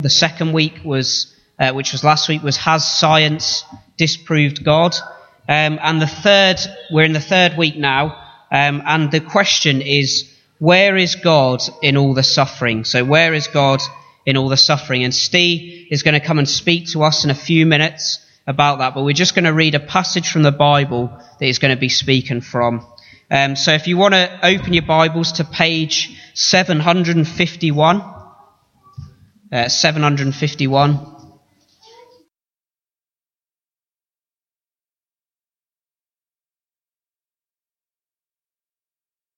The 0.00 0.10
second 0.10 0.52
week 0.52 0.84
was, 0.84 1.34
uh, 1.58 1.72
which 1.72 1.90
was 1.90 2.04
last 2.04 2.28
week, 2.28 2.44
was 2.44 2.56
Has 2.58 2.88
Science 2.88 3.64
Disproved 3.96 4.62
God? 4.62 4.94
Um, 5.48 5.80
and 5.82 6.00
the 6.00 6.06
third, 6.06 6.60
we're 6.92 7.02
in 7.02 7.14
the 7.14 7.20
third 7.20 7.56
week 7.56 7.76
now, 7.76 8.16
um, 8.52 8.80
and 8.86 9.10
the 9.10 9.18
question 9.18 9.82
is, 9.82 10.32
where 10.60 10.96
is 10.96 11.16
God 11.16 11.62
in 11.82 11.96
all 11.96 12.14
the 12.14 12.22
suffering? 12.22 12.84
So 12.84 13.04
where 13.04 13.34
is 13.34 13.48
God 13.48 13.80
in 14.24 14.36
all 14.36 14.48
the 14.48 14.56
suffering? 14.56 15.02
And 15.02 15.12
Steve 15.12 15.88
is 15.90 16.04
going 16.04 16.14
to 16.14 16.24
come 16.24 16.38
and 16.38 16.48
speak 16.48 16.86
to 16.90 17.02
us 17.02 17.24
in 17.24 17.30
a 17.30 17.34
few 17.34 17.66
minutes 17.66 18.24
about 18.46 18.78
that, 18.78 18.94
but 18.94 19.02
we're 19.02 19.14
just 19.14 19.34
going 19.34 19.46
to 19.46 19.52
read 19.52 19.74
a 19.74 19.80
passage 19.80 20.30
from 20.30 20.44
the 20.44 20.52
Bible 20.52 21.08
that 21.08 21.44
he's 21.44 21.58
going 21.58 21.74
to 21.74 21.80
be 21.80 21.88
speaking 21.88 22.40
from. 22.40 22.86
Um, 23.32 23.56
so 23.56 23.72
if 23.72 23.88
you 23.88 23.96
want 23.96 24.14
to 24.14 24.46
open 24.46 24.74
your 24.74 24.86
Bibles 24.86 25.32
to 25.32 25.44
page 25.44 26.16
751, 26.34 28.14
uh, 29.52 29.68
751. 29.68 31.14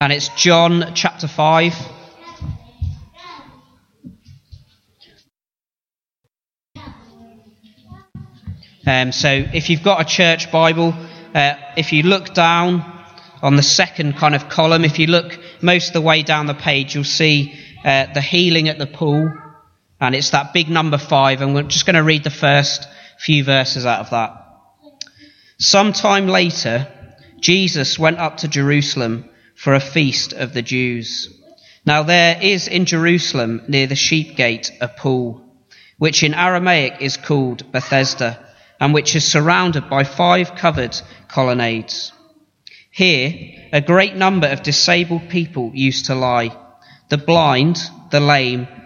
And 0.03 0.13
it's 0.13 0.29
John 0.29 0.93
chapter 0.95 1.29
5. 1.29 1.75
Um, 8.87 9.13
so 9.13 9.29
if 9.29 9.69
you've 9.69 9.83
got 9.83 10.01
a 10.01 10.05
church 10.05 10.51
Bible, 10.51 10.95
uh, 11.35 11.55
if 11.77 11.93
you 11.93 12.03
look 12.03 12.33
down 12.33 12.81
on 13.43 13.57
the 13.57 13.63
second 13.63 14.17
kind 14.17 14.35
of 14.35 14.49
column, 14.49 14.85
if 14.85 14.99
you 14.99 15.07
look 15.07 15.39
most 15.61 15.89
of 15.89 15.93
the 15.93 16.01
way 16.01 16.23
down 16.23 16.47
the 16.47 16.55
page, 16.55 16.95
you'll 16.95 17.05
see 17.05 17.55
uh, 17.85 18.07
the 18.15 18.23
healing 18.23 18.69
at 18.69 18.79
the 18.79 18.87
pool. 18.87 19.31
And 20.01 20.15
it's 20.15 20.31
that 20.31 20.55
big 20.55 20.69
number 20.69 20.99
five, 20.99 21.43
and 21.43 21.55
we're 21.55 21.63
just 21.63 21.87
going 21.87 21.97
to 21.97 22.03
read 22.03 22.25
the 22.25 22.31
first 22.31 22.89
few 23.19 23.45
verses 23.45 23.85
out 23.85 24.01
of 24.01 24.11
that. 24.11 24.47
Sometime 25.59 26.27
later, 26.27 26.89
Jesus 27.41 27.99
went 27.99 28.19
up 28.19 28.39
to 28.39 28.49
Jerusalem 28.49 29.29
for 29.55 29.75
a 29.75 29.81
feast 29.81 30.33
of 30.33 30.55
the 30.55 30.63
Jews. 30.63 31.29
Now 31.85 32.03
there 32.03 32.39
is 32.41 32.67
in 32.67 32.87
Jerusalem 32.87 33.63
near 33.69 33.87
the 33.87 33.95
sheep 33.95 34.37
gate 34.37 34.73
a 34.81 34.89
pool, 34.89 35.45
which 35.99 36.23
in 36.23 36.33
Aramaic 36.33 37.01
is 37.01 37.19
called 37.19 37.71
Bethesda, 37.71 38.39
and 38.81 38.95
which 38.95 39.15
is 39.15 39.31
surrounded 39.31 39.91
by 39.91 40.05
five 40.05 40.55
covered 40.55 40.99
colonnades. 41.29 42.13
Here, 42.91 43.69
a 43.73 43.83
great 43.83 44.17
number 44.17 44.47
of 44.47 44.63
disabled 44.63 45.29
people 45.29 45.73
used 45.75 46.07
to 46.07 46.15
lie 46.15 46.57
the 47.11 47.19
blind, 47.19 47.79
the 48.11 48.21
lame, 48.21 48.69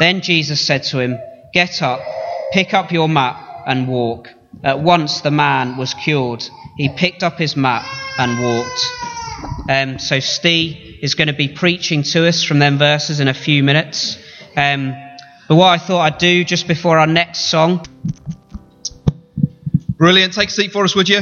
Then 0.00 0.22
Jesus 0.22 0.62
said 0.62 0.82
to 0.84 0.98
him, 0.98 1.18
Get 1.52 1.82
up, 1.82 2.00
pick 2.52 2.72
up 2.72 2.90
your 2.90 3.06
mat, 3.06 3.36
and 3.66 3.86
walk. 3.86 4.28
At 4.64 4.80
once 4.80 5.20
the 5.20 5.30
man 5.30 5.76
was 5.76 5.92
cured. 5.92 6.42
He 6.78 6.88
picked 6.88 7.22
up 7.22 7.36
his 7.36 7.54
mat 7.54 7.86
and 8.18 8.42
walked. 8.42 8.80
Um, 9.68 9.98
so 9.98 10.18
Steve 10.18 10.98
is 11.02 11.14
going 11.14 11.28
to 11.28 11.34
be 11.34 11.48
preaching 11.48 12.02
to 12.02 12.26
us 12.26 12.42
from 12.42 12.58
them 12.58 12.78
verses 12.78 13.20
in 13.20 13.28
a 13.28 13.34
few 13.34 13.62
minutes. 13.62 14.18
Um, 14.56 14.94
but 15.48 15.56
what 15.56 15.68
I 15.68 15.76
thought 15.76 16.00
I'd 16.00 16.18
do 16.18 16.44
just 16.44 16.66
before 16.66 16.98
our 16.98 17.06
next 17.06 17.50
song. 17.50 17.84
Brilliant. 19.98 20.32
Take 20.32 20.48
a 20.48 20.52
seat 20.52 20.72
for 20.72 20.82
us, 20.84 20.96
would 20.96 21.10
you? 21.10 21.20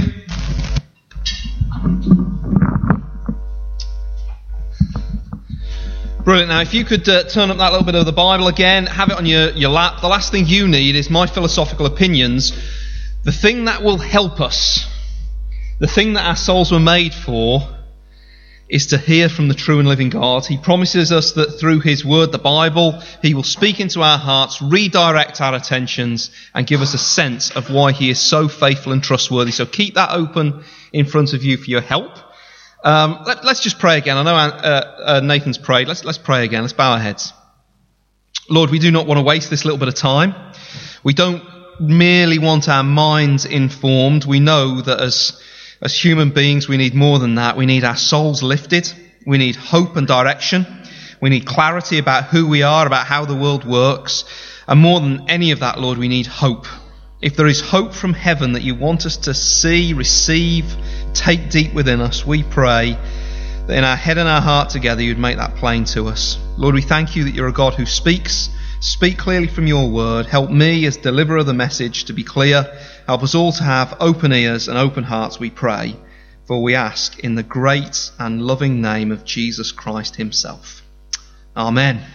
Brilliant. 6.28 6.50
Now, 6.50 6.60
if 6.60 6.74
you 6.74 6.84
could 6.84 7.08
uh, 7.08 7.24
turn 7.24 7.50
up 7.50 7.56
that 7.56 7.72
little 7.72 7.86
bit 7.86 7.94
of 7.94 8.04
the 8.04 8.12
Bible 8.12 8.48
again, 8.48 8.84
have 8.84 9.08
it 9.08 9.16
on 9.16 9.24
your, 9.24 9.48
your 9.52 9.70
lap. 9.70 10.02
The 10.02 10.08
last 10.08 10.30
thing 10.30 10.46
you 10.46 10.68
need 10.68 10.94
is 10.94 11.08
my 11.08 11.26
philosophical 11.26 11.86
opinions. 11.86 12.52
The 13.24 13.32
thing 13.32 13.64
that 13.64 13.82
will 13.82 13.96
help 13.96 14.38
us, 14.38 14.86
the 15.78 15.86
thing 15.86 16.12
that 16.12 16.26
our 16.26 16.36
souls 16.36 16.70
were 16.70 16.80
made 16.80 17.14
for, 17.14 17.66
is 18.68 18.88
to 18.88 18.98
hear 18.98 19.30
from 19.30 19.48
the 19.48 19.54
true 19.54 19.78
and 19.78 19.88
living 19.88 20.10
God. 20.10 20.44
He 20.44 20.58
promises 20.58 21.12
us 21.12 21.32
that 21.32 21.58
through 21.58 21.80
His 21.80 22.04
Word, 22.04 22.30
the 22.30 22.38
Bible, 22.38 23.02
He 23.22 23.32
will 23.32 23.42
speak 23.42 23.80
into 23.80 24.02
our 24.02 24.18
hearts, 24.18 24.60
redirect 24.60 25.40
our 25.40 25.54
attentions, 25.54 26.30
and 26.54 26.66
give 26.66 26.82
us 26.82 26.92
a 26.92 26.98
sense 26.98 27.52
of 27.52 27.70
why 27.70 27.92
He 27.92 28.10
is 28.10 28.20
so 28.20 28.48
faithful 28.48 28.92
and 28.92 29.02
trustworthy. 29.02 29.50
So 29.50 29.64
keep 29.64 29.94
that 29.94 30.10
open 30.12 30.62
in 30.92 31.06
front 31.06 31.32
of 31.32 31.42
you 31.42 31.56
for 31.56 31.70
your 31.70 31.80
help. 31.80 32.18
Um, 32.84 33.24
let, 33.26 33.44
us 33.44 33.60
just 33.60 33.78
pray 33.78 33.98
again. 33.98 34.16
I 34.16 34.22
know 34.22 34.36
uh, 34.36 35.02
uh, 35.04 35.20
Nathan's 35.20 35.58
prayed. 35.58 35.88
Let's, 35.88 36.04
let's 36.04 36.18
pray 36.18 36.44
again. 36.44 36.62
Let's 36.62 36.72
bow 36.72 36.92
our 36.92 36.98
heads. 36.98 37.32
Lord, 38.48 38.70
we 38.70 38.78
do 38.78 38.90
not 38.90 39.06
want 39.06 39.18
to 39.18 39.24
waste 39.24 39.50
this 39.50 39.64
little 39.64 39.78
bit 39.78 39.88
of 39.88 39.94
time. 39.94 40.34
We 41.02 41.12
don't 41.12 41.42
merely 41.80 42.38
want 42.38 42.68
our 42.68 42.82
minds 42.82 43.44
informed. 43.44 44.24
We 44.24 44.40
know 44.40 44.80
that 44.80 45.00
as, 45.00 45.40
as 45.82 45.94
human 45.94 46.30
beings, 46.30 46.68
we 46.68 46.76
need 46.76 46.94
more 46.94 47.18
than 47.18 47.34
that. 47.36 47.56
We 47.56 47.66
need 47.66 47.84
our 47.84 47.96
souls 47.96 48.42
lifted. 48.42 48.92
We 49.26 49.38
need 49.38 49.56
hope 49.56 49.96
and 49.96 50.06
direction. 50.06 50.66
We 51.20 51.30
need 51.30 51.46
clarity 51.46 51.98
about 51.98 52.24
who 52.24 52.46
we 52.46 52.62
are, 52.62 52.86
about 52.86 53.06
how 53.06 53.24
the 53.24 53.36
world 53.36 53.64
works. 53.64 54.24
And 54.66 54.80
more 54.80 55.00
than 55.00 55.28
any 55.28 55.50
of 55.50 55.60
that, 55.60 55.80
Lord, 55.80 55.98
we 55.98 56.08
need 56.08 56.26
hope. 56.26 56.66
If 57.20 57.34
there 57.34 57.48
is 57.48 57.60
hope 57.60 57.94
from 57.94 58.12
heaven 58.12 58.52
that 58.52 58.62
you 58.62 58.76
want 58.76 59.04
us 59.04 59.16
to 59.18 59.34
see, 59.34 59.92
receive, 59.92 60.76
take 61.14 61.50
deep 61.50 61.74
within 61.74 62.00
us, 62.00 62.24
we 62.24 62.44
pray 62.44 62.92
that 63.66 63.76
in 63.76 63.82
our 63.82 63.96
head 63.96 64.18
and 64.18 64.28
our 64.28 64.40
heart 64.40 64.70
together 64.70 65.02
you'd 65.02 65.18
make 65.18 65.36
that 65.36 65.56
plain 65.56 65.82
to 65.84 66.06
us. 66.06 66.38
Lord, 66.56 66.76
we 66.76 66.82
thank 66.82 67.16
you 67.16 67.24
that 67.24 67.34
you're 67.34 67.48
a 67.48 67.52
God 67.52 67.74
who 67.74 67.86
speaks. 67.86 68.50
Speak 68.78 69.18
clearly 69.18 69.48
from 69.48 69.66
your 69.66 69.90
word. 69.90 70.26
Help 70.26 70.48
me 70.48 70.86
as 70.86 70.96
deliverer 70.96 71.38
of 71.38 71.46
the 71.46 71.54
message 71.54 72.04
to 72.04 72.12
be 72.12 72.22
clear. 72.22 72.78
Help 73.06 73.24
us 73.24 73.34
all 73.34 73.50
to 73.50 73.64
have 73.64 73.96
open 73.98 74.32
ears 74.32 74.68
and 74.68 74.78
open 74.78 75.02
hearts, 75.02 75.40
we 75.40 75.50
pray. 75.50 75.96
For 76.46 76.62
we 76.62 76.76
ask 76.76 77.18
in 77.18 77.34
the 77.34 77.42
great 77.42 78.12
and 78.20 78.40
loving 78.40 78.80
name 78.80 79.10
of 79.10 79.24
Jesus 79.24 79.72
Christ 79.72 80.14
himself. 80.14 80.82
Amen. 81.56 82.06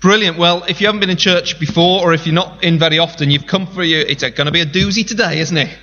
Brilliant. 0.00 0.38
Well, 0.38 0.64
if 0.64 0.80
you 0.80 0.86
haven't 0.86 1.00
been 1.00 1.10
in 1.10 1.18
church 1.18 1.60
before, 1.60 2.00
or 2.00 2.14
if 2.14 2.26
you're 2.26 2.34
not 2.34 2.64
in 2.64 2.78
very 2.78 2.98
often, 2.98 3.30
you've 3.30 3.46
come 3.46 3.66
for 3.66 3.84
you. 3.84 3.98
It's 3.98 4.22
going 4.22 4.46
to 4.46 4.50
be 4.50 4.62
a 4.62 4.66
doozy 4.66 5.06
today, 5.06 5.40
isn't 5.40 5.56
it? 5.56 5.76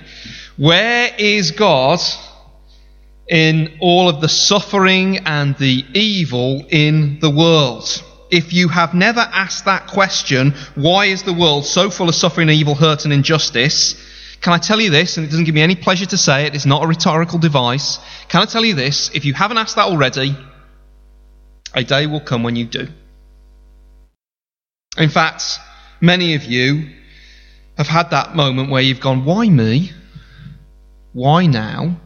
Where 0.56 1.14
is 1.16 1.52
God 1.52 2.00
in 3.28 3.78
all 3.80 4.08
of 4.08 4.20
the 4.20 4.28
suffering 4.28 5.18
and 5.18 5.56
the 5.56 5.84
evil 5.94 6.66
in 6.68 7.20
the 7.20 7.30
world? 7.30 8.02
If 8.28 8.52
you 8.52 8.66
have 8.68 8.92
never 8.92 9.20
asked 9.20 9.66
that 9.66 9.86
question, 9.86 10.52
why 10.74 11.06
is 11.06 11.22
the 11.22 11.32
world 11.32 11.64
so 11.64 11.88
full 11.88 12.08
of 12.08 12.16
suffering, 12.16 12.48
evil, 12.48 12.74
hurt, 12.74 13.04
and 13.04 13.12
injustice? 13.12 13.94
Can 14.40 14.52
I 14.52 14.58
tell 14.58 14.80
you 14.80 14.90
this, 14.90 15.16
and 15.16 15.26
it 15.26 15.30
doesn't 15.30 15.44
give 15.44 15.54
me 15.54 15.62
any 15.62 15.76
pleasure 15.76 16.06
to 16.06 16.18
say 16.18 16.46
it, 16.46 16.56
it's 16.56 16.66
not 16.66 16.82
a 16.82 16.88
rhetorical 16.88 17.38
device. 17.38 18.00
Can 18.28 18.42
I 18.42 18.46
tell 18.46 18.64
you 18.64 18.74
this? 18.74 19.10
If 19.14 19.24
you 19.24 19.32
haven't 19.32 19.58
asked 19.58 19.76
that 19.76 19.86
already, 19.86 20.36
a 21.72 21.84
day 21.84 22.06
will 22.08 22.20
come 22.20 22.42
when 22.42 22.56
you 22.56 22.64
do. 22.64 22.88
In 24.98 25.10
fact, 25.10 25.60
many 26.00 26.34
of 26.34 26.44
you 26.44 26.90
have 27.76 27.86
had 27.86 28.10
that 28.10 28.34
moment 28.34 28.70
where 28.70 28.82
you've 28.82 29.00
gone, 29.00 29.24
Why 29.24 29.48
me? 29.48 29.92
Why 31.12 31.46
now? 31.46 31.96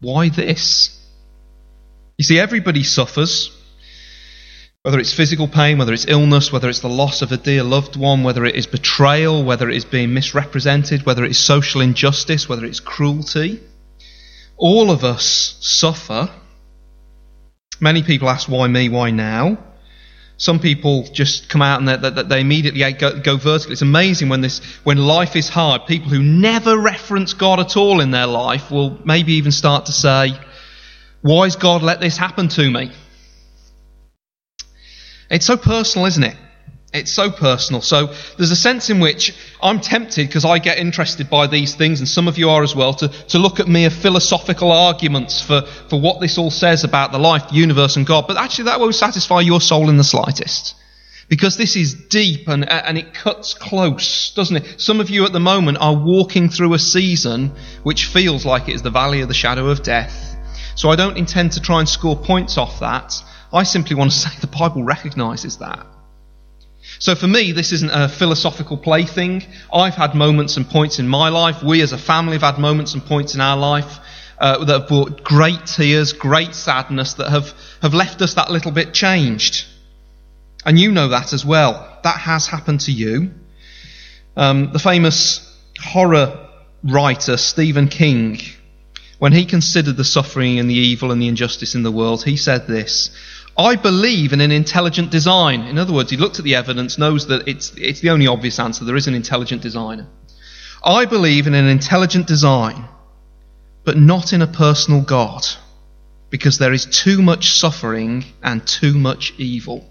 Why 0.00 0.28
this? 0.28 0.96
You 2.18 2.24
see, 2.24 2.38
everybody 2.38 2.82
suffers. 2.82 3.56
Whether 4.82 4.98
it's 4.98 5.12
physical 5.12 5.48
pain, 5.48 5.76
whether 5.76 5.92
it's 5.92 6.06
illness, 6.06 6.50
whether 6.50 6.68
it's 6.68 6.80
the 6.80 6.88
loss 6.88 7.20
of 7.20 7.32
a 7.32 7.36
dear 7.36 7.62
loved 7.62 7.96
one, 7.96 8.22
whether 8.22 8.46
it 8.46 8.54
is 8.54 8.66
betrayal, 8.66 9.44
whether 9.44 9.68
it 9.68 9.76
is 9.76 9.84
being 9.84 10.14
misrepresented, 10.14 11.04
whether 11.04 11.24
it 11.24 11.32
is 11.32 11.38
social 11.38 11.82
injustice, 11.82 12.48
whether 12.48 12.64
it's 12.64 12.80
cruelty. 12.80 13.60
All 14.56 14.90
of 14.90 15.04
us 15.04 15.56
suffer. 15.60 16.30
Many 17.78 18.02
people 18.02 18.28
ask, 18.30 18.48
why 18.48 18.68
me, 18.68 18.88
why 18.88 19.10
now? 19.10 19.58
Some 20.40 20.58
people 20.58 21.02
just 21.02 21.50
come 21.50 21.60
out 21.60 21.80
and 21.80 21.86
they, 21.86 21.96
they, 21.98 22.22
they 22.22 22.40
immediately 22.40 22.90
go, 22.94 23.20
go 23.20 23.36
vertical. 23.36 23.72
It's 23.72 23.82
amazing 23.82 24.30
when 24.30 24.40
this, 24.40 24.60
when 24.84 24.96
life 24.96 25.36
is 25.36 25.50
hard, 25.50 25.84
people 25.84 26.08
who 26.08 26.22
never 26.22 26.78
reference 26.78 27.34
God 27.34 27.60
at 27.60 27.76
all 27.76 28.00
in 28.00 28.10
their 28.10 28.26
life 28.26 28.70
will 28.70 28.98
maybe 29.04 29.34
even 29.34 29.52
start 29.52 29.84
to 29.86 29.92
say, 29.92 30.32
why 31.20 31.44
has 31.44 31.56
God 31.56 31.82
let 31.82 32.00
this 32.00 32.16
happen 32.16 32.48
to 32.48 32.70
me? 32.70 32.90
It's 35.30 35.44
so 35.44 35.58
personal, 35.58 36.06
isn't 36.06 36.24
it? 36.24 36.36
It's 36.92 37.12
so 37.12 37.30
personal. 37.30 37.82
So 37.82 38.12
there's 38.36 38.50
a 38.50 38.56
sense 38.56 38.90
in 38.90 38.98
which 38.98 39.32
I'm 39.62 39.80
tempted, 39.80 40.26
because 40.26 40.44
I 40.44 40.58
get 40.58 40.78
interested 40.78 41.30
by 41.30 41.46
these 41.46 41.74
things, 41.76 42.00
and 42.00 42.08
some 42.08 42.26
of 42.26 42.36
you 42.36 42.50
are 42.50 42.64
as 42.64 42.74
well, 42.74 42.94
to, 42.94 43.08
to 43.08 43.38
look 43.38 43.60
at 43.60 43.68
mere 43.68 43.90
philosophical 43.90 44.72
arguments 44.72 45.40
for, 45.40 45.62
for 45.62 46.00
what 46.00 46.20
this 46.20 46.36
all 46.36 46.50
says 46.50 46.82
about 46.82 47.12
the 47.12 47.18
life, 47.18 47.48
the 47.48 47.54
universe, 47.54 47.94
and 47.94 48.04
God. 48.04 48.26
But 48.26 48.38
actually, 48.38 48.64
that 48.64 48.80
won't 48.80 48.96
satisfy 48.96 49.40
your 49.40 49.60
soul 49.60 49.88
in 49.88 49.98
the 49.98 50.04
slightest. 50.04 50.74
Because 51.28 51.56
this 51.56 51.76
is 51.76 51.94
deep 51.94 52.48
and, 52.48 52.68
and 52.68 52.98
it 52.98 53.14
cuts 53.14 53.54
close, 53.54 54.34
doesn't 54.34 54.56
it? 54.56 54.80
Some 54.80 54.98
of 55.00 55.10
you 55.10 55.24
at 55.24 55.32
the 55.32 55.38
moment 55.38 55.78
are 55.80 55.94
walking 55.94 56.48
through 56.48 56.74
a 56.74 56.78
season 56.80 57.52
which 57.84 58.06
feels 58.06 58.44
like 58.44 58.68
it 58.68 58.74
is 58.74 58.82
the 58.82 58.90
valley 58.90 59.20
of 59.20 59.28
the 59.28 59.34
shadow 59.34 59.68
of 59.68 59.84
death. 59.84 60.36
So 60.74 60.90
I 60.90 60.96
don't 60.96 61.16
intend 61.16 61.52
to 61.52 61.60
try 61.60 61.78
and 61.78 61.88
score 61.88 62.16
points 62.16 62.58
off 62.58 62.80
that. 62.80 63.14
I 63.52 63.62
simply 63.62 63.94
want 63.94 64.10
to 64.10 64.18
say 64.18 64.30
the 64.40 64.48
Bible 64.48 64.82
recognizes 64.82 65.58
that. 65.58 65.86
So 67.00 67.14
for 67.14 67.26
me, 67.26 67.52
this 67.52 67.72
isn't 67.72 67.90
a 67.90 68.10
philosophical 68.10 68.76
plaything. 68.76 69.42
I've 69.72 69.94
had 69.94 70.14
moments 70.14 70.58
and 70.58 70.68
points 70.68 70.98
in 70.98 71.08
my 71.08 71.30
life. 71.30 71.62
We 71.62 71.80
as 71.80 71.92
a 71.92 71.98
family 71.98 72.34
have 72.34 72.42
had 72.42 72.58
moments 72.58 72.92
and 72.92 73.02
points 73.02 73.34
in 73.34 73.40
our 73.40 73.56
life 73.56 73.98
uh, 74.38 74.62
that 74.66 74.80
have 74.80 74.88
brought 74.88 75.24
great 75.24 75.64
tears, 75.64 76.12
great 76.12 76.54
sadness, 76.54 77.14
that 77.14 77.30
have, 77.30 77.54
have 77.80 77.94
left 77.94 78.20
us 78.20 78.34
that 78.34 78.50
little 78.50 78.70
bit 78.70 78.92
changed. 78.92 79.64
And 80.66 80.78
you 80.78 80.92
know 80.92 81.08
that 81.08 81.32
as 81.32 81.42
well. 81.42 81.98
That 82.02 82.18
has 82.18 82.46
happened 82.46 82.80
to 82.80 82.92
you. 82.92 83.30
Um, 84.36 84.70
the 84.74 84.78
famous 84.78 85.40
horror 85.80 86.48
writer 86.84 87.38
Stephen 87.38 87.88
King, 87.88 88.40
when 89.18 89.32
he 89.32 89.46
considered 89.46 89.96
the 89.96 90.04
suffering 90.04 90.58
and 90.58 90.68
the 90.68 90.74
evil 90.74 91.12
and 91.12 91.22
the 91.22 91.28
injustice 91.28 91.74
in 91.74 91.82
the 91.82 91.90
world, 91.90 92.24
he 92.24 92.36
said 92.36 92.66
this 92.66 93.10
I 93.60 93.76
believe 93.76 94.32
in 94.32 94.40
an 94.40 94.52
intelligent 94.52 95.10
design. 95.10 95.66
In 95.66 95.76
other 95.76 95.92
words, 95.92 96.10
he 96.10 96.16
looked 96.16 96.38
at 96.38 96.46
the 96.46 96.54
evidence, 96.54 96.96
knows 96.96 97.26
that 97.26 97.46
it's, 97.46 97.72
it's 97.76 98.00
the 98.00 98.08
only 98.08 98.26
obvious 98.26 98.58
answer. 98.58 98.86
There 98.86 98.96
is 98.96 99.06
an 99.06 99.14
intelligent 99.14 99.60
designer. 99.60 100.06
I 100.82 101.04
believe 101.04 101.46
in 101.46 101.52
an 101.52 101.66
intelligent 101.66 102.26
design, 102.26 102.88
but 103.84 103.98
not 103.98 104.32
in 104.32 104.40
a 104.40 104.46
personal 104.46 105.02
God, 105.02 105.46
because 106.30 106.56
there 106.56 106.72
is 106.72 106.86
too 106.86 107.20
much 107.20 107.52
suffering 107.52 108.24
and 108.42 108.66
too 108.66 108.94
much 108.94 109.34
evil. 109.36 109.86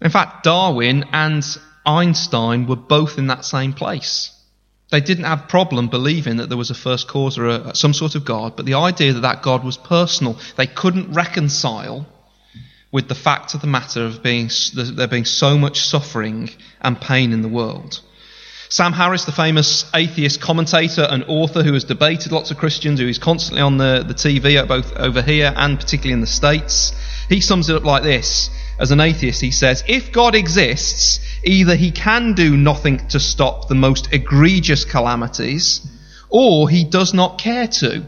In 0.00 0.10
fact, 0.10 0.44
Darwin 0.44 1.04
and 1.12 1.44
Einstein 1.84 2.66
were 2.66 2.76
both 2.76 3.18
in 3.18 3.26
that 3.26 3.44
same 3.44 3.74
place. 3.74 4.32
They 4.90 5.00
didn't 5.00 5.24
have 5.24 5.48
problem 5.48 5.88
believing 5.88 6.36
that 6.36 6.48
there 6.48 6.58
was 6.58 6.70
a 6.70 6.74
first 6.74 7.08
cause 7.08 7.38
or 7.38 7.46
a, 7.46 7.54
uh, 7.54 7.72
some 7.72 7.92
sort 7.92 8.14
of 8.14 8.24
God, 8.24 8.56
but 8.56 8.66
the 8.66 8.74
idea 8.74 9.14
that 9.14 9.20
that 9.20 9.42
God 9.42 9.64
was 9.64 9.76
personal, 9.76 10.38
they 10.56 10.66
couldn't 10.66 11.12
reconcile 11.12 12.06
with 12.92 13.08
the 13.08 13.14
fact 13.14 13.54
of 13.54 13.60
the 13.60 13.66
matter 13.66 14.04
of 14.04 14.22
being, 14.22 14.48
there 14.74 15.08
being 15.08 15.24
so 15.24 15.58
much 15.58 15.80
suffering 15.80 16.50
and 16.80 17.00
pain 17.00 17.32
in 17.32 17.42
the 17.42 17.48
world. 17.48 18.00
Sam 18.68 18.92
Harris, 18.92 19.24
the 19.24 19.32
famous 19.32 19.88
atheist 19.94 20.40
commentator 20.40 21.02
and 21.02 21.24
author 21.28 21.62
who 21.62 21.72
has 21.72 21.84
debated 21.84 22.32
lots 22.32 22.50
of 22.50 22.56
Christians, 22.56 22.98
who 22.98 23.08
is 23.08 23.18
constantly 23.18 23.62
on 23.62 23.78
the, 23.78 24.04
the 24.06 24.14
TV, 24.14 24.66
both 24.66 24.92
over 24.94 25.22
here 25.22 25.52
and 25.54 25.78
particularly 25.78 26.12
in 26.12 26.20
the 26.20 26.26
States, 26.26 26.92
he 27.28 27.40
sums 27.40 27.68
it 27.68 27.76
up 27.76 27.84
like 27.84 28.02
this. 28.02 28.50
As 28.78 28.90
an 28.90 29.00
atheist, 29.00 29.40
he 29.40 29.50
says, 29.50 29.82
if 29.88 30.12
God 30.12 30.34
exists, 30.34 31.20
either 31.46 31.76
he 31.76 31.92
can 31.92 32.34
do 32.34 32.56
nothing 32.56 33.06
to 33.08 33.20
stop 33.20 33.68
the 33.68 33.74
most 33.74 34.12
egregious 34.12 34.84
calamities, 34.84 35.86
or 36.28 36.68
he 36.68 36.84
does 36.84 37.14
not 37.14 37.38
care 37.38 37.68
to. 37.68 38.04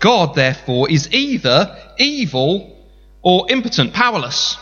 God, 0.00 0.34
therefore, 0.34 0.90
is 0.90 1.12
either 1.12 1.76
evil 1.98 2.76
or 3.22 3.46
impotent, 3.50 3.92
powerless. 3.92 4.56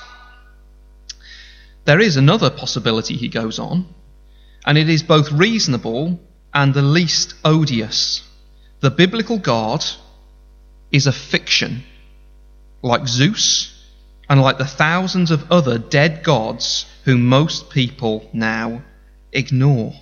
There 1.87 2.01
is 2.01 2.17
another 2.17 2.51
possibility, 2.51 3.17
he 3.17 3.29
goes 3.29 3.59
on, 3.59 3.87
and 4.67 4.77
it 4.77 4.91
is 4.91 5.03
both 5.03 5.33
reasonable 5.33 6.21
and 6.53 6.75
the 6.75 6.83
least 6.83 7.35
odious. 7.45 8.23
The 8.81 8.91
biblical 8.91 9.39
God 9.39 9.85
is 10.93 11.07
a 11.07 11.13
fiction, 11.13 11.85
like 12.83 13.07
Zeus 13.09 13.78
and 14.29 14.41
like 14.41 14.59
the 14.59 14.67
thousands 14.67 15.31
of 15.31 15.51
other 15.51 15.79
dead 15.79 16.23
gods 16.23 16.87
whom 17.05 17.27
most 17.27 17.71
people 17.71 18.29
now 18.33 18.83
ignore. 19.33 19.95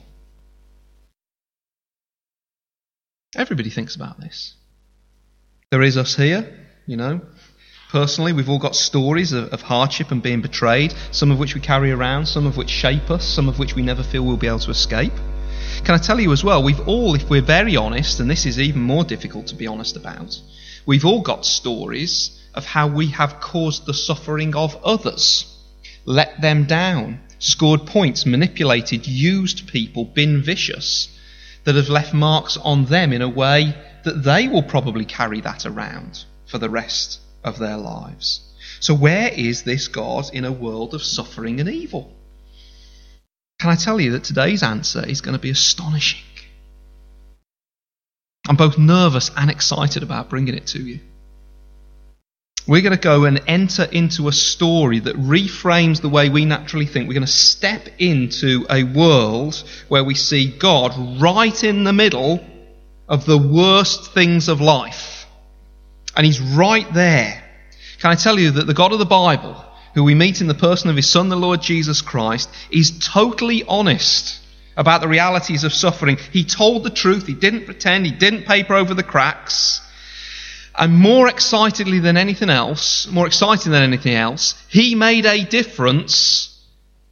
Everybody 3.37 3.70
thinks 3.70 3.94
about 3.94 4.19
this. 4.19 4.55
There 5.70 5.82
is 5.82 5.96
us 5.96 6.17
here, 6.17 6.67
you 6.87 6.96
know. 6.96 7.20
Personally, 7.90 8.32
we've 8.32 8.49
all 8.49 8.58
got 8.58 8.75
stories 8.75 9.32
of, 9.32 9.52
of, 9.52 9.62
hardship 9.62 10.11
and 10.11 10.23
being 10.23 10.43
betrayed, 10.43 10.93
some 11.12 11.31
of 11.31 11.38
which 11.38 11.55
we 11.55 11.61
carry 11.61 11.93
around, 11.93 12.26
some 12.26 12.46
of 12.46 12.56
which 12.56 12.69
shape 12.69 13.11
us, 13.11 13.25
some 13.25 13.49
of 13.49 13.58
which 13.58 13.75
we 13.75 13.82
never 13.82 14.02
feel 14.02 14.25
we'll 14.25 14.37
be 14.37 14.49
able 14.49 14.58
to 14.61 14.70
escape. 14.70 15.12
Can 15.84 15.94
I 15.94 15.99
tell 15.99 16.19
you 16.19 16.32
as 16.32 16.43
well, 16.43 16.62
we've 16.62 16.88
all, 16.88 17.14
if 17.14 17.31
we're 17.31 17.43
very 17.43 17.76
honest, 17.76 18.19
and 18.19 18.28
this 18.28 18.44
is 18.44 18.58
even 18.58 18.82
more 18.82 19.05
difficult 19.05 19.46
to 19.49 19.55
be 19.55 19.69
honest 19.69 19.96
about, 19.96 20.40
we've 20.84 21.05
all 21.05 21.20
got 21.20 21.46
stories 21.46 22.40
of 22.56 22.64
how 22.64 22.88
we 22.88 23.08
have 23.08 23.40
caused 23.40 23.86
the 23.86 23.94
suffering 23.94 24.56
of 24.56 24.82
others, 24.84 25.44
let 26.04 26.40
them 26.40 26.64
down, 26.64 27.20
scored 27.38 27.86
points, 27.86 28.24
manipulated, 28.24 29.06
used 29.06 29.68
people, 29.68 30.04
been 30.04 30.42
vicious, 30.42 31.08
that 31.64 31.74
have 31.74 31.88
left 31.88 32.14
marks 32.14 32.56
on 32.56 32.86
them 32.86 33.12
in 33.12 33.22
a 33.22 33.28
way 33.28 33.76
that 34.04 34.22
they 34.22 34.48
will 34.48 34.62
probably 34.62 35.04
carry 35.04 35.40
that 35.40 35.66
around 35.66 36.24
for 36.46 36.58
the 36.58 36.70
rest 36.70 37.20
of 37.44 37.58
their 37.58 37.76
lives. 37.76 38.40
So, 38.80 38.94
where 38.94 39.28
is 39.28 39.62
this 39.62 39.88
God 39.88 40.30
in 40.32 40.44
a 40.44 40.52
world 40.52 40.94
of 40.94 41.02
suffering 41.02 41.60
and 41.60 41.68
evil? 41.68 42.12
Can 43.58 43.70
I 43.70 43.74
tell 43.74 44.00
you 44.00 44.12
that 44.12 44.24
today's 44.24 44.62
answer 44.62 45.04
is 45.04 45.20
going 45.20 45.36
to 45.36 45.40
be 45.40 45.50
astonishing? 45.50 46.20
I'm 48.48 48.56
both 48.56 48.78
nervous 48.78 49.30
and 49.36 49.50
excited 49.50 50.02
about 50.02 50.30
bringing 50.30 50.54
it 50.54 50.68
to 50.68 50.80
you. 50.80 51.00
We're 52.68 52.82
going 52.82 52.96
to 52.96 53.00
go 53.00 53.26
and 53.26 53.40
enter 53.46 53.84
into 53.84 54.26
a 54.26 54.32
story 54.32 54.98
that 54.98 55.14
reframes 55.16 56.00
the 56.00 56.08
way 56.08 56.28
we 56.30 56.44
naturally 56.44 56.86
think. 56.86 57.06
We're 57.06 57.14
going 57.14 57.24
to 57.24 57.32
step 57.32 57.88
into 57.98 58.66
a 58.68 58.82
world 58.82 59.62
where 59.86 60.02
we 60.02 60.14
see 60.14 60.50
God 60.50 61.20
right 61.20 61.62
in 61.62 61.84
the 61.84 61.92
middle 61.92 62.44
of 63.08 63.24
the 63.24 63.38
worst 63.38 64.12
things 64.12 64.48
of 64.48 64.60
life. 64.60 65.26
And 66.16 66.26
He's 66.26 66.40
right 66.40 66.92
there. 66.92 67.40
Can 68.00 68.10
I 68.10 68.16
tell 68.16 68.36
you 68.36 68.50
that 68.52 68.66
the 68.66 68.74
God 68.74 68.92
of 68.92 68.98
the 68.98 69.04
Bible, 69.04 69.64
who 69.94 70.02
we 70.02 70.16
meet 70.16 70.40
in 70.40 70.48
the 70.48 70.54
person 70.54 70.90
of 70.90 70.96
His 70.96 71.08
Son, 71.08 71.28
the 71.28 71.36
Lord 71.36 71.62
Jesus 71.62 72.02
Christ, 72.02 72.50
is 72.70 72.98
totally 72.98 73.62
honest 73.62 74.40
about 74.76 75.00
the 75.00 75.08
realities 75.08 75.62
of 75.62 75.73
suffering. 75.73 76.18
He 76.32 76.44
told 76.44 76.82
the 76.82 76.90
truth. 76.90 77.28
He 77.28 77.35
didn't 77.35 77.64
pretend. 77.64 78.06
He 78.06 78.12
didn't 78.12 78.44
paper 78.44 78.75
over 78.75 78.92
the 78.92 79.04
cracks. 79.04 79.80
And 80.78 80.95
more 80.95 81.28
excitedly 81.28 82.00
than 82.00 82.16
anything 82.16 82.50
else, 82.50 83.06
more 83.06 83.26
exciting 83.26 83.73
than 83.73 83.83
anything 83.83 84.14
else, 84.14 84.54
he 84.68 84.95
made 84.95 85.25
a 85.25 85.45
difference 85.45 86.61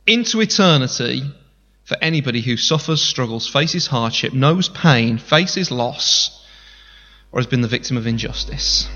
into 0.06 0.40
eternity 0.40 1.23
for 1.85 1.97
anybody 2.00 2.40
who 2.40 2.56
suffers, 2.56 3.02
struggles, 3.02 3.49
faces 3.49 3.87
hardship, 3.87 4.33
knows 4.33 4.68
pain, 4.68 5.18
faces 5.18 5.71
loss, 5.71 6.47
or 7.33 7.40
has 7.40 7.47
been 7.47 7.62
the 7.62 7.68
victim 7.68 7.97
of 7.97 8.06
injustice. 8.06 8.88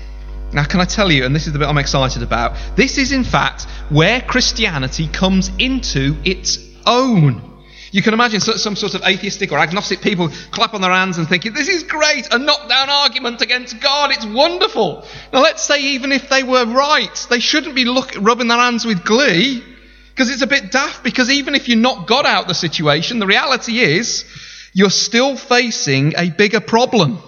Now, 0.51 0.63
can 0.63 0.79
I 0.79 0.85
tell 0.85 1.11
you, 1.11 1.25
and 1.25 1.35
this 1.35 1.45
is 1.45 1.53
the 1.53 1.59
bit 1.59 1.67
I'm 1.67 1.77
excited 1.77 2.23
about, 2.23 2.55
this 2.75 2.97
is 2.97 3.11
in 3.11 3.23
fact 3.23 3.63
where 3.89 4.21
Christianity 4.21 5.07
comes 5.07 5.51
into 5.59 6.17
its 6.23 6.57
own. 6.85 7.48
You 7.91 8.03
can 8.03 8.13
imagine 8.13 8.39
some 8.39 8.75
sort 8.75 8.93
of 8.93 9.03
atheistic 9.03 9.51
or 9.51 9.57
agnostic 9.57 10.01
people 10.01 10.29
clap 10.51 10.73
on 10.73 10.81
their 10.81 10.91
hands 10.91 11.17
and 11.17 11.27
thinking, 11.27 11.53
this 11.53 11.67
is 11.67 11.83
great, 11.83 12.27
a 12.31 12.37
knockdown 12.37 12.89
argument 12.89 13.41
against 13.41 13.79
God, 13.79 14.11
it's 14.11 14.25
wonderful. 14.25 15.05
Now 15.33 15.41
let's 15.41 15.63
say 15.63 15.81
even 15.93 16.11
if 16.11 16.29
they 16.29 16.43
were 16.43 16.65
right, 16.65 17.27
they 17.29 17.39
shouldn't 17.39 17.75
be 17.75 17.85
look, 17.85 18.13
rubbing 18.19 18.47
their 18.47 18.59
hands 18.59 18.85
with 18.85 19.03
glee, 19.03 19.63
because 20.11 20.29
it's 20.29 20.43
a 20.43 20.47
bit 20.47 20.71
daft, 20.71 21.03
because 21.03 21.29
even 21.31 21.55
if 21.55 21.67
you 21.67 21.75
knock 21.77 22.07
God 22.07 22.25
out 22.25 22.47
the 22.47 22.53
situation, 22.53 23.19
the 23.19 23.27
reality 23.27 23.79
is, 23.79 24.25
you're 24.73 24.89
still 24.89 25.35
facing 25.35 26.13
a 26.17 26.29
bigger 26.29 26.59
problem. 26.59 27.19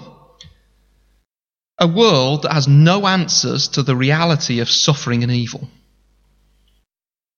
A 1.80 1.88
world 1.88 2.44
that 2.44 2.54
has 2.54 2.68
no 2.68 3.08
answers 3.08 3.70
to 3.70 3.82
the 3.82 3.96
reality 3.96 4.60
of 4.60 4.70
suffering 4.70 5.24
and 5.24 5.32
evil. 5.32 5.68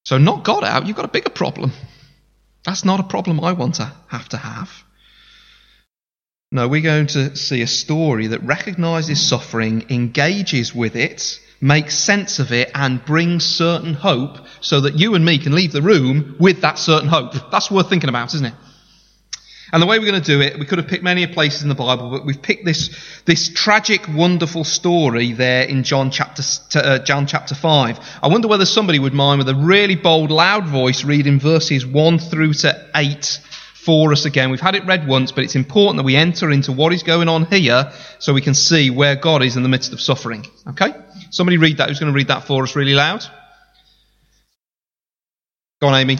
So 0.04 0.18
knock 0.18 0.44
God 0.44 0.66
out, 0.66 0.86
you've 0.86 0.98
got 0.98 1.06
a 1.06 1.10
bigger 1.10 1.30
problem. 1.30 1.72
That's 2.66 2.86
not 2.86 3.00
a 3.00 3.04
problem 3.04 3.40
I 3.42 3.52
want 3.54 3.76
to 3.76 3.92
have 4.08 4.30
to 4.30 4.38
have. 4.38 4.72
No, 6.52 6.68
we're 6.68 6.82
going 6.82 7.08
to 7.08 7.36
see 7.36 7.62
a 7.62 7.68
story 7.68 8.28
that 8.28 8.44
recognizes 8.44 9.20
suffering, 9.20 9.88
engages 9.90 10.74
with 10.74 10.96
it, 10.96 11.40
makes 11.60 11.98
sense 11.98 12.38
of 12.40 12.52
it, 12.52 12.70
and 12.76 13.04
brings 13.04 13.44
certain 13.44 13.96
hope 13.96 14.38
so 14.62 14.82
that 14.82 15.00
you 15.00 15.16
and 15.16 15.26
me 15.26 15.40
can 15.40 15.56
leave 15.56 15.72
the 15.72 15.82
room 15.82 16.36
with 16.40 16.62
that 16.62 16.78
certain 16.78 17.10
hope. 17.10 17.34
That's 17.52 17.72
worth 17.72 17.90
thinking 17.90 18.10
about, 18.10 18.36
isn't 18.36 18.46
it? 18.46 18.54
And 19.74 19.82
the 19.82 19.88
way 19.88 19.98
we're 19.98 20.06
going 20.06 20.22
to 20.22 20.26
do 20.26 20.40
it, 20.40 20.60
we 20.60 20.68
could 20.68 20.78
have 20.78 20.88
picked 20.88 21.04
many 21.04 21.26
places 21.26 21.64
in 21.64 21.68
the 21.68 21.74
Bible, 21.74 22.12
but 22.12 22.24
we've 22.24 22.40
picked 22.40 22.64
this, 22.64 22.96
this 23.26 23.50
tragic, 23.50 24.06
wonderful 24.08 24.64
story 24.64 25.32
there 25.34 25.64
in 25.64 25.84
John 25.84 26.12
chapter, 26.12 26.44
uh, 26.76 27.00
John 27.00 27.26
chapter 27.26 27.56
5. 27.56 28.00
I 28.22 28.28
wonder 28.28 28.48
whether 28.48 28.68
somebody 28.68 29.00
would 29.00 29.16
mind 29.16 29.40
with 29.40 29.50
a 29.50 29.56
really 29.56 29.96
bold, 29.96 30.30
loud 30.30 30.68
voice 30.68 31.04
reading 31.04 31.40
verses 31.40 31.88
1 31.88 32.20
through 32.20 32.54
to 32.54 32.88
8 32.94 33.42
for 33.74 34.12
us 34.12 34.26
again. 34.26 34.52
We've 34.52 34.62
had 34.62 34.76
it 34.76 34.86
read 34.86 35.08
once, 35.08 35.32
but 35.32 35.44
it's 35.44 35.56
important 35.56 35.98
that 35.98 36.04
we 36.04 36.16
enter 36.16 36.52
into 36.52 36.72
what 36.72 36.94
is 36.94 37.02
going 37.02 37.28
on 37.28 37.46
here 37.48 37.92
so 38.20 38.32
we 38.32 38.42
can 38.42 38.54
see 38.54 38.92
where 38.92 39.16
God 39.16 39.42
is 39.42 39.58
in 39.58 39.64
the 39.64 39.70
midst 39.70 39.92
of 39.92 40.00
suffering. 40.00 40.46
Okay? 40.68 40.94
Somebody 41.32 41.58
read 41.58 41.78
that. 41.78 41.90
Who's 41.90 42.00
going 42.00 42.14
to 42.14 42.16
read 42.16 42.28
that 42.28 42.44
for 42.44 42.62
us 42.62 42.76
really 42.76 42.94
loud? 42.94 43.26
Go 45.82 45.88
on, 45.88 45.96
Amy. 45.96 46.20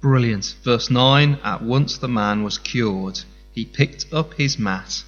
Brilliant. 0.00 0.54
Verse 0.62 0.90
9 0.90 1.38
At 1.42 1.62
once 1.62 1.98
the 1.98 2.08
man 2.08 2.44
was 2.44 2.58
cured. 2.58 3.20
He 3.52 3.64
picked 3.64 4.12
up 4.12 4.34
his 4.34 4.58
mat 4.58 5.02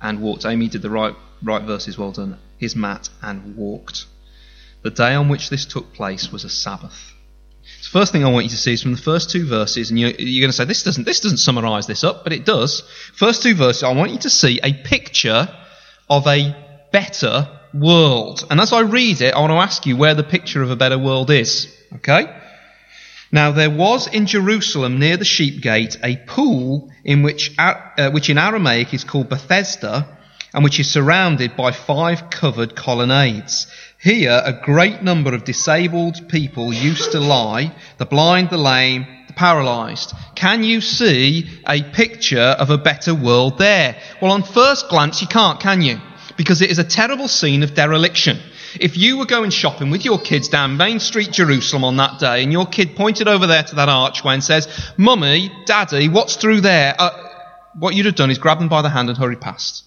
and 0.00 0.20
walked. 0.20 0.44
Amy 0.44 0.68
did 0.68 0.82
the 0.82 0.90
right, 0.90 1.14
right 1.42 1.62
verses, 1.62 1.96
well 1.96 2.12
done. 2.12 2.38
His 2.58 2.74
mat 2.74 3.08
and 3.22 3.56
walked. 3.56 4.06
The 4.82 4.90
day 4.90 5.14
on 5.14 5.28
which 5.28 5.48
this 5.48 5.64
took 5.64 5.92
place 5.92 6.32
was 6.32 6.42
a 6.42 6.50
Sabbath. 6.50 7.12
The 7.82 7.88
first 7.88 8.10
thing 8.10 8.24
I 8.24 8.30
want 8.30 8.44
you 8.44 8.50
to 8.50 8.56
see 8.56 8.72
is 8.72 8.82
from 8.82 8.92
the 8.92 8.98
first 8.98 9.30
two 9.30 9.46
verses, 9.46 9.90
and 9.90 9.98
you're, 9.98 10.10
you're 10.10 10.42
going 10.42 10.50
to 10.50 10.56
say, 10.56 10.64
this 10.64 10.82
doesn't, 10.82 11.04
this 11.04 11.20
doesn't 11.20 11.38
summarize 11.38 11.86
this 11.86 12.02
up, 12.02 12.24
but 12.24 12.32
it 12.32 12.44
does. 12.44 12.82
First 13.14 13.42
two 13.42 13.54
verses, 13.54 13.84
I 13.84 13.92
want 13.92 14.10
you 14.10 14.18
to 14.18 14.30
see 14.30 14.58
a 14.62 14.72
picture 14.72 15.48
of 16.10 16.26
a 16.26 16.56
better 16.90 17.48
world. 17.72 18.44
And 18.50 18.60
as 18.60 18.72
I 18.72 18.80
read 18.80 19.20
it, 19.20 19.34
I 19.34 19.40
want 19.40 19.52
to 19.52 19.56
ask 19.56 19.86
you 19.86 19.96
where 19.96 20.14
the 20.14 20.24
picture 20.24 20.62
of 20.62 20.70
a 20.70 20.76
better 20.76 20.98
world 20.98 21.30
is. 21.30 21.72
Okay? 21.96 22.26
Now 23.34 23.50
there 23.50 23.70
was 23.70 24.06
in 24.06 24.26
Jerusalem 24.26 24.98
near 24.98 25.16
the 25.16 25.24
sheep 25.24 25.62
gate 25.62 25.96
a 26.04 26.16
pool 26.16 26.90
in 27.02 27.22
which, 27.22 27.54
uh, 27.58 28.10
which 28.10 28.28
in 28.28 28.36
Aramaic 28.36 28.92
is 28.92 29.04
called 29.04 29.30
Bethesda 29.30 30.06
and 30.52 30.62
which 30.62 30.78
is 30.78 30.90
surrounded 30.90 31.56
by 31.56 31.72
five 31.72 32.28
covered 32.28 32.76
colonnades. 32.76 33.66
Here 33.98 34.42
a 34.44 34.52
great 34.52 35.02
number 35.02 35.34
of 35.34 35.44
disabled 35.44 36.28
people 36.28 36.74
used 36.74 37.12
to 37.12 37.20
lie, 37.20 37.74
the 37.96 38.04
blind, 38.04 38.50
the 38.50 38.58
lame, 38.58 39.06
the 39.28 39.32
paralyzed. 39.32 40.12
Can 40.34 40.62
you 40.62 40.82
see 40.82 41.48
a 41.66 41.82
picture 41.82 42.38
of 42.38 42.68
a 42.68 42.76
better 42.76 43.14
world 43.14 43.56
there? 43.56 43.96
Well, 44.20 44.32
on 44.32 44.42
first 44.42 44.90
glance 44.90 45.22
you 45.22 45.28
can't, 45.28 45.58
can 45.58 45.80
you? 45.80 45.98
Because 46.36 46.60
it 46.60 46.70
is 46.70 46.78
a 46.78 46.84
terrible 46.84 47.28
scene 47.28 47.62
of 47.62 47.74
dereliction. 47.74 48.38
If 48.80 48.96
you 48.96 49.18
were 49.18 49.26
going 49.26 49.50
shopping 49.50 49.90
with 49.90 50.04
your 50.04 50.18
kids 50.18 50.48
down 50.48 50.76
Main 50.76 51.00
Street, 51.00 51.30
Jerusalem 51.30 51.84
on 51.84 51.96
that 51.96 52.18
day, 52.18 52.42
and 52.42 52.52
your 52.52 52.66
kid 52.66 52.96
pointed 52.96 53.28
over 53.28 53.46
there 53.46 53.62
to 53.62 53.74
that 53.76 53.88
archway 53.88 54.34
and 54.34 54.44
says, 54.44 54.68
Mummy, 54.96 55.52
Daddy, 55.66 56.08
what's 56.08 56.36
through 56.36 56.62
there? 56.62 56.94
Uh, 56.98 57.10
what 57.78 57.94
you'd 57.94 58.06
have 58.06 58.14
done 58.14 58.30
is 58.30 58.38
grab 58.38 58.58
them 58.58 58.68
by 58.68 58.82
the 58.82 58.88
hand 58.88 59.08
and 59.08 59.18
hurry 59.18 59.36
past. 59.36 59.84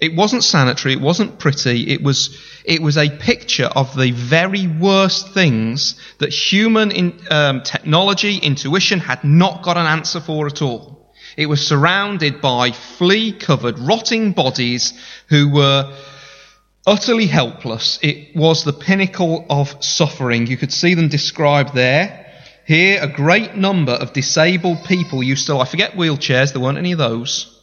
It 0.00 0.14
wasn't 0.14 0.44
sanitary, 0.44 0.94
it 0.94 1.00
wasn't 1.00 1.40
pretty, 1.40 1.90
it 1.90 2.02
was, 2.02 2.38
it 2.64 2.80
was 2.80 2.96
a 2.96 3.10
picture 3.10 3.64
of 3.64 3.96
the 3.96 4.12
very 4.12 4.68
worst 4.68 5.30
things 5.34 5.98
that 6.18 6.32
human 6.32 6.92
in, 6.92 7.20
um, 7.30 7.62
technology, 7.62 8.36
intuition 8.36 9.00
had 9.00 9.24
not 9.24 9.62
got 9.62 9.76
an 9.76 9.86
answer 9.86 10.20
for 10.20 10.46
at 10.46 10.62
all. 10.62 11.12
It 11.36 11.46
was 11.46 11.66
surrounded 11.66 12.40
by 12.40 12.70
flea 12.70 13.32
covered, 13.32 13.78
rotting 13.78 14.32
bodies 14.32 14.92
who 15.28 15.48
were 15.48 15.92
utterly 16.88 17.26
helpless. 17.26 17.98
It 18.02 18.34
was 18.34 18.64
the 18.64 18.72
pinnacle 18.72 19.44
of 19.50 19.84
suffering. 19.84 20.46
You 20.46 20.56
could 20.56 20.72
see 20.72 20.94
them 20.94 21.08
described 21.08 21.74
there. 21.74 22.26
Here, 22.66 22.98
a 23.02 23.08
great 23.08 23.54
number 23.54 23.92
of 23.92 24.14
disabled 24.14 24.84
people 24.84 25.22
used 25.22 25.46
to, 25.46 25.58
I 25.58 25.66
forget 25.66 25.92
wheelchairs, 25.92 26.52
there 26.52 26.62
weren't 26.62 26.78
any 26.78 26.92
of 26.92 26.98
those. 26.98 27.54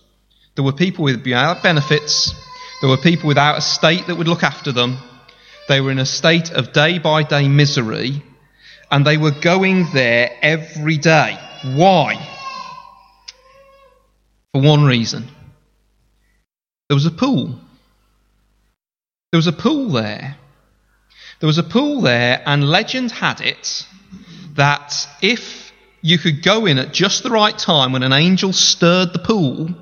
There 0.55 0.63
were 0.63 0.73
people 0.73 1.05
without 1.05 1.63
benefits. 1.63 2.33
There 2.81 2.89
were 2.89 2.97
people 2.97 3.27
without 3.27 3.57
a 3.57 3.61
state 3.61 4.07
that 4.07 4.15
would 4.15 4.27
look 4.27 4.43
after 4.43 4.71
them. 4.71 4.97
They 5.67 5.81
were 5.81 5.91
in 5.91 5.99
a 5.99 6.05
state 6.05 6.51
of 6.51 6.71
day 6.71 6.99
by 6.99 7.23
day 7.23 7.47
misery. 7.47 8.21
And 8.91 9.05
they 9.05 9.17
were 9.17 9.31
going 9.31 9.87
there 9.91 10.31
every 10.41 10.97
day. 10.97 11.37
Why? 11.63 12.15
For 14.53 14.61
one 14.61 14.83
reason. 14.83 15.27
There 16.89 16.95
was 16.95 17.07
a 17.07 17.11
pool. 17.11 17.59
There 19.35 19.39
was 19.39 19.47
a 19.47 19.51
pool 19.51 19.89
there. 19.89 20.37
There 21.41 21.47
was 21.47 21.57
a 21.57 21.63
pool 21.63 21.99
there, 21.99 22.41
and 22.45 22.69
legend 22.69 23.11
had 23.11 23.41
it 23.41 23.85
that 24.53 25.09
if 25.21 25.73
you 26.01 26.17
could 26.17 26.41
go 26.41 26.65
in 26.65 26.77
at 26.77 26.93
just 26.93 27.21
the 27.21 27.29
right 27.29 27.57
time 27.57 27.91
when 27.91 28.03
an 28.03 28.13
angel 28.13 28.53
stirred 28.53 29.11
the 29.11 29.19
pool, 29.19 29.75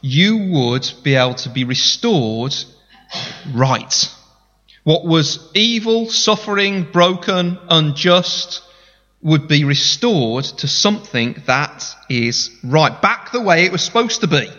you 0.00 0.38
would 0.50 0.92
be 1.04 1.14
able 1.14 1.34
to 1.34 1.50
be 1.50 1.62
restored 1.62 2.52
right. 3.54 4.12
What 4.82 5.04
was 5.04 5.38
evil, 5.54 6.10
suffering, 6.10 6.82
broken, 6.90 7.60
unjust 7.68 8.60
would 9.22 9.46
be 9.46 9.62
restored 9.62 10.46
to 10.46 10.66
something 10.66 11.40
that 11.46 11.94
is 12.08 12.50
right. 12.64 13.00
Back 13.00 13.30
the 13.30 13.40
way 13.40 13.66
it 13.66 13.70
was 13.70 13.84
supposed 13.84 14.22
to 14.22 14.26
be. 14.26 14.50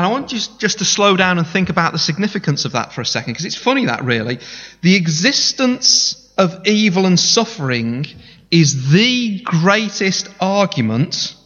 And 0.00 0.06
I 0.06 0.10
want 0.12 0.28
just, 0.28 0.58
just 0.58 0.78
to 0.78 0.86
slow 0.86 1.14
down 1.14 1.36
and 1.36 1.46
think 1.46 1.68
about 1.68 1.92
the 1.92 1.98
significance 1.98 2.64
of 2.64 2.72
that 2.72 2.94
for 2.94 3.02
a 3.02 3.04
second, 3.04 3.34
because 3.34 3.44
it's 3.44 3.54
funny 3.54 3.84
that 3.84 4.02
really. 4.02 4.38
The 4.80 4.96
existence 4.96 6.32
of 6.38 6.66
evil 6.66 7.04
and 7.04 7.20
suffering 7.20 8.06
is 8.50 8.92
the 8.92 9.40
greatest 9.40 10.30
argument 10.40 11.36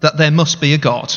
that 0.00 0.18
there 0.18 0.30
must 0.30 0.60
be 0.60 0.74
a 0.74 0.78
God. 0.78 1.10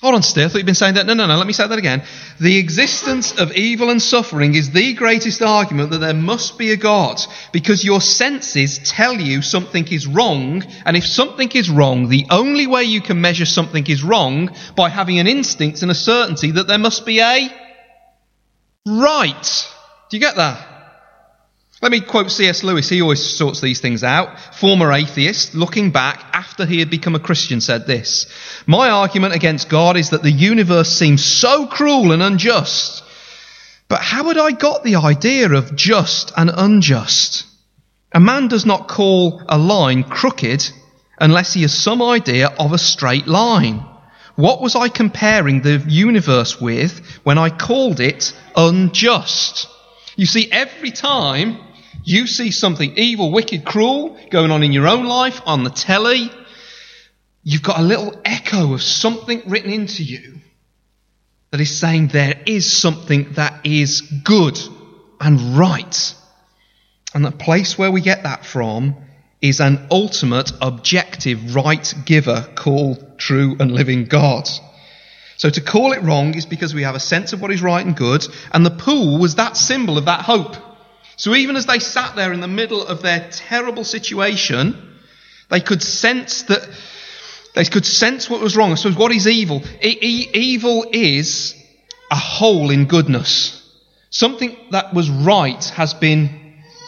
Hold 0.00 0.14
on, 0.14 0.22
Steve. 0.22 0.46
I 0.46 0.48
thought 0.48 0.56
you'd 0.58 0.66
been 0.66 0.74
saying 0.74 0.94
that. 0.94 1.04
No, 1.04 1.12
no, 1.12 1.26
no. 1.26 1.36
Let 1.36 1.46
me 1.46 1.52
say 1.52 1.66
that 1.66 1.78
again. 1.78 2.02
The 2.40 2.56
existence 2.56 3.38
of 3.38 3.52
evil 3.52 3.90
and 3.90 4.00
suffering 4.00 4.54
is 4.54 4.70
the 4.70 4.94
greatest 4.94 5.42
argument 5.42 5.90
that 5.90 5.98
there 5.98 6.14
must 6.14 6.56
be 6.56 6.72
a 6.72 6.76
God 6.78 7.20
because 7.52 7.84
your 7.84 8.00
senses 8.00 8.78
tell 8.78 9.12
you 9.12 9.42
something 9.42 9.86
is 9.88 10.06
wrong. 10.06 10.64
And 10.86 10.96
if 10.96 11.06
something 11.06 11.50
is 11.50 11.68
wrong, 11.68 12.08
the 12.08 12.24
only 12.30 12.66
way 12.66 12.84
you 12.84 13.02
can 13.02 13.20
measure 13.20 13.44
something 13.44 13.86
is 13.88 14.02
wrong 14.02 14.56
by 14.74 14.88
having 14.88 15.18
an 15.18 15.26
instinct 15.26 15.82
and 15.82 15.90
a 15.90 15.94
certainty 15.94 16.52
that 16.52 16.66
there 16.66 16.78
must 16.78 17.04
be 17.04 17.20
a 17.20 17.50
right. 18.86 19.68
Do 20.08 20.16
you 20.16 20.20
get 20.22 20.36
that? 20.36 20.79
Let 21.82 21.92
me 21.92 22.02
quote 22.02 22.30
C.S. 22.30 22.62
Lewis. 22.62 22.90
He 22.90 23.00
always 23.00 23.24
sorts 23.24 23.62
these 23.62 23.80
things 23.80 24.04
out. 24.04 24.38
Former 24.56 24.92
atheist, 24.92 25.54
looking 25.54 25.92
back 25.92 26.22
after 26.34 26.66
he 26.66 26.78
had 26.78 26.90
become 26.90 27.14
a 27.14 27.20
Christian, 27.20 27.62
said 27.62 27.86
this 27.86 28.26
My 28.66 28.90
argument 28.90 29.34
against 29.34 29.70
God 29.70 29.96
is 29.96 30.10
that 30.10 30.22
the 30.22 30.30
universe 30.30 30.90
seems 30.90 31.24
so 31.24 31.66
cruel 31.66 32.12
and 32.12 32.22
unjust. 32.22 33.02
But 33.88 34.00
how 34.00 34.24
had 34.24 34.36
I 34.36 34.52
got 34.52 34.84
the 34.84 34.96
idea 34.96 35.50
of 35.50 35.74
just 35.74 36.32
and 36.36 36.50
unjust? 36.54 37.46
A 38.12 38.20
man 38.20 38.48
does 38.48 38.66
not 38.66 38.86
call 38.86 39.42
a 39.48 39.56
line 39.56 40.04
crooked 40.04 40.68
unless 41.18 41.54
he 41.54 41.62
has 41.62 41.72
some 41.72 42.02
idea 42.02 42.48
of 42.58 42.72
a 42.72 42.78
straight 42.78 43.26
line. 43.26 43.86
What 44.36 44.60
was 44.60 44.76
I 44.76 44.88
comparing 44.88 45.62
the 45.62 45.82
universe 45.88 46.60
with 46.60 47.00
when 47.24 47.38
I 47.38 47.48
called 47.48 48.00
it 48.00 48.36
unjust? 48.54 49.66
You 50.16 50.26
see, 50.26 50.50
every 50.52 50.90
time 50.90 51.58
you 52.10 52.26
see 52.26 52.50
something 52.50 52.96
evil, 52.96 53.30
wicked, 53.30 53.64
cruel 53.64 54.18
going 54.30 54.50
on 54.50 54.62
in 54.62 54.72
your 54.72 54.88
own 54.88 55.06
life, 55.06 55.40
on 55.46 55.62
the 55.62 55.70
telly. 55.70 56.30
You've 57.44 57.62
got 57.62 57.78
a 57.78 57.82
little 57.82 58.20
echo 58.24 58.74
of 58.74 58.82
something 58.82 59.42
written 59.46 59.72
into 59.72 60.02
you 60.02 60.40
that 61.50 61.60
is 61.60 61.78
saying 61.78 62.08
there 62.08 62.40
is 62.46 62.70
something 62.70 63.32
that 63.34 63.64
is 63.64 64.00
good 64.00 64.58
and 65.20 65.56
right. 65.56 66.14
And 67.14 67.24
the 67.24 67.32
place 67.32 67.78
where 67.78 67.90
we 67.90 68.00
get 68.00 68.24
that 68.24 68.44
from 68.44 68.96
is 69.40 69.60
an 69.60 69.86
ultimate, 69.90 70.52
objective, 70.60 71.54
right 71.54 71.94
giver 72.04 72.46
called 72.56 73.18
true 73.18 73.56
and 73.58 73.72
living 73.72 74.04
God. 74.04 74.48
So 75.36 75.48
to 75.48 75.60
call 75.60 75.92
it 75.92 76.02
wrong 76.02 76.34
is 76.34 76.44
because 76.44 76.74
we 76.74 76.82
have 76.82 76.94
a 76.94 77.00
sense 77.00 77.32
of 77.32 77.40
what 77.40 77.50
is 77.50 77.62
right 77.62 77.84
and 77.84 77.96
good, 77.96 78.26
and 78.52 78.66
the 78.66 78.70
pool 78.70 79.18
was 79.18 79.36
that 79.36 79.56
symbol 79.56 79.96
of 79.96 80.04
that 80.06 80.22
hope. 80.22 80.56
So 81.20 81.34
even 81.34 81.56
as 81.56 81.66
they 81.66 81.80
sat 81.80 82.16
there 82.16 82.32
in 82.32 82.40
the 82.40 82.48
middle 82.48 82.82
of 82.82 83.02
their 83.02 83.28
terrible 83.30 83.84
situation, 83.84 84.96
they 85.50 85.60
could 85.60 85.82
sense 85.82 86.44
that 86.44 86.66
they 87.54 87.66
could 87.66 87.84
sense 87.84 88.30
what 88.30 88.40
was 88.40 88.56
wrong. 88.56 88.72
I 88.72 88.76
suppose 88.76 88.96
what 88.96 89.12
is 89.12 89.28
evil? 89.28 89.62
E- 89.82 89.98
e- 90.00 90.30
evil 90.32 90.86
is 90.90 91.54
a 92.10 92.16
hole 92.16 92.70
in 92.70 92.86
goodness. 92.86 93.62
Something 94.08 94.56
that 94.70 94.94
was 94.94 95.10
right 95.10 95.62
has 95.76 95.92
been 95.92 96.39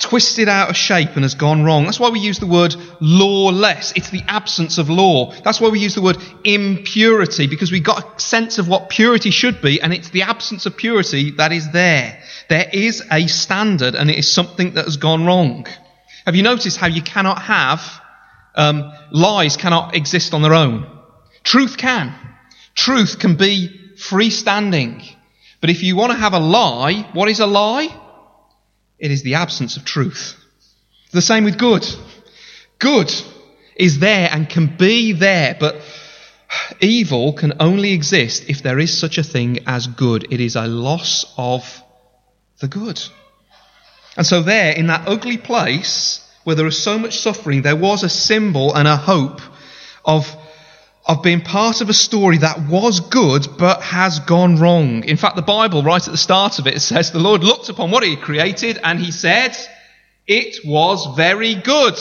twisted 0.02 0.48
out 0.48 0.68
of 0.68 0.76
shape 0.76 1.10
and 1.14 1.22
has 1.22 1.34
gone 1.34 1.62
wrong. 1.62 1.84
That's 1.84 2.00
why 2.00 2.10
we 2.10 2.18
use 2.18 2.38
the 2.38 2.46
word 2.46 2.74
lawless. 3.00 3.92
It's 3.96 4.10
the 4.10 4.22
absence 4.26 4.78
of 4.78 4.90
law. 4.90 5.32
That's 5.44 5.60
why 5.60 5.68
we 5.68 5.78
use 5.78 5.94
the 5.94 6.02
word 6.02 6.18
impurity, 6.44 7.46
because 7.46 7.70
we've 7.70 7.84
got 7.84 8.16
a 8.16 8.20
sense 8.20 8.58
of 8.58 8.68
what 8.68 8.88
purity 8.88 9.30
should 9.30 9.62
be, 9.62 9.80
and 9.80 9.92
it's 9.92 10.10
the 10.10 10.22
absence 10.22 10.66
of 10.66 10.76
purity 10.76 11.30
that 11.32 11.52
is 11.52 11.70
there. 11.70 12.20
There 12.48 12.68
is 12.72 13.02
a 13.10 13.26
standard, 13.28 13.94
and 13.94 14.10
it 14.10 14.18
is 14.18 14.30
something 14.32 14.74
that 14.74 14.84
has 14.84 14.96
gone 14.96 15.24
wrong. 15.24 15.66
Have 16.26 16.36
you 16.36 16.42
noticed 16.42 16.76
how 16.76 16.88
you 16.88 17.02
cannot 17.02 17.40
have 17.40 17.80
um, 18.54 18.92
lies 19.12 19.56
cannot 19.56 19.94
exist 19.94 20.34
on 20.34 20.42
their 20.42 20.54
own? 20.54 20.86
Truth 21.44 21.76
can. 21.76 22.14
Truth 22.74 23.18
can 23.18 23.36
be 23.36 23.92
freestanding. 23.96 25.08
But 25.60 25.70
if 25.70 25.82
you 25.82 25.94
want 25.94 26.12
to 26.12 26.18
have 26.18 26.32
a 26.32 26.40
lie, 26.40 27.08
what 27.12 27.28
is 27.28 27.40
a 27.40 27.46
lie? 27.46 27.98
It 29.02 29.10
is 29.10 29.24
the 29.24 29.34
absence 29.34 29.76
of 29.76 29.84
truth. 29.84 30.36
The 31.10 31.20
same 31.20 31.42
with 31.42 31.58
good. 31.58 31.84
Good 32.78 33.12
is 33.74 33.98
there 33.98 34.28
and 34.30 34.48
can 34.48 34.76
be 34.76 35.12
there, 35.12 35.56
but 35.58 35.76
evil 36.80 37.32
can 37.32 37.54
only 37.58 37.92
exist 37.92 38.44
if 38.48 38.62
there 38.62 38.78
is 38.78 38.96
such 38.96 39.18
a 39.18 39.24
thing 39.24 39.58
as 39.66 39.88
good. 39.88 40.32
It 40.32 40.40
is 40.40 40.54
a 40.54 40.68
loss 40.68 41.24
of 41.36 41.82
the 42.60 42.68
good. 42.68 43.02
And 44.16 44.24
so, 44.24 44.42
there, 44.42 44.72
in 44.72 44.86
that 44.86 45.08
ugly 45.08 45.36
place 45.36 46.24
where 46.44 46.54
there 46.54 46.64
was 46.64 46.80
so 46.80 46.96
much 46.96 47.18
suffering, 47.18 47.62
there 47.62 47.74
was 47.74 48.04
a 48.04 48.08
symbol 48.08 48.72
and 48.72 48.86
a 48.86 48.96
hope 48.96 49.40
of 50.04 50.36
of 51.04 51.22
being 51.22 51.40
part 51.40 51.80
of 51.80 51.88
a 51.88 51.94
story 51.94 52.38
that 52.38 52.68
was 52.68 53.00
good 53.00 53.46
but 53.58 53.82
has 53.82 54.20
gone 54.20 54.56
wrong. 54.56 55.04
In 55.04 55.16
fact, 55.16 55.36
the 55.36 55.42
Bible, 55.42 55.82
right 55.82 56.06
at 56.06 56.12
the 56.12 56.18
start 56.18 56.58
of 56.58 56.66
it, 56.66 56.80
says 56.80 57.10
the 57.10 57.18
Lord 57.18 57.42
looked 57.42 57.68
upon 57.68 57.90
what 57.90 58.04
he 58.04 58.16
created 58.16 58.78
and 58.82 59.00
he 59.00 59.10
said, 59.10 59.56
it 60.26 60.64
was 60.64 61.16
very 61.16 61.54
good. 61.54 61.98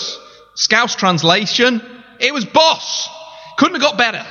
Scouse 0.53 0.95
translation, 0.95 1.81
it 2.19 2.33
was 2.33 2.45
boss. 2.45 3.09
Couldn't 3.57 3.81
have 3.81 3.91
got 3.91 3.97
better. 3.97 4.25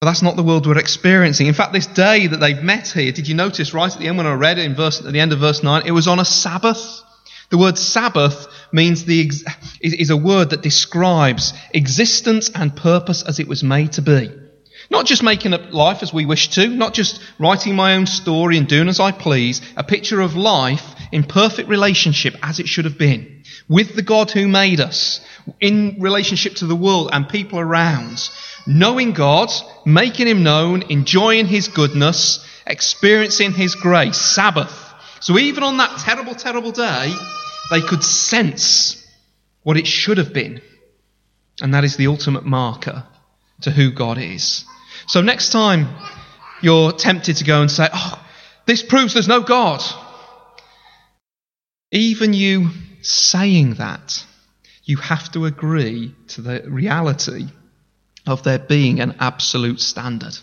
But 0.00 0.06
that's 0.06 0.22
not 0.22 0.36
the 0.36 0.42
world 0.42 0.66
we're 0.66 0.78
experiencing. 0.78 1.46
In 1.46 1.54
fact, 1.54 1.72
this 1.72 1.86
day 1.86 2.26
that 2.26 2.38
they've 2.38 2.62
met 2.62 2.88
here, 2.88 3.12
did 3.12 3.28
you 3.28 3.34
notice 3.34 3.74
right 3.74 3.92
at 3.92 3.98
the 3.98 4.08
end 4.08 4.16
when 4.16 4.26
I 4.26 4.34
read 4.34 4.58
it 4.58 4.64
in 4.64 4.74
verse, 4.74 5.04
at 5.04 5.12
the 5.12 5.20
end 5.20 5.32
of 5.32 5.40
verse 5.40 5.62
9, 5.62 5.82
it 5.86 5.92
was 5.92 6.08
on 6.08 6.18
a 6.18 6.24
Sabbath. 6.24 7.02
The 7.52 7.58
word 7.58 7.76
Sabbath 7.76 8.46
means 8.72 9.04
the 9.04 9.26
ex- 9.26 9.44
is 9.82 10.08
a 10.08 10.16
word 10.16 10.50
that 10.50 10.62
describes 10.62 11.52
existence 11.74 12.50
and 12.54 12.74
purpose 12.74 13.22
as 13.22 13.40
it 13.40 13.46
was 13.46 13.62
made 13.62 13.92
to 13.92 14.00
be. 14.00 14.30
Not 14.88 15.04
just 15.04 15.22
making 15.22 15.52
up 15.52 15.70
life 15.70 16.02
as 16.02 16.14
we 16.14 16.24
wish 16.24 16.48
to, 16.52 16.66
not 16.66 16.94
just 16.94 17.20
writing 17.38 17.76
my 17.76 17.96
own 17.96 18.06
story 18.06 18.56
and 18.56 18.66
doing 18.66 18.88
as 18.88 19.00
I 19.00 19.12
please, 19.12 19.60
a 19.76 19.84
picture 19.84 20.22
of 20.22 20.34
life 20.34 20.94
in 21.12 21.24
perfect 21.24 21.68
relationship 21.68 22.34
as 22.42 22.58
it 22.58 22.68
should 22.68 22.86
have 22.86 22.96
been, 22.96 23.42
with 23.68 23.96
the 23.96 24.00
God 24.00 24.30
who 24.30 24.48
made 24.48 24.80
us, 24.80 25.20
in 25.60 25.98
relationship 26.00 26.54
to 26.54 26.66
the 26.66 26.74
world 26.74 27.10
and 27.12 27.28
people 27.28 27.58
around, 27.58 28.30
knowing 28.66 29.12
God, 29.12 29.52
making 29.84 30.26
Him 30.26 30.42
known, 30.42 30.84
enjoying 30.88 31.44
His 31.44 31.68
goodness, 31.68 32.42
experiencing 32.66 33.52
His 33.52 33.74
grace, 33.74 34.16
Sabbath. 34.16 34.91
So 35.22 35.38
even 35.38 35.62
on 35.62 35.76
that 35.76 36.00
terrible, 36.00 36.34
terrible 36.34 36.72
day, 36.72 37.14
they 37.70 37.80
could 37.80 38.02
sense 38.02 39.06
what 39.62 39.76
it 39.76 39.86
should 39.86 40.18
have 40.18 40.32
been. 40.32 40.60
And 41.60 41.74
that 41.74 41.84
is 41.84 41.96
the 41.96 42.08
ultimate 42.08 42.44
marker 42.44 43.04
to 43.60 43.70
who 43.70 43.92
God 43.92 44.18
is. 44.18 44.64
So 45.06 45.22
next 45.22 45.50
time 45.50 45.88
you're 46.60 46.90
tempted 46.90 47.36
to 47.36 47.44
go 47.44 47.60
and 47.60 47.70
say, 47.70 47.88
oh, 47.92 48.26
this 48.66 48.82
proves 48.82 49.14
there's 49.14 49.28
no 49.28 49.42
God. 49.42 49.80
Even 51.92 52.32
you 52.32 52.70
saying 53.02 53.74
that, 53.74 54.24
you 54.84 54.96
have 54.96 55.30
to 55.32 55.44
agree 55.44 56.16
to 56.28 56.40
the 56.40 56.64
reality 56.66 57.46
of 58.26 58.42
there 58.42 58.58
being 58.58 58.98
an 58.98 59.14
absolute 59.20 59.80
standard. 59.80 60.36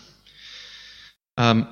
Um, 1.36 1.68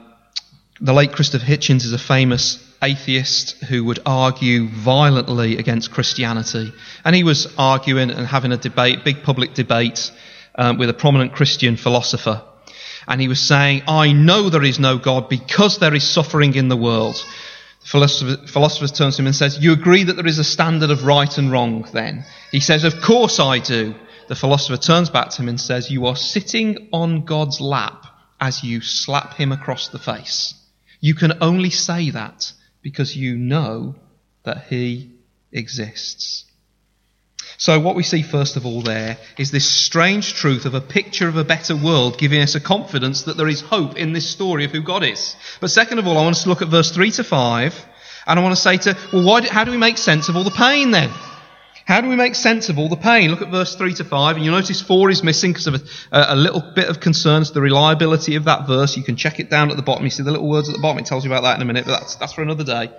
the 0.79 0.93
late 0.93 1.13
Christopher 1.13 1.47
Hitchens 1.47 1.85
is 1.85 1.95
a 1.95 1.99
famous 1.99 2.68
atheist 2.83 3.63
who 3.65 3.85
would 3.85 4.01
argue 4.07 4.69
violently 4.69 5.59
against 5.59 5.91
Christianity. 5.91 6.73
And 7.05 7.15
he 7.15 7.25
was 7.25 7.53
arguing 7.59 8.11
and 8.11 8.27
having 8.27 8.53
a 8.53 8.57
debate, 8.57 9.05
big 9.05 9.23
public 9.23 9.55
debate, 9.55 10.11
um, 10.55 10.79
with 10.79 10.91
a 10.91 10.95
prominent 10.95 11.33
Christian 11.33 11.77
philosopher. 11.77 12.43
And 13.07 13.21
he 13.21 13.29
was 13.29 13.41
saying, 13.41 13.83
I 13.89 14.13
know 14.13 14.51
there 14.51 14.63
is 14.63 14.79
no 14.79 14.99
God 14.99 15.29
because 15.29 15.79
there 15.79 15.95
is 15.95 16.05
suffering 16.05 16.55
in 16.55 16.69
the 16.69 16.77
world. 16.77 17.17
The 17.81 17.87
philosopher, 17.87 18.47
philosopher 18.47 18.93
turns 18.93 19.17
to 19.17 19.23
him 19.23 19.27
and 19.27 19.37
says, 19.37 19.59
You 19.59 19.73
agree 19.73 20.05
that 20.05 20.15
there 20.15 20.27
is 20.27 20.39
a 20.39 20.45
standard 20.45 20.91
of 20.91 21.05
right 21.05 21.39
and 21.39 21.51
wrong 21.51 21.89
then? 21.93 22.25
He 22.53 22.61
says, 22.61 22.85
Of 22.85 23.01
course 23.01 23.41
I 23.41 23.61
do. 23.61 23.95
The 24.29 24.35
philosopher 24.35 24.77
turns 24.77 25.09
back 25.09 25.31
to 25.31 25.43
him 25.43 25.49
and 25.49 25.61
says, 25.61 25.91
You 25.91 26.07
are 26.07 26.17
sitting 26.17 26.89
on 26.93 27.25
God's 27.25 27.61
lap 27.61 28.05
as 28.41 28.63
you 28.63 28.83
slap 28.83 29.35
him 29.35 29.53
across 29.53 29.89
the 29.89 29.99
face. 29.99 30.55
You 31.01 31.15
can 31.15 31.39
only 31.41 31.71
say 31.71 32.11
that 32.11 32.53
because 32.89 33.15
you 33.15 33.37
know 33.37 33.95
that 34.45 34.65
He 34.71 35.11
exists. 35.53 36.47
So, 37.59 37.79
what 37.81 37.97
we 37.97 38.03
see 38.03 38.23
first 38.23 38.57
of 38.57 38.65
all 38.65 38.81
there 38.81 39.19
is 39.37 39.51
this 39.51 39.69
strange 39.69 40.33
truth 40.33 40.65
of 40.65 40.73
a 40.73 40.81
picture 40.81 41.29
of 41.29 41.37
a 41.37 41.45
better 41.45 41.77
world, 41.77 42.17
giving 42.17 42.41
us 42.41 42.55
a 42.55 42.61
confidence 42.61 43.25
that 43.25 43.37
there 43.37 43.47
is 43.47 43.61
hope 43.61 43.99
in 43.99 44.15
this 44.15 44.27
story 44.27 44.65
of 44.65 44.71
who 44.71 44.81
God 44.81 45.05
is. 45.05 45.37
But 45.61 45.71
second 45.71 45.99
of 45.99 46.07
all, 46.07 46.17
I 46.17 46.23
want 46.23 46.37
us 46.37 46.45
to 46.45 46.49
look 46.49 46.63
at 46.63 46.69
verse 46.69 46.91
3 46.91 47.11
to 47.11 47.25
5, 47.25 47.87
and 48.27 48.41
I 48.41 48.43
want 48.43 48.57
to 48.57 48.63
say 48.63 48.79
to, 48.79 48.97
well, 49.13 49.23
why 49.23 49.43
do, 49.43 49.49
how 49.49 49.65
do 49.65 49.71
we 49.71 49.77
make 49.77 49.99
sense 49.99 50.31
of 50.31 50.37
all 50.37 50.45
the 50.45 50.51
pain 50.51 50.93
then? 50.93 51.11
How 51.89 52.03
do 52.03 52.11
we 52.11 52.17
make 52.17 52.35
sense 52.35 52.69
of 52.69 52.79
all 52.79 52.91
the 52.91 52.97
pain? 52.97 53.31
Look 53.31 53.41
at 53.41 53.49
verse 53.49 53.75
3 53.75 53.95
to 53.95 54.05
5, 54.05 54.37
and 54.37 54.45
you'll 54.45 54.55
notice 54.55 54.83
4 54.83 55.09
is 55.09 55.23
missing 55.23 55.53
because 55.53 55.69
of 55.69 55.75
a, 56.13 56.35
a, 56.35 56.37
little 56.37 56.61
bit 56.61 56.91
of 56.91 57.01
concerns, 57.01 57.53
the 57.53 57.63
reliability 57.63 58.35
of 58.35 58.45
that 58.45 58.67
verse. 58.67 58.95
You 58.95 59.03
can 59.03 59.17
check 59.17 59.41
it 59.41 59.49
down 59.49 59.71
at 59.71 59.79
the 59.79 59.83
bottom. 59.83 60.05
You 60.05 60.11
see 60.11 60.23
the 60.23 60.31
little 60.31 60.51
words 60.51 60.69
at 60.69 60.75
the 60.75 60.83
bottom. 60.83 60.99
It 60.99 61.07
tells 61.07 61.25
you 61.25 61.33
about 61.33 61.45
that 61.45 61.57
in 61.57 61.63
a 61.63 61.65
minute, 61.65 61.87
but 61.87 61.99
that's, 61.99 62.17
that's 62.17 62.35
for 62.35 62.43
another 62.43 62.63
day. 62.63 62.91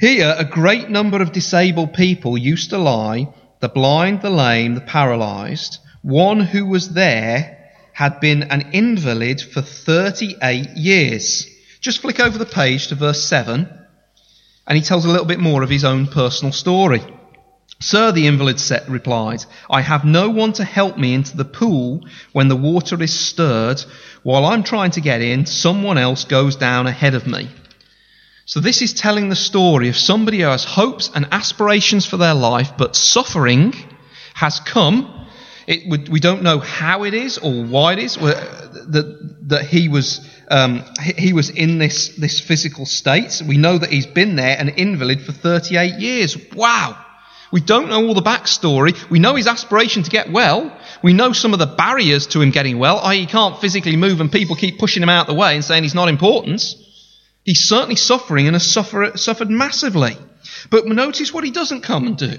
Here, 0.00 0.34
a 0.36 0.44
great 0.44 0.90
number 0.90 1.22
of 1.22 1.30
disabled 1.30 1.94
people 1.94 2.36
used 2.36 2.70
to 2.70 2.78
lie 2.78 3.32
the 3.60 3.68
blind, 3.68 4.20
the 4.20 4.30
lame, 4.30 4.74
the 4.74 4.80
paralyzed. 4.80 5.78
One 6.02 6.40
who 6.40 6.66
was 6.66 6.94
there 6.94 7.70
had 7.92 8.18
been 8.18 8.42
an 8.42 8.70
invalid 8.72 9.40
for 9.40 9.62
38 9.62 10.70
years. 10.70 11.46
Just 11.80 12.00
flick 12.00 12.18
over 12.18 12.36
the 12.36 12.46
page 12.46 12.88
to 12.88 12.96
verse 12.96 13.22
7, 13.22 13.68
and 14.66 14.76
he 14.76 14.82
tells 14.82 15.04
a 15.04 15.08
little 15.08 15.24
bit 15.24 15.38
more 15.38 15.62
of 15.62 15.70
his 15.70 15.84
own 15.84 16.08
personal 16.08 16.50
story. 16.50 17.00
Sir, 17.82 18.12
the 18.12 18.28
invalid 18.28 18.62
replied, 18.88 19.44
I 19.68 19.80
have 19.80 20.04
no 20.04 20.30
one 20.30 20.52
to 20.54 20.64
help 20.64 20.96
me 20.96 21.14
into 21.14 21.36
the 21.36 21.44
pool 21.44 22.06
when 22.32 22.46
the 22.46 22.56
water 22.56 23.02
is 23.02 23.12
stirred. 23.12 23.84
While 24.22 24.46
I'm 24.46 24.62
trying 24.62 24.92
to 24.92 25.00
get 25.00 25.20
in, 25.20 25.46
someone 25.46 25.98
else 25.98 26.24
goes 26.24 26.54
down 26.54 26.86
ahead 26.86 27.14
of 27.14 27.26
me. 27.26 27.48
So 28.44 28.60
this 28.60 28.82
is 28.82 28.92
telling 28.92 29.28
the 29.28 29.36
story 29.36 29.88
of 29.88 29.96
somebody 29.96 30.40
who 30.40 30.46
has 30.46 30.64
hopes 30.64 31.10
and 31.12 31.26
aspirations 31.32 32.06
for 32.06 32.16
their 32.16 32.34
life, 32.34 32.72
but 32.78 32.94
suffering 32.94 33.74
has 34.34 34.60
come. 34.60 35.26
It, 35.66 36.08
we 36.08 36.20
don't 36.20 36.42
know 36.42 36.58
how 36.58 37.04
it 37.04 37.14
is 37.14 37.38
or 37.38 37.64
why 37.64 37.94
it 37.94 37.98
is 37.98 38.14
that, 38.16 39.48
that 39.48 39.64
he 39.64 39.88
was 39.88 40.28
um, 40.48 40.84
he 41.16 41.32
was 41.32 41.50
in 41.50 41.78
this 41.78 42.16
this 42.16 42.40
physical 42.40 42.84
state. 42.84 43.42
We 43.46 43.56
know 43.56 43.78
that 43.78 43.90
he's 43.90 44.06
been 44.06 44.36
there, 44.36 44.56
an 44.58 44.68
invalid 44.68 45.22
for 45.22 45.32
38 45.32 46.00
years. 46.00 46.36
Wow. 46.54 46.96
We 47.52 47.60
don't 47.60 47.90
know 47.90 48.06
all 48.06 48.14
the 48.14 48.22
backstory. 48.22 49.10
We 49.10 49.18
know 49.18 49.36
his 49.36 49.46
aspiration 49.46 50.02
to 50.02 50.10
get 50.10 50.32
well. 50.32 50.76
We 51.02 51.12
know 51.12 51.32
some 51.32 51.52
of 51.52 51.58
the 51.58 51.66
barriers 51.66 52.26
to 52.28 52.40
him 52.40 52.50
getting 52.50 52.78
well, 52.78 52.98
i.e., 53.00 53.20
he 53.20 53.26
can't 53.26 53.60
physically 53.60 53.96
move 53.96 54.20
and 54.20 54.32
people 54.32 54.56
keep 54.56 54.78
pushing 54.78 55.02
him 55.02 55.10
out 55.10 55.28
of 55.28 55.34
the 55.34 55.40
way 55.40 55.54
and 55.54 55.64
saying 55.64 55.82
he's 55.82 55.94
not 55.94 56.08
important. 56.08 56.64
He's 57.44 57.68
certainly 57.68 57.96
suffering 57.96 58.46
and 58.46 58.54
has 58.54 58.70
suffer, 58.70 59.16
suffered 59.16 59.50
massively. 59.50 60.16
But 60.70 60.86
notice 60.86 61.32
what 61.32 61.44
he 61.44 61.50
doesn't 61.50 61.82
come 61.82 62.06
and 62.06 62.16
do. 62.16 62.38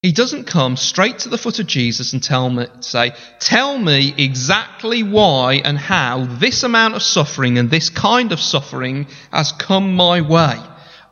He 0.00 0.12
doesn't 0.12 0.44
come 0.44 0.76
straight 0.76 1.20
to 1.20 1.28
the 1.28 1.38
foot 1.38 1.58
of 1.58 1.66
Jesus 1.66 2.12
and 2.12 2.22
tell 2.22 2.48
me, 2.48 2.66
say, 2.80 3.12
tell 3.40 3.76
me 3.76 4.14
exactly 4.16 5.02
why 5.02 5.54
and 5.64 5.76
how 5.76 6.24
this 6.24 6.62
amount 6.62 6.94
of 6.94 7.02
suffering 7.02 7.58
and 7.58 7.68
this 7.68 7.90
kind 7.90 8.30
of 8.30 8.38
suffering 8.38 9.08
has 9.32 9.50
come 9.50 9.96
my 9.96 10.20
way. 10.20 10.56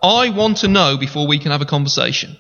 I 0.07 0.31
want 0.31 0.59
to 0.59 0.69
know 0.69 0.97
before 0.97 1.27
we 1.27 1.39
can 1.39 1.51
have 1.51 1.63
a 1.63 1.67
conversation. 1.67 2.37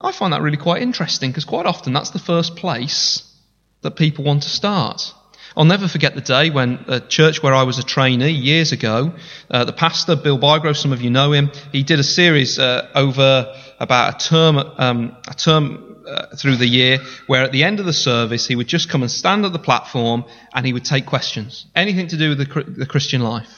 I 0.00 0.12
find 0.12 0.32
that 0.32 0.42
really 0.42 0.56
quite 0.56 0.80
interesting 0.80 1.30
because 1.30 1.44
quite 1.44 1.66
often 1.66 1.92
that's 1.92 2.10
the 2.10 2.18
first 2.18 2.56
place 2.56 3.22
that 3.82 3.96
people 3.96 4.24
want 4.24 4.44
to 4.44 4.48
start. 4.48 5.12
I'll 5.56 5.64
never 5.64 5.88
forget 5.88 6.14
the 6.14 6.20
day 6.20 6.50
when 6.50 6.84
a 6.86 7.00
church 7.00 7.42
where 7.42 7.54
I 7.54 7.64
was 7.64 7.78
a 7.78 7.82
trainee 7.82 8.30
years 8.30 8.72
ago, 8.72 9.14
uh, 9.50 9.64
the 9.64 9.72
pastor, 9.72 10.14
Bill 10.14 10.38
Bygrove, 10.38 10.76
some 10.76 10.92
of 10.92 11.02
you 11.02 11.10
know 11.10 11.32
him, 11.32 11.50
he 11.72 11.82
did 11.82 11.98
a 11.98 12.04
series 12.04 12.58
uh, 12.58 12.88
over 12.94 13.54
about 13.80 14.14
a 14.14 14.28
term, 14.28 14.58
um, 14.58 15.16
a 15.26 15.34
term 15.34 15.96
uh, 16.06 16.36
through 16.36 16.56
the 16.56 16.66
year 16.66 16.98
where 17.26 17.42
at 17.42 17.52
the 17.52 17.64
end 17.64 17.80
of 17.80 17.86
the 17.86 17.92
service 17.92 18.46
he 18.46 18.56
would 18.56 18.68
just 18.68 18.88
come 18.88 19.02
and 19.02 19.10
stand 19.10 19.44
at 19.44 19.52
the 19.52 19.58
platform 19.58 20.24
and 20.54 20.64
he 20.64 20.72
would 20.72 20.84
take 20.84 21.06
questions. 21.06 21.66
Anything 21.74 22.08
to 22.08 22.16
do 22.16 22.30
with 22.30 22.38
the, 22.38 22.64
the 22.64 22.86
Christian 22.86 23.20
life. 23.20 23.57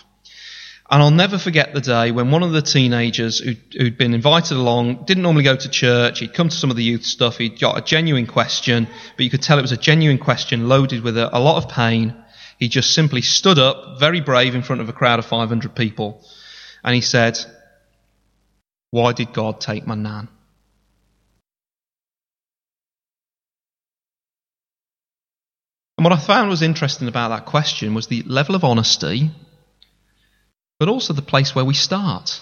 And 0.91 1.01
I'll 1.01 1.13
never 1.13 1.39
forget 1.39 1.73
the 1.73 1.81
day 1.81 2.11
when 2.11 2.33
one 2.33 2.43
of 2.43 2.51
the 2.51 2.63
teenagers 2.63 3.39
who'd, 3.39 3.63
who'd, 3.79 3.97
been 3.97 4.13
invited 4.13 4.57
along 4.57 5.05
didn't 5.05 5.23
normally 5.23 5.45
go 5.45 5.55
to 5.55 5.69
church. 5.69 6.19
He'd 6.19 6.35
come 6.35 6.49
to 6.49 6.57
some 6.57 6.71
of 6.71 6.77
the 6.77 6.83
youth 6.83 7.05
stuff. 7.05 7.39
He'd 7.39 7.61
got 7.61 7.79
a 7.79 7.81
genuine 7.81 8.27
question, 8.27 8.89
but 9.17 9.23
you 9.23 9.31
could 9.31 9.41
tell 9.41 9.57
it 9.61 9.63
was 9.63 9.71
a 9.71 9.77
genuine 9.77 10.19
question 10.19 10.69
loaded 10.69 11.05
with 11.05 11.17
a, 11.17 11.37
a 11.37 11.39
lot 11.39 11.63
of 11.63 11.71
pain. 11.71 12.17
He 12.59 12.69
just 12.69 12.93
simply 12.93 13.23
stood 13.23 13.57
up, 13.61 14.01
very 14.01 14.21
brave, 14.21 14.57
in 14.57 14.63
front 14.63 14.83
of 14.83 14.89
a 14.89 14.93
crowd 14.93 15.21
of 15.21 15.27
500 15.27 15.77
people. 15.77 16.25
And 16.83 16.93
he 16.93 17.01
said, 17.03 17.39
Why 18.91 19.13
did 19.13 19.33
God 19.33 19.61
take 19.61 19.87
my 19.87 19.95
nan? 19.95 20.29
And 25.99 26.05
what 26.05 26.13
I 26.13 26.19
found 26.19 26.51
was 26.51 26.63
interesting 26.63 27.07
about 27.07 27.29
that 27.29 27.47
question 27.47 27.95
was 27.95 28.09
the 28.09 28.23
level 28.23 28.57
of 28.57 28.65
honesty 28.65 29.31
but 30.81 30.89
also 30.89 31.13
the 31.13 31.23
place 31.23 31.55
where 31.55 31.65
we 31.65 31.75
start. 31.75 32.41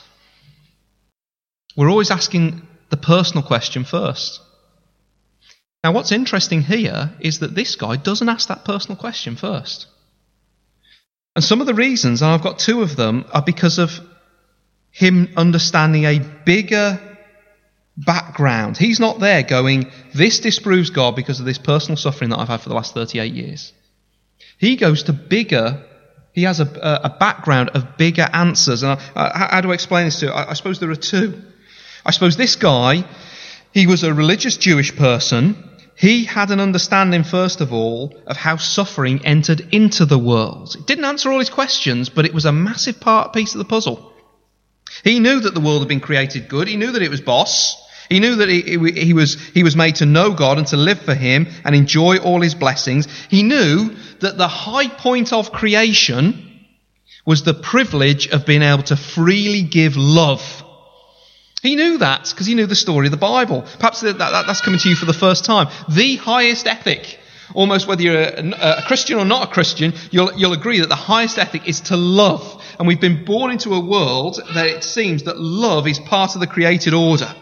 We're 1.76 1.90
always 1.90 2.12
asking 2.12 2.62
the 2.88 2.96
personal 2.96 3.42
question 3.42 3.84
first. 3.84 4.40
Now, 5.82 5.92
what's 5.92 6.12
interesting 6.12 6.62
here 6.62 7.12
is 7.20 7.40
that 7.40 7.54
this 7.56 7.74
guy 7.74 7.96
doesn't 7.96 8.28
ask 8.28 8.48
that 8.48 8.64
personal 8.64 8.96
question 8.96 9.34
first. 9.34 9.88
And 11.34 11.44
some 11.44 11.60
of 11.60 11.66
the 11.66 11.74
reasons, 11.74 12.22
and 12.22 12.30
I've 12.30 12.42
got 12.42 12.60
two 12.60 12.80
of 12.80 12.94
them, 12.94 13.24
are 13.32 13.42
because 13.42 13.78
of 13.78 13.90
him 14.90 15.32
understanding 15.36 16.04
a 16.04 16.20
bigger 16.20 17.00
background. 17.96 18.76
He's 18.76 19.00
not 19.00 19.18
there 19.18 19.42
going, 19.42 19.90
This 20.14 20.38
disproves 20.38 20.90
God 20.90 21.16
because 21.16 21.40
of 21.40 21.46
this 21.46 21.58
personal 21.58 21.96
suffering 21.96 22.30
that 22.30 22.38
I've 22.38 22.48
had 22.48 22.60
for 22.60 22.68
the 22.68 22.74
last 22.76 22.94
38 22.94 23.34
years. 23.34 23.72
He 24.58 24.76
goes 24.76 25.04
to 25.04 25.12
bigger 25.12 25.84
he 26.38 26.44
has 26.44 26.60
a, 26.60 27.00
a 27.02 27.10
background 27.18 27.70
of 27.70 27.96
bigger 27.96 28.28
answers. 28.32 28.84
And 28.84 29.00
I, 29.16 29.48
how 29.50 29.60
do 29.60 29.72
I 29.72 29.74
explain 29.74 30.04
this 30.04 30.20
to 30.20 30.26
you? 30.26 30.32
I, 30.32 30.50
I 30.50 30.52
suppose 30.54 30.78
there 30.78 30.90
are 30.90 30.94
two. 30.94 31.42
I 32.06 32.12
suppose 32.12 32.36
this 32.36 32.54
guy, 32.54 33.04
he 33.74 33.88
was 33.88 34.04
a 34.04 34.14
religious 34.14 34.56
Jewish 34.56 34.94
person. 34.94 35.56
He 35.96 36.24
had 36.24 36.52
an 36.52 36.60
understanding, 36.60 37.24
first 37.24 37.60
of 37.60 37.72
all, 37.72 38.16
of 38.24 38.36
how 38.36 38.56
suffering 38.56 39.26
entered 39.26 39.74
into 39.74 40.04
the 40.04 40.18
world. 40.18 40.76
It 40.78 40.86
didn't 40.86 41.06
answer 41.06 41.32
all 41.32 41.40
his 41.40 41.50
questions, 41.50 42.08
but 42.08 42.24
it 42.24 42.32
was 42.32 42.44
a 42.44 42.52
massive 42.52 43.00
part, 43.00 43.32
piece 43.32 43.56
of 43.56 43.58
the 43.58 43.64
puzzle. 43.64 44.12
He 45.02 45.18
knew 45.18 45.40
that 45.40 45.54
the 45.54 45.60
world 45.60 45.80
had 45.80 45.88
been 45.88 45.98
created 45.98 46.48
good. 46.48 46.68
He 46.68 46.76
knew 46.76 46.92
that 46.92 47.02
it 47.02 47.10
was 47.10 47.20
boss. 47.20 47.76
He 48.08 48.20
knew 48.20 48.36
that 48.36 48.48
he, 48.48 48.62
he, 48.92 49.12
was, 49.12 49.34
he 49.48 49.62
was 49.62 49.76
made 49.76 49.96
to 49.96 50.06
know 50.06 50.32
God 50.32 50.58
and 50.58 50.66
to 50.68 50.76
live 50.76 51.00
for 51.00 51.14
Him 51.14 51.46
and 51.64 51.74
enjoy 51.74 52.18
all 52.18 52.40
His 52.40 52.54
blessings. 52.54 53.06
He 53.28 53.42
knew 53.42 53.94
that 54.20 54.38
the 54.38 54.48
high 54.48 54.88
point 54.88 55.32
of 55.32 55.52
creation 55.52 56.44
was 57.26 57.42
the 57.42 57.54
privilege 57.54 58.28
of 58.28 58.46
being 58.46 58.62
able 58.62 58.84
to 58.84 58.96
freely 58.96 59.62
give 59.62 59.96
love. 59.96 60.64
He 61.62 61.76
knew 61.76 61.98
that 61.98 62.30
because 62.30 62.46
he 62.46 62.54
knew 62.54 62.66
the 62.66 62.74
story 62.74 63.06
of 63.06 63.10
the 63.10 63.18
Bible. 63.18 63.66
Perhaps 63.78 64.00
that, 64.00 64.16
that, 64.18 64.46
that's 64.46 64.60
coming 64.60 64.80
to 64.80 64.88
you 64.88 64.96
for 64.96 65.06
the 65.06 65.12
first 65.12 65.44
time. 65.44 65.68
The 65.90 66.16
highest 66.16 66.66
ethic, 66.66 67.18
almost 67.52 67.86
whether 67.86 68.00
you're 68.00 68.18
a, 68.18 68.78
a 68.78 68.82
Christian 68.86 69.18
or 69.18 69.24
not 69.24 69.48
a 69.48 69.52
Christian, 69.52 69.92
you'll, 70.10 70.32
you'll 70.38 70.52
agree 70.52 70.80
that 70.80 70.88
the 70.88 70.94
highest 70.94 71.36
ethic 71.36 71.68
is 71.68 71.80
to 71.82 71.96
love. 71.96 72.62
And 72.78 72.86
we've 72.86 73.00
been 73.00 73.24
born 73.24 73.50
into 73.50 73.74
a 73.74 73.80
world 73.80 74.40
that 74.54 74.66
it 74.66 74.84
seems 74.84 75.24
that 75.24 75.38
love 75.38 75.86
is 75.86 75.98
part 75.98 76.34
of 76.34 76.40
the 76.40 76.46
created 76.46 76.94
order. 76.94 77.34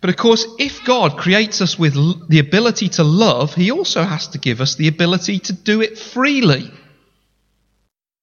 But 0.00 0.10
of 0.10 0.16
course, 0.16 0.46
if 0.58 0.84
God 0.84 1.18
creates 1.18 1.60
us 1.60 1.78
with 1.78 1.94
the 2.28 2.38
ability 2.38 2.88
to 2.90 3.04
love, 3.04 3.54
He 3.54 3.70
also 3.70 4.02
has 4.02 4.28
to 4.28 4.38
give 4.38 4.60
us 4.60 4.76
the 4.76 4.88
ability 4.88 5.40
to 5.40 5.52
do 5.52 5.82
it 5.82 5.98
freely. 5.98 6.70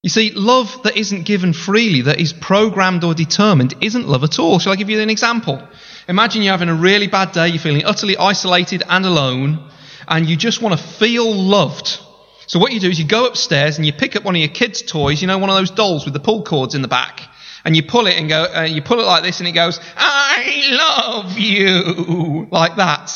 You 0.04 0.10
see, 0.10 0.32
love 0.32 0.84
that 0.84 0.96
isn't 0.96 1.26
given 1.26 1.54
freely, 1.54 2.02
that 2.04 2.20
is 2.20 2.32
programmed 2.32 3.04
or 3.04 3.14
determined, 3.14 3.76
isn't 3.82 4.08
love 4.08 4.24
at 4.24 4.40
all. 4.40 4.60
Shall 4.60 4.74
I 4.74 4.76
give 4.76 4.90
you 4.90 5.02
an 5.02 5.10
example? 5.10 5.62
Imagine 6.08 6.44
you're 6.44 6.54
having 6.54 6.70
a 6.70 6.76
really 6.76 7.08
bad 7.08 7.32
day, 7.32 7.50
you're 7.50 7.60
feeling 7.60 7.84
utterly 7.84 8.16
isolated 8.16 8.84
and 8.88 9.06
alone, 9.06 9.70
and 10.08 10.28
you 10.28 10.38
just 10.38 10.62
want 10.62 10.80
to 10.80 10.84
feel 10.84 11.32
loved. 11.34 12.00
So 12.46 12.60
what 12.60 12.72
you 12.72 12.80
do 12.80 12.90
is 12.90 12.98
you 12.98 13.06
go 13.06 13.26
upstairs 13.26 13.78
and 13.78 13.86
you 13.86 13.92
pick 13.92 14.16
up 14.16 14.24
one 14.24 14.36
of 14.36 14.40
your 14.40 14.50
kids' 14.50 14.82
toys, 14.82 15.22
you 15.22 15.28
know, 15.28 15.38
one 15.38 15.50
of 15.50 15.58
those 15.58 15.72
dolls 15.72 16.06
with 16.06 16.14
the 16.14 16.22
pull 16.22 16.44
cords 16.44 16.76
in 16.76 16.82
the 16.82 16.88
back, 16.88 17.22
and 17.68 17.76
you 17.76 17.84
pull 17.84 18.08
it 18.08 18.18
and 18.18 18.30
go, 18.30 18.46
uh, 18.46 18.62
you 18.62 18.82
pull 18.82 19.02
it 19.02 19.04
like 19.04 19.24
this 19.24 19.40
and 19.40 19.48
it 19.50 19.52
goes, 19.52 19.82
I 19.98 20.70
love 20.72 21.38
you, 21.38 22.48
like 22.50 22.78
that. 22.78 23.12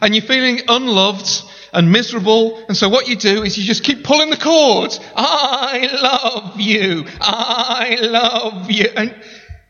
And 0.00 0.14
you're 0.14 0.24
feeling 0.24 0.60
unloved 0.66 1.42
and 1.74 1.92
miserable, 1.92 2.64
and 2.68 2.74
so 2.74 2.88
what 2.88 3.06
you 3.06 3.16
do 3.16 3.42
is 3.42 3.58
you 3.58 3.64
just 3.64 3.84
keep 3.84 4.02
pulling 4.02 4.30
the 4.30 4.38
cords. 4.38 4.98
I 5.14 5.90
love 5.92 6.58
you, 6.58 7.04
I 7.20 7.98
love 8.00 8.70
you. 8.70 8.86
And 8.96 9.14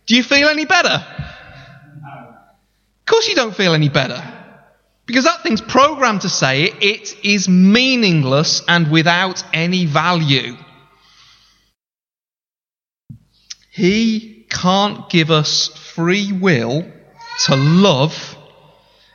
do 0.07 0.14
you 0.14 0.23
feel 0.23 0.51
any 0.51 0.66
better? 0.66 1.05
Of 3.01 3.07
course 3.07 3.27
you 3.27 3.35
don't 3.35 3.57
feel 3.57 3.75
any 3.75 3.88
better. 3.88 4.23
Because 5.07 5.25
that 5.25 5.42
thing's 5.42 5.61
programmed 5.61 6.21
to 6.21 6.29
say 6.29 6.62
it, 6.62 6.75
it 6.81 7.25
is 7.25 7.49
meaningless 7.49 8.62
and 8.69 8.88
without 8.88 9.42
any 9.53 9.85
value. 9.85 10.55
He 13.77 14.47
can't 14.49 15.11
give 15.11 15.31
us 15.31 15.69
free 15.69 16.33
will 16.33 16.91
to 17.45 17.57
love 17.57 18.35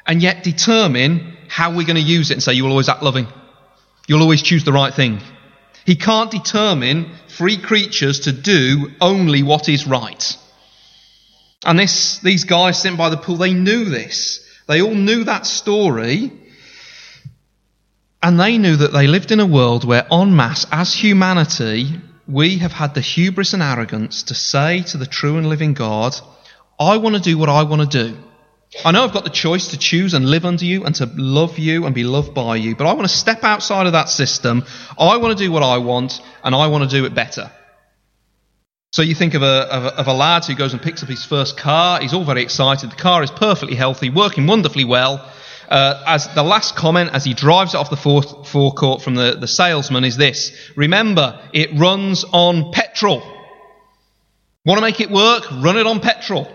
and 0.06 0.22
yet 0.22 0.44
determine 0.44 1.36
how 1.48 1.76
we're 1.76 1.88
going 1.88 1.96
to 1.96 2.02
use 2.02 2.30
it 2.30 2.36
and 2.36 2.44
say, 2.44 2.54
you 2.54 2.64
will 2.64 2.70
always 2.70 2.88
act 2.88 3.02
loving. 3.02 3.26
You'll 4.08 4.22
always 4.22 4.44
choose 4.44 4.64
the 4.64 4.72
right 4.72 4.94
thing. 4.94 5.20
He 5.84 5.96
can't 5.96 6.30
determine 6.30 7.12
free 7.28 7.58
creatures 7.58 8.20
to 8.22 8.32
do 8.32 8.92
only 9.02 9.42
what 9.42 9.68
is 9.68 9.88
right. 9.88 10.38
And 11.66 11.80
this, 11.80 12.20
these 12.20 12.44
guys 12.44 12.80
sitting 12.80 13.00
by 13.00 13.10
the 13.10 13.18
pool, 13.18 13.38
they 13.38 13.56
knew 13.56 13.86
this. 13.86 14.48
They 14.68 14.84
all 14.84 14.94
knew 14.94 15.24
that 15.24 15.48
story. 15.48 16.32
And 18.22 18.40
they 18.40 18.60
knew 18.60 18.76
that 18.76 18.94
they 18.94 19.08
lived 19.08 19.32
in 19.32 19.40
a 19.40 19.46
world 19.48 19.86
where, 19.86 20.06
en 20.12 20.36
masse, 20.36 20.68
as 20.72 20.94
humanity, 20.94 22.00
we 22.32 22.60
have 22.60 22.72
had 22.72 22.94
the 22.94 23.02
hubris 23.02 23.54
and 23.54 23.62
arrogance 23.62 24.24
to 24.24 24.36
say 24.36 24.84
to 24.84 24.98
the 24.98 25.06
true 25.06 25.38
and 25.38 25.50
living 25.50 25.74
God, 25.74 26.16
I 26.80 26.98
want 26.98 27.16
to 27.16 27.22
do 27.22 27.38
what 27.38 27.50
I 27.50 27.64
want 27.64 27.92
to 27.92 28.10
do. 28.10 28.18
I 28.86 28.92
know 28.92 29.04
I've 29.04 29.12
got 29.12 29.26
the 29.26 29.30
choice 29.30 29.70
to 29.70 29.78
choose 29.78 30.14
and 30.14 30.26
live 30.26 30.46
under 30.46 30.64
you 30.64 30.86
and 30.86 30.96
to 30.96 31.06
love 31.14 31.60
you 31.60 31.86
and 31.86 31.94
be 31.94 32.06
loved 32.06 32.34
by 32.34 32.56
you, 32.56 32.76
but 32.76 32.88
I 32.88 32.94
want 32.94 33.08
to 33.08 33.14
step 33.14 33.44
outside 33.44 33.86
of 33.86 33.94
that 33.94 34.08
system. 34.08 34.64
I 34.98 35.18
want 35.18 35.38
to 35.38 35.44
do 35.44 35.52
what 35.52 35.62
I 35.62 35.80
want 35.80 36.22
and 36.42 36.56
I 36.56 36.68
want 36.68 36.90
to 36.90 36.98
do 36.98 37.06
it 37.06 37.14
better. 37.14 37.52
So 38.94 39.02
you 39.02 39.14
think 39.14 39.34
of 39.34 39.42
a, 39.42 39.46
of 39.46 39.86
a, 39.86 40.00
of 40.00 40.08
a 40.08 40.14
lad 40.14 40.46
who 40.46 40.56
goes 40.56 40.72
and 40.72 40.82
picks 40.82 41.04
up 41.04 41.10
his 41.10 41.26
first 41.26 41.58
car. 41.58 42.00
He's 42.00 42.14
all 42.14 42.24
very 42.24 42.42
excited. 42.42 42.92
The 42.92 42.96
car 42.96 43.24
is 43.24 43.32
perfectly 43.32 43.76
healthy, 43.76 44.10
working 44.10 44.48
wonderfully 44.48 44.86
well 44.86 45.30
uh, 45.72 46.04
as 46.06 46.28
the 46.36 46.44
last 46.44 46.76
comment 46.76 47.12
as 47.14 47.24
he 47.24 47.34
drives 47.34 47.74
it 47.74 47.78
off 47.78 47.90
the 47.90 47.96
forecourt 47.96 49.02
from 49.02 49.16
the, 49.16 49.38
the 49.40 49.48
salesman 49.48 50.04
is 50.04 50.18
this 50.18 50.52
Remember, 50.76 51.40
it 51.54 51.80
runs 51.80 52.26
on 52.26 52.74
petrol. 52.74 53.24
Want 54.66 54.78
to 54.78 54.82
make 54.82 55.00
it 55.00 55.10
work? 55.10 55.50
Run 55.50 55.78
it 55.78 55.88
on 55.88 56.02
petrol. 56.02 56.46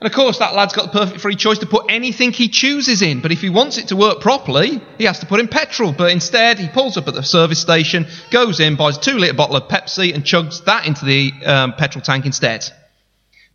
And 0.00 0.10
of 0.10 0.12
course, 0.12 0.40
that 0.40 0.54
lad's 0.54 0.74
got 0.74 0.92
the 0.92 0.98
perfect 0.98 1.20
free 1.20 1.36
choice 1.36 1.58
to 1.58 1.66
put 1.66 1.86
anything 1.88 2.32
he 2.32 2.48
chooses 2.48 3.00
in. 3.00 3.20
But 3.20 3.30
if 3.30 3.40
he 3.40 3.48
wants 3.48 3.78
it 3.78 3.88
to 3.88 3.96
work 3.96 4.20
properly, 4.20 4.82
he 4.98 5.04
has 5.04 5.20
to 5.20 5.26
put 5.26 5.38
in 5.38 5.46
petrol. 5.48 5.92
But 5.92 6.10
instead, 6.10 6.58
he 6.58 6.68
pulls 6.68 6.96
up 6.96 7.06
at 7.06 7.14
the 7.14 7.22
service 7.22 7.60
station, 7.60 8.06
goes 8.30 8.58
in, 8.58 8.74
buys 8.74 8.98
a 8.98 9.00
two 9.00 9.16
litre 9.18 9.34
bottle 9.34 9.56
of 9.56 9.68
Pepsi, 9.68 10.12
and 10.14 10.24
chugs 10.24 10.64
that 10.64 10.86
into 10.86 11.04
the 11.04 11.32
um, 11.46 11.72
petrol 11.74 12.02
tank 12.02 12.26
instead. 12.26 12.68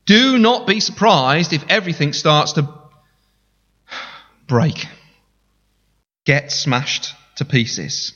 Do 0.06 0.40
not 0.40 0.66
be 0.66 0.80
surprised 0.80 1.52
if 1.52 1.64
everything 1.70 2.14
starts 2.14 2.54
to 2.54 2.68
break 4.48 4.88
get 6.26 6.52
smashed 6.52 7.14
to 7.38 7.46
pieces. 7.46 8.14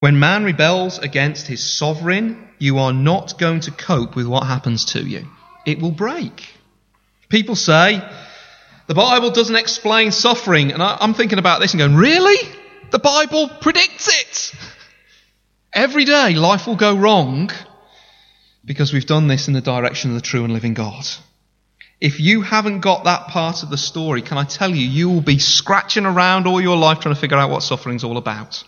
When 0.00 0.18
man 0.18 0.44
rebels 0.44 0.98
against 0.98 1.46
his 1.46 1.62
sovereign, 1.62 2.48
you 2.58 2.78
are 2.78 2.92
not 2.92 3.38
going 3.38 3.60
to 3.60 3.70
cope 3.70 4.16
with 4.16 4.26
what 4.26 4.46
happens 4.46 4.84
to 4.92 5.00
you. 5.00 5.26
It 5.64 5.80
will 5.80 5.92
break. 5.92 6.46
People 7.28 7.56
say, 7.56 8.02
The 8.86 8.94
Bible 8.94 9.30
doesn't 9.30 9.56
explain 9.56 10.12
suffering. 10.12 10.72
And 10.72 10.82
I, 10.82 10.98
I'm 11.00 11.14
thinking 11.14 11.38
about 11.38 11.60
this 11.60 11.72
and 11.72 11.78
going, 11.78 11.96
really? 11.96 12.36
The 12.90 12.98
Bible 12.98 13.48
predicts 13.48 14.08
it. 14.08 14.52
Every 15.72 16.04
day 16.04 16.34
life 16.34 16.66
will 16.66 16.76
go 16.76 16.94
wrong 16.94 17.50
because 18.64 18.92
we've 18.92 19.06
done 19.06 19.26
this 19.26 19.48
in 19.48 19.54
the 19.54 19.60
direction 19.60 20.10
of 20.10 20.16
the 20.16 20.22
true 20.22 20.44
and 20.44 20.52
living 20.52 20.74
God. 20.74 21.04
If 22.00 22.20
you 22.20 22.42
haven't 22.42 22.80
got 22.80 23.04
that 23.04 23.28
part 23.28 23.62
of 23.62 23.70
the 23.70 23.76
story, 23.76 24.22
can 24.22 24.36
I 24.36 24.44
tell 24.44 24.70
you, 24.70 24.86
you 24.86 25.08
will 25.08 25.22
be 25.22 25.38
scratching 25.38 26.06
around 26.06 26.46
all 26.46 26.60
your 26.60 26.76
life 26.76 27.00
trying 27.00 27.14
to 27.14 27.20
figure 27.20 27.36
out 27.36 27.50
what 27.50 27.62
suffering's 27.62 28.04
all 28.04 28.16
about. 28.16 28.64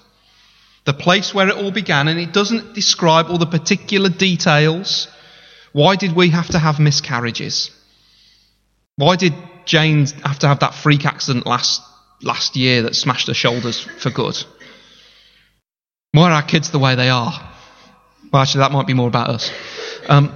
The 0.85 0.95
place 0.95 1.35
where 1.35 1.49
it 1.49 1.57
all 1.57 1.73
began, 1.73 2.07
and 2.07 2.21
it 2.21 2.33
doesn't 2.33 2.75
describe 2.75 3.27
all 3.29 3.39
the 3.39 3.47
particular 3.47 4.09
details. 4.09 5.09
Why 5.73 5.97
did 5.97 6.15
we 6.15 6.31
have 6.31 6.49
to 6.49 6.59
have 6.59 6.79
miscarriages? 6.79 7.71
Why 8.95 9.17
did 9.17 9.35
Jane 9.65 10.07
have 10.25 10.39
to 10.39 10.49
have 10.49 10.61
that 10.61 10.75
freak 10.75 11.05
accident 11.05 11.45
last, 11.45 11.83
last 12.23 12.57
year 12.57 12.83
that 12.83 12.95
smashed 12.95 13.27
her 13.27 13.35
shoulders 13.35 13.81
for 13.81 14.11
good? 14.11 14.37
Why 16.13 16.31
are 16.31 16.35
our 16.35 16.43
kids 16.43 16.71
the 16.71 16.79
way 16.79 16.95
they 16.95 17.11
are? 17.11 17.33
Well, 18.33 18.43
actually, 18.43 18.61
that 18.61 18.73
might 18.73 18.87
be 18.87 18.95
more 18.95 19.09
about 19.09 19.29
us. 19.29 19.51
Um, 20.09 20.33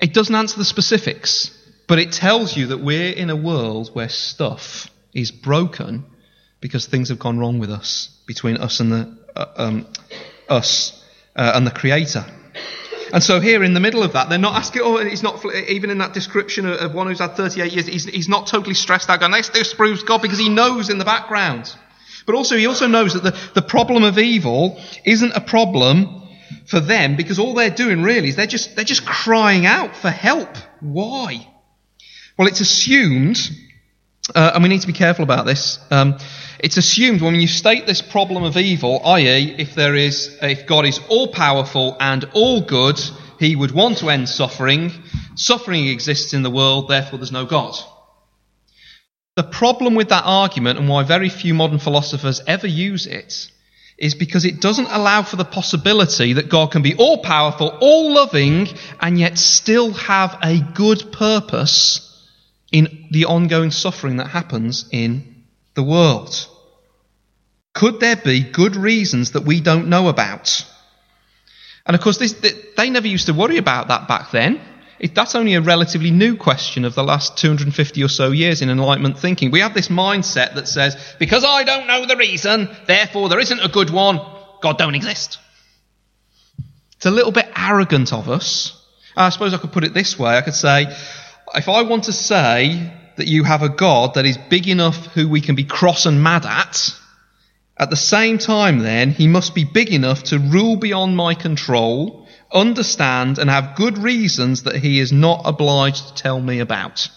it 0.00 0.14
doesn't 0.14 0.34
answer 0.34 0.58
the 0.58 0.64
specifics. 0.64 1.56
But 1.90 1.98
it 1.98 2.12
tells 2.12 2.56
you 2.56 2.68
that 2.68 2.78
we're 2.78 3.12
in 3.12 3.30
a 3.30 3.34
world 3.36 3.90
where 3.94 4.08
stuff 4.08 4.86
is 5.12 5.32
broken 5.32 6.04
because 6.60 6.86
things 6.86 7.08
have 7.08 7.18
gone 7.18 7.36
wrong 7.36 7.58
with 7.58 7.68
us, 7.68 8.16
between 8.28 8.58
us 8.58 8.78
and 8.78 8.92
the, 8.92 9.18
uh, 9.34 9.46
um, 9.56 9.88
us 10.48 11.04
uh, 11.34 11.50
and 11.52 11.66
the 11.66 11.72
Creator. 11.72 12.24
And 13.12 13.20
so 13.20 13.40
here 13.40 13.64
in 13.64 13.74
the 13.74 13.80
middle 13.80 14.04
of 14.04 14.12
that, 14.12 14.28
they're 14.28 14.38
not 14.38 14.54
asking, 14.54 14.82
oh, 14.84 15.04
he's 15.04 15.24
not, 15.24 15.44
even 15.68 15.90
in 15.90 15.98
that 15.98 16.12
description 16.12 16.64
of, 16.64 16.78
of 16.78 16.94
one 16.94 17.08
who's 17.08 17.18
had 17.18 17.34
38 17.34 17.72
years, 17.72 17.86
he's, 17.88 18.04
he's 18.04 18.28
not 18.28 18.46
totally 18.46 18.76
stressed 18.76 19.10
out 19.10 19.18
going, 19.18 19.32
this, 19.32 19.48
this 19.48 19.74
proves 19.74 20.04
God 20.04 20.22
because 20.22 20.38
he 20.38 20.48
knows 20.48 20.90
in 20.90 20.98
the 20.98 21.04
background. 21.04 21.74
But 22.24 22.36
also, 22.36 22.56
he 22.56 22.66
also 22.66 22.86
knows 22.86 23.14
that 23.14 23.24
the, 23.24 23.36
the 23.54 23.66
problem 23.66 24.04
of 24.04 24.16
evil 24.16 24.80
isn't 25.04 25.32
a 25.32 25.40
problem 25.40 26.22
for 26.66 26.78
them 26.78 27.16
because 27.16 27.40
all 27.40 27.54
they're 27.54 27.68
doing 27.68 28.04
really 28.04 28.28
is 28.28 28.36
they're 28.36 28.46
just, 28.46 28.76
they're 28.76 28.84
just 28.84 29.04
crying 29.04 29.66
out 29.66 29.96
for 29.96 30.10
help. 30.10 30.56
Why? 30.78 31.49
Well, 32.40 32.48
it's 32.48 32.62
assumed, 32.62 33.50
uh, 34.34 34.52
and 34.54 34.62
we 34.62 34.70
need 34.70 34.80
to 34.80 34.86
be 34.86 34.94
careful 34.94 35.24
about 35.24 35.44
this. 35.44 35.78
Um, 35.90 36.16
it's 36.58 36.78
assumed 36.78 37.20
when 37.20 37.34
you 37.34 37.46
state 37.46 37.86
this 37.86 38.00
problem 38.00 38.44
of 38.44 38.56
evil, 38.56 39.02
i.e., 39.04 39.56
if 39.58 39.74
there 39.74 39.94
is, 39.94 40.38
if 40.40 40.66
God 40.66 40.86
is 40.86 40.98
all 41.10 41.28
powerful 41.28 41.98
and 42.00 42.24
all 42.32 42.62
good, 42.62 42.98
He 43.38 43.56
would 43.56 43.72
want 43.72 43.98
to 43.98 44.08
end 44.08 44.26
suffering. 44.26 44.90
Suffering 45.34 45.88
exists 45.88 46.32
in 46.32 46.42
the 46.42 46.48
world, 46.48 46.88
therefore 46.88 47.18
there's 47.18 47.30
no 47.30 47.44
God. 47.44 47.74
The 49.36 49.42
problem 49.42 49.94
with 49.94 50.08
that 50.08 50.24
argument, 50.24 50.78
and 50.78 50.88
why 50.88 51.02
very 51.02 51.28
few 51.28 51.52
modern 51.52 51.78
philosophers 51.78 52.40
ever 52.46 52.66
use 52.66 53.06
it, 53.06 53.50
is 53.98 54.14
because 54.14 54.46
it 54.46 54.62
doesn't 54.62 54.88
allow 54.88 55.22
for 55.24 55.36
the 55.36 55.44
possibility 55.44 56.32
that 56.32 56.48
God 56.48 56.72
can 56.72 56.80
be 56.80 56.94
all 56.94 57.18
powerful, 57.18 57.68
all 57.82 58.14
loving, 58.14 58.66
and 58.98 59.20
yet 59.20 59.36
still 59.36 59.92
have 59.92 60.38
a 60.42 60.58
good 60.58 61.12
purpose 61.12 62.06
in 62.72 63.08
the 63.10 63.24
ongoing 63.24 63.70
suffering 63.70 64.16
that 64.16 64.28
happens 64.28 64.88
in 64.92 65.44
the 65.74 65.82
world? 65.82 66.46
Could 67.74 68.00
there 68.00 68.16
be 68.16 68.40
good 68.40 68.76
reasons 68.76 69.32
that 69.32 69.44
we 69.44 69.60
don't 69.60 69.88
know 69.88 70.08
about? 70.08 70.64
And 71.86 71.94
of 71.94 72.02
course, 72.02 72.18
this, 72.18 72.32
they 72.76 72.90
never 72.90 73.06
used 73.06 73.26
to 73.26 73.32
worry 73.32 73.56
about 73.56 73.88
that 73.88 74.08
back 74.08 74.30
then. 74.30 74.60
It, 74.98 75.14
that's 75.14 75.34
only 75.34 75.54
a 75.54 75.62
relatively 75.62 76.10
new 76.10 76.36
question 76.36 76.84
of 76.84 76.94
the 76.94 77.02
last 77.02 77.38
250 77.38 78.04
or 78.04 78.08
so 78.08 78.32
years 78.32 78.60
in 78.60 78.68
Enlightenment 78.68 79.18
thinking. 79.18 79.50
We 79.50 79.60
have 79.60 79.72
this 79.72 79.88
mindset 79.88 80.54
that 80.56 80.68
says, 80.68 80.96
because 81.18 81.42
I 81.42 81.64
don't 81.64 81.86
know 81.86 82.04
the 82.04 82.16
reason, 82.16 82.68
therefore 82.86 83.30
there 83.30 83.40
isn't 83.40 83.60
a 83.60 83.68
good 83.68 83.88
one, 83.88 84.20
God 84.60 84.76
don't 84.76 84.94
exist. 84.94 85.38
It's 86.96 87.06
a 87.06 87.10
little 87.10 87.32
bit 87.32 87.48
arrogant 87.56 88.12
of 88.12 88.28
us. 88.28 88.76
I 89.16 89.30
suppose 89.30 89.54
I 89.54 89.56
could 89.56 89.72
put 89.72 89.84
it 89.84 89.94
this 89.94 90.18
way. 90.18 90.36
I 90.36 90.42
could 90.42 90.54
say, 90.54 90.94
if 91.54 91.68
I 91.68 91.82
want 91.82 92.04
to 92.04 92.12
say 92.12 92.92
that 93.16 93.26
you 93.26 93.44
have 93.44 93.62
a 93.62 93.68
God 93.68 94.14
that 94.14 94.26
is 94.26 94.38
big 94.38 94.68
enough 94.68 95.06
who 95.06 95.28
we 95.28 95.40
can 95.40 95.54
be 95.54 95.64
cross 95.64 96.06
and 96.06 96.22
mad 96.22 96.46
at, 96.46 96.94
at 97.76 97.90
the 97.90 97.96
same 97.96 98.38
time, 98.38 98.80
then, 98.80 99.10
he 99.10 99.26
must 99.26 99.54
be 99.54 99.64
big 99.64 99.90
enough 99.92 100.24
to 100.24 100.38
rule 100.38 100.76
beyond 100.76 101.16
my 101.16 101.34
control, 101.34 102.28
understand, 102.52 103.38
and 103.38 103.48
have 103.48 103.74
good 103.74 103.96
reasons 103.96 104.64
that 104.64 104.76
he 104.76 105.00
is 105.00 105.12
not 105.12 105.42
obliged 105.46 106.08
to 106.08 106.14
tell 106.14 106.38
me 106.40 106.60
about. 106.60 107.08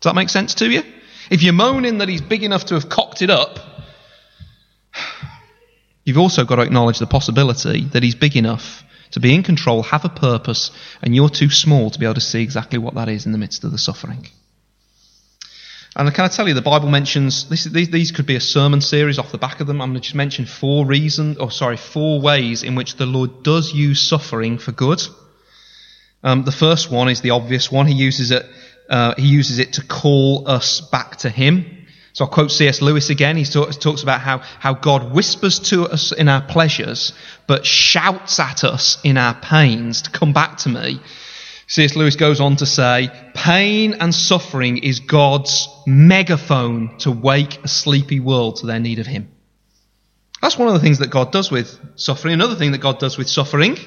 Does 0.00 0.10
that 0.10 0.16
make 0.16 0.28
sense 0.28 0.54
to 0.54 0.68
you? 0.68 0.82
If 1.30 1.42
you're 1.42 1.52
moaning 1.52 1.98
that 1.98 2.08
he's 2.08 2.20
big 2.20 2.42
enough 2.42 2.66
to 2.66 2.74
have 2.74 2.88
cocked 2.88 3.22
it 3.22 3.30
up, 3.30 3.60
you've 6.04 6.18
also 6.18 6.44
got 6.44 6.56
to 6.56 6.62
acknowledge 6.62 6.98
the 6.98 7.06
possibility 7.06 7.84
that 7.84 8.02
he's 8.02 8.16
big 8.16 8.36
enough 8.36 8.82
to 9.12 9.20
be 9.20 9.34
in 9.34 9.42
control, 9.42 9.82
have 9.82 10.04
a 10.04 10.08
purpose, 10.08 10.70
and 11.00 11.14
you're 11.14 11.28
too 11.28 11.50
small 11.50 11.90
to 11.90 11.98
be 11.98 12.06
able 12.06 12.14
to 12.14 12.20
see 12.20 12.42
exactly 12.42 12.78
what 12.78 12.94
that 12.94 13.08
is 13.08 13.26
in 13.26 13.32
the 13.32 13.38
midst 13.38 13.64
of 13.64 13.70
the 13.70 13.78
suffering. 13.78 14.26
And 15.94 16.12
can 16.14 16.24
I 16.24 16.28
tell 16.28 16.48
you, 16.48 16.54
the 16.54 16.62
Bible 16.62 16.88
mentions 16.88 17.50
this, 17.50 17.64
these, 17.64 17.90
these 17.90 18.12
could 18.12 18.24
be 18.24 18.36
a 18.36 18.40
sermon 18.40 18.80
series 18.80 19.18
off 19.18 19.30
the 19.30 19.36
back 19.36 19.60
of 19.60 19.66
them. 19.66 19.82
I'm 19.82 19.90
going 19.90 20.00
to 20.00 20.04
just 20.04 20.14
mention 20.14 20.46
four 20.46 20.86
reasons, 20.86 21.36
or 21.36 21.50
sorry, 21.50 21.76
four 21.76 22.20
ways 22.20 22.62
in 22.62 22.74
which 22.74 22.96
the 22.96 23.04
Lord 23.04 23.42
does 23.42 23.74
use 23.74 24.00
suffering 24.00 24.56
for 24.56 24.72
good. 24.72 25.02
Um, 26.24 26.44
the 26.44 26.52
first 26.52 26.90
one 26.90 27.10
is 27.10 27.20
the 27.20 27.30
obvious 27.30 27.70
one. 27.70 27.86
He 27.86 27.94
uses 27.94 28.30
it. 28.30 28.46
Uh, 28.88 29.14
he 29.16 29.26
uses 29.26 29.58
it 29.58 29.74
to 29.74 29.84
call 29.84 30.48
us 30.48 30.80
back 30.80 31.16
to 31.16 31.28
Him. 31.28 31.81
So 32.12 32.24
I'll 32.24 32.30
quote 32.30 32.50
C.S. 32.50 32.82
Lewis 32.82 33.08
again. 33.08 33.36
He 33.36 33.44
talks, 33.44 34.02
about 34.02 34.20
how, 34.20 34.38
how 34.38 34.74
God 34.74 35.12
whispers 35.12 35.58
to 35.70 35.84
us 35.84 36.12
in 36.12 36.28
our 36.28 36.42
pleasures, 36.42 37.12
but 37.46 37.64
shouts 37.64 38.38
at 38.38 38.64
us 38.64 38.98
in 39.02 39.16
our 39.16 39.34
pains 39.34 40.02
to 40.02 40.10
come 40.10 40.32
back 40.34 40.58
to 40.58 40.68
me. 40.68 41.00
C.S. 41.68 41.96
Lewis 41.96 42.16
goes 42.16 42.38
on 42.38 42.56
to 42.56 42.66
say, 42.66 43.10
pain 43.34 43.94
and 43.94 44.14
suffering 44.14 44.76
is 44.76 45.00
God's 45.00 45.68
megaphone 45.86 46.98
to 46.98 47.10
wake 47.10 47.64
a 47.64 47.68
sleepy 47.68 48.20
world 48.20 48.56
to 48.56 48.66
their 48.66 48.80
need 48.80 48.98
of 48.98 49.06
Him. 49.06 49.30
That's 50.42 50.58
one 50.58 50.68
of 50.68 50.74
the 50.74 50.80
things 50.80 50.98
that 50.98 51.08
God 51.08 51.32
does 51.32 51.50
with 51.50 51.78
suffering. 51.94 52.34
Another 52.34 52.56
thing 52.56 52.72
that 52.72 52.82
God 52.82 52.98
does 52.98 53.16
with 53.16 53.30
suffering 53.30 53.78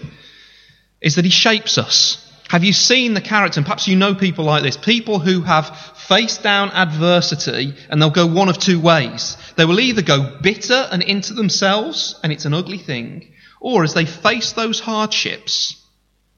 is 0.99 1.15
that 1.15 1.25
He 1.25 1.31
shapes 1.31 1.77
us. 1.77 2.21
Have 2.49 2.63
you 2.63 2.73
seen 2.73 3.13
the 3.13 3.21
character? 3.21 3.59
And 3.59 3.65
perhaps 3.65 3.87
you 3.87 3.95
know 3.95 4.15
people 4.15 4.45
like 4.45 4.63
this. 4.63 4.77
People 4.77 5.19
who 5.19 5.41
have 5.41 5.93
faced 6.07 6.43
down 6.43 6.71
adversity 6.71 7.73
and 7.89 8.01
they'll 8.01 8.09
go 8.09 8.27
one 8.27 8.49
of 8.49 8.57
two 8.57 8.79
ways. 8.79 9.37
They 9.55 9.65
will 9.65 9.79
either 9.79 10.01
go 10.01 10.37
bitter 10.41 10.87
and 10.91 11.01
into 11.01 11.33
themselves, 11.33 12.19
and 12.23 12.31
it's 12.31 12.45
an 12.45 12.53
ugly 12.53 12.77
thing, 12.77 13.33
or 13.59 13.83
as 13.83 13.93
they 13.93 14.05
face 14.05 14.51
those 14.53 14.79
hardships, 14.79 15.81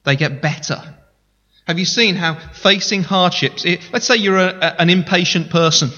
they 0.04 0.16
get 0.16 0.40
better. 0.40 0.82
Have 1.66 1.78
you 1.78 1.84
seen 1.84 2.16
how 2.16 2.38
facing 2.54 3.02
hardships, 3.02 3.64
it, 3.64 3.80
let's 3.92 4.06
say 4.06 4.16
you're 4.16 4.38
a, 4.38 4.56
a, 4.56 4.80
an 4.80 4.88
impatient 4.88 5.50
person. 5.50 5.90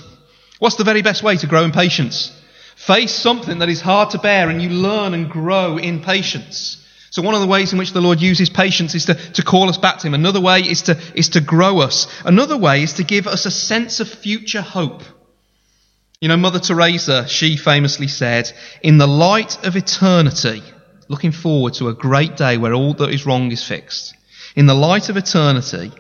What's 0.58 0.76
the 0.76 0.84
very 0.84 1.02
best 1.02 1.22
way 1.22 1.36
to 1.36 1.46
grow 1.46 1.64
in 1.64 1.70
patience? 1.70 2.36
Face 2.76 3.14
something 3.14 3.58
that 3.58 3.68
is 3.68 3.80
hard 3.80 4.10
to 4.10 4.18
bear 4.18 4.48
and 4.48 4.60
you 4.60 4.70
learn 4.70 5.14
and 5.14 5.30
grow 5.30 5.76
in 5.76 6.02
patience. 6.02 6.84
So 7.10 7.22
one 7.22 7.34
of 7.34 7.40
the 7.40 7.46
ways 7.46 7.72
in 7.72 7.78
which 7.78 7.92
the 7.92 8.00
Lord 8.00 8.20
uses 8.20 8.48
patience 8.48 8.94
is 8.94 9.06
to, 9.06 9.14
to 9.14 9.42
call 9.42 9.68
us 9.68 9.78
back 9.78 9.98
to 9.98 10.06
Him. 10.06 10.14
Another 10.14 10.40
way 10.40 10.60
is 10.60 10.82
to, 10.82 10.96
is 11.14 11.30
to 11.30 11.40
grow 11.40 11.80
us. 11.80 12.06
Another 12.24 12.56
way 12.56 12.82
is 12.82 12.94
to 12.94 13.04
give 13.04 13.26
us 13.26 13.46
a 13.46 13.50
sense 13.50 13.98
of 13.98 14.08
future 14.08 14.62
hope. 14.62 15.02
You 16.20 16.28
know, 16.28 16.36
Mother 16.36 16.60
Teresa, 16.60 17.26
she 17.26 17.56
famously 17.56 18.06
said, 18.06 18.52
in 18.82 18.98
the 18.98 19.08
light 19.08 19.66
of 19.66 19.74
eternity, 19.74 20.62
looking 21.08 21.32
forward 21.32 21.74
to 21.74 21.88
a 21.88 21.94
great 21.94 22.36
day 22.36 22.58
where 22.58 22.74
all 22.74 22.94
that 22.94 23.10
is 23.10 23.26
wrong 23.26 23.50
is 23.50 23.66
fixed. 23.66 24.14
In 24.54 24.66
the 24.66 24.74
light 24.74 25.08
of 25.08 25.16
eternity, 25.16 25.92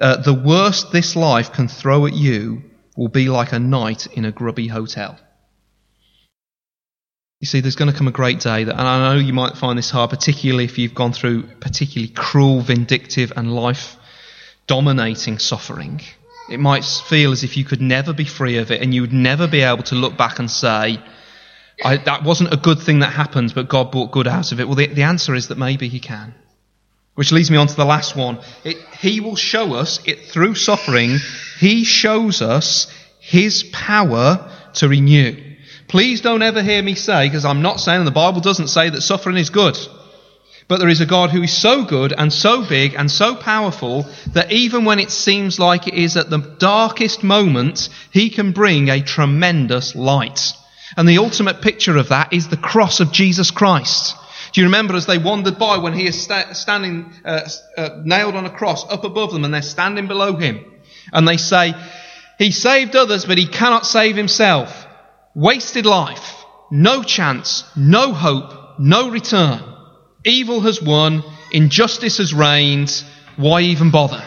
uh, 0.00 0.16
the 0.16 0.34
worst 0.34 0.90
this 0.90 1.14
life 1.14 1.52
can 1.52 1.68
throw 1.68 2.06
at 2.06 2.14
you 2.14 2.62
will 2.96 3.08
be 3.08 3.28
like 3.28 3.52
a 3.52 3.58
night 3.58 4.06
in 4.08 4.24
a 4.24 4.32
grubby 4.32 4.66
hotel. 4.68 5.18
You 7.42 7.46
see, 7.46 7.58
there's 7.58 7.74
going 7.74 7.90
to 7.90 7.98
come 7.98 8.06
a 8.06 8.12
great 8.12 8.38
day 8.38 8.62
that, 8.62 8.78
and 8.78 8.86
I 8.86 9.14
know 9.14 9.18
you 9.18 9.32
might 9.32 9.56
find 9.56 9.76
this 9.76 9.90
hard, 9.90 10.10
particularly 10.10 10.62
if 10.62 10.78
you've 10.78 10.94
gone 10.94 11.12
through 11.12 11.42
particularly 11.58 12.12
cruel, 12.14 12.60
vindictive, 12.60 13.32
and 13.34 13.52
life 13.52 13.96
dominating 14.68 15.40
suffering. 15.40 16.02
It 16.48 16.60
might 16.60 16.84
feel 16.84 17.32
as 17.32 17.42
if 17.42 17.56
you 17.56 17.64
could 17.64 17.80
never 17.80 18.12
be 18.12 18.26
free 18.26 18.58
of 18.58 18.70
it 18.70 18.80
and 18.80 18.94
you 18.94 19.00
would 19.00 19.12
never 19.12 19.48
be 19.48 19.62
able 19.62 19.82
to 19.84 19.96
look 19.96 20.16
back 20.16 20.38
and 20.38 20.48
say, 20.48 21.02
that 21.82 22.22
wasn't 22.22 22.54
a 22.54 22.56
good 22.56 22.78
thing 22.78 23.00
that 23.00 23.10
happened, 23.10 23.54
but 23.56 23.68
God 23.68 23.90
brought 23.90 24.12
good 24.12 24.28
out 24.28 24.52
of 24.52 24.60
it. 24.60 24.68
Well, 24.68 24.76
the, 24.76 24.86
the 24.86 25.02
answer 25.02 25.34
is 25.34 25.48
that 25.48 25.58
maybe 25.58 25.88
He 25.88 25.98
can. 25.98 26.36
Which 27.16 27.32
leads 27.32 27.50
me 27.50 27.56
on 27.56 27.66
to 27.66 27.74
the 27.74 27.84
last 27.84 28.14
one. 28.14 28.38
It, 28.62 28.76
he 29.00 29.18
will 29.18 29.34
show 29.34 29.74
us, 29.74 29.98
it, 30.04 30.26
through 30.26 30.54
suffering, 30.54 31.18
He 31.58 31.82
shows 31.82 32.40
us 32.40 32.86
His 33.18 33.64
power 33.64 34.48
to 34.74 34.88
renew. 34.88 35.51
Please 35.92 36.22
don't 36.22 36.40
ever 36.40 36.62
hear 36.62 36.82
me 36.82 36.94
say, 36.94 37.26
because 37.26 37.44
I'm 37.44 37.60
not 37.60 37.78
saying 37.78 38.06
the 38.06 38.10
Bible 38.10 38.40
doesn't 38.40 38.68
say 38.68 38.88
that 38.88 39.02
suffering 39.02 39.36
is 39.36 39.50
good. 39.50 39.76
But 40.66 40.78
there 40.78 40.88
is 40.88 41.02
a 41.02 41.06
God 41.06 41.28
who 41.28 41.42
is 41.42 41.52
so 41.52 41.84
good 41.84 42.14
and 42.16 42.32
so 42.32 42.66
big 42.66 42.94
and 42.94 43.10
so 43.10 43.36
powerful 43.36 44.06
that 44.28 44.50
even 44.50 44.86
when 44.86 44.98
it 44.98 45.10
seems 45.10 45.58
like 45.58 45.86
it 45.86 45.92
is 45.92 46.16
at 46.16 46.30
the 46.30 46.38
darkest 46.38 47.22
moment, 47.22 47.90
he 48.10 48.30
can 48.30 48.52
bring 48.52 48.88
a 48.88 49.02
tremendous 49.02 49.94
light. 49.94 50.54
And 50.96 51.06
the 51.06 51.18
ultimate 51.18 51.60
picture 51.60 51.98
of 51.98 52.08
that 52.08 52.32
is 52.32 52.48
the 52.48 52.56
cross 52.56 53.00
of 53.00 53.12
Jesus 53.12 53.50
Christ. 53.50 54.16
Do 54.54 54.62
you 54.62 54.68
remember 54.68 54.96
as 54.96 55.04
they 55.04 55.18
wandered 55.18 55.58
by 55.58 55.76
when 55.76 55.92
he 55.92 56.06
is 56.06 56.22
sta- 56.22 56.54
standing 56.54 57.12
uh, 57.22 57.46
uh, 57.76 58.00
nailed 58.02 58.34
on 58.34 58.46
a 58.46 58.50
cross 58.50 58.90
up 58.90 59.04
above 59.04 59.34
them 59.34 59.44
and 59.44 59.52
they're 59.52 59.60
standing 59.60 60.06
below 60.06 60.36
him? 60.36 60.64
And 61.12 61.28
they 61.28 61.36
say, 61.36 61.74
He 62.38 62.50
saved 62.50 62.96
others, 62.96 63.26
but 63.26 63.36
he 63.36 63.46
cannot 63.46 63.84
save 63.84 64.16
himself. 64.16 64.86
Wasted 65.34 65.86
life. 65.86 66.44
No 66.70 67.02
chance. 67.02 67.64
No 67.76 68.12
hope. 68.12 68.78
No 68.78 69.10
return. 69.10 69.62
Evil 70.24 70.60
has 70.60 70.82
won. 70.82 71.22
Injustice 71.50 72.18
has 72.18 72.34
reigned. 72.34 73.04
Why 73.36 73.62
even 73.62 73.90
bother? 73.90 74.22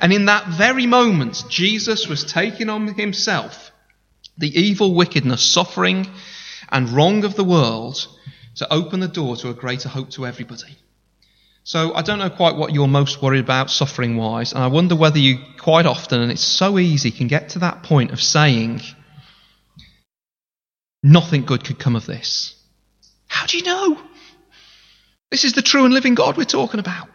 And 0.00 0.12
in 0.12 0.26
that 0.26 0.48
very 0.48 0.86
moment, 0.86 1.44
Jesus 1.48 2.06
was 2.06 2.24
taking 2.24 2.68
on 2.68 2.86
himself 2.88 3.70
the 4.38 4.48
evil 4.60 4.94
wickedness, 4.94 5.42
suffering, 5.42 6.06
and 6.70 6.90
wrong 6.90 7.24
of 7.24 7.36
the 7.36 7.44
world 7.44 8.06
to 8.56 8.72
open 8.72 9.00
the 9.00 9.08
door 9.08 9.36
to 9.36 9.48
a 9.48 9.54
greater 9.54 9.88
hope 9.88 10.10
to 10.10 10.26
everybody. 10.26 10.76
So 11.64 11.94
I 11.94 12.02
don't 12.02 12.18
know 12.18 12.30
quite 12.30 12.56
what 12.56 12.72
you're 12.72 12.86
most 12.86 13.22
worried 13.22 13.40
about 13.40 13.70
suffering 13.70 14.16
wise, 14.16 14.52
and 14.52 14.62
I 14.62 14.68
wonder 14.68 14.94
whether 14.94 15.18
you 15.18 15.38
quite 15.58 15.86
often, 15.86 16.20
and 16.20 16.30
it's 16.30 16.44
so 16.44 16.78
easy, 16.78 17.10
can 17.10 17.26
get 17.26 17.50
to 17.50 17.60
that 17.60 17.82
point 17.82 18.12
of 18.12 18.22
saying, 18.22 18.82
nothing 21.12 21.44
good 21.44 21.64
could 21.64 21.78
come 21.78 21.96
of 21.96 22.06
this. 22.06 22.54
How 23.28 23.46
do 23.46 23.58
you 23.58 23.64
know? 23.64 24.00
This 25.30 25.44
is 25.44 25.52
the 25.52 25.62
true 25.62 25.84
and 25.84 25.94
living 25.94 26.14
God 26.14 26.36
we're 26.36 26.44
talking 26.44 26.80
about. 26.80 27.08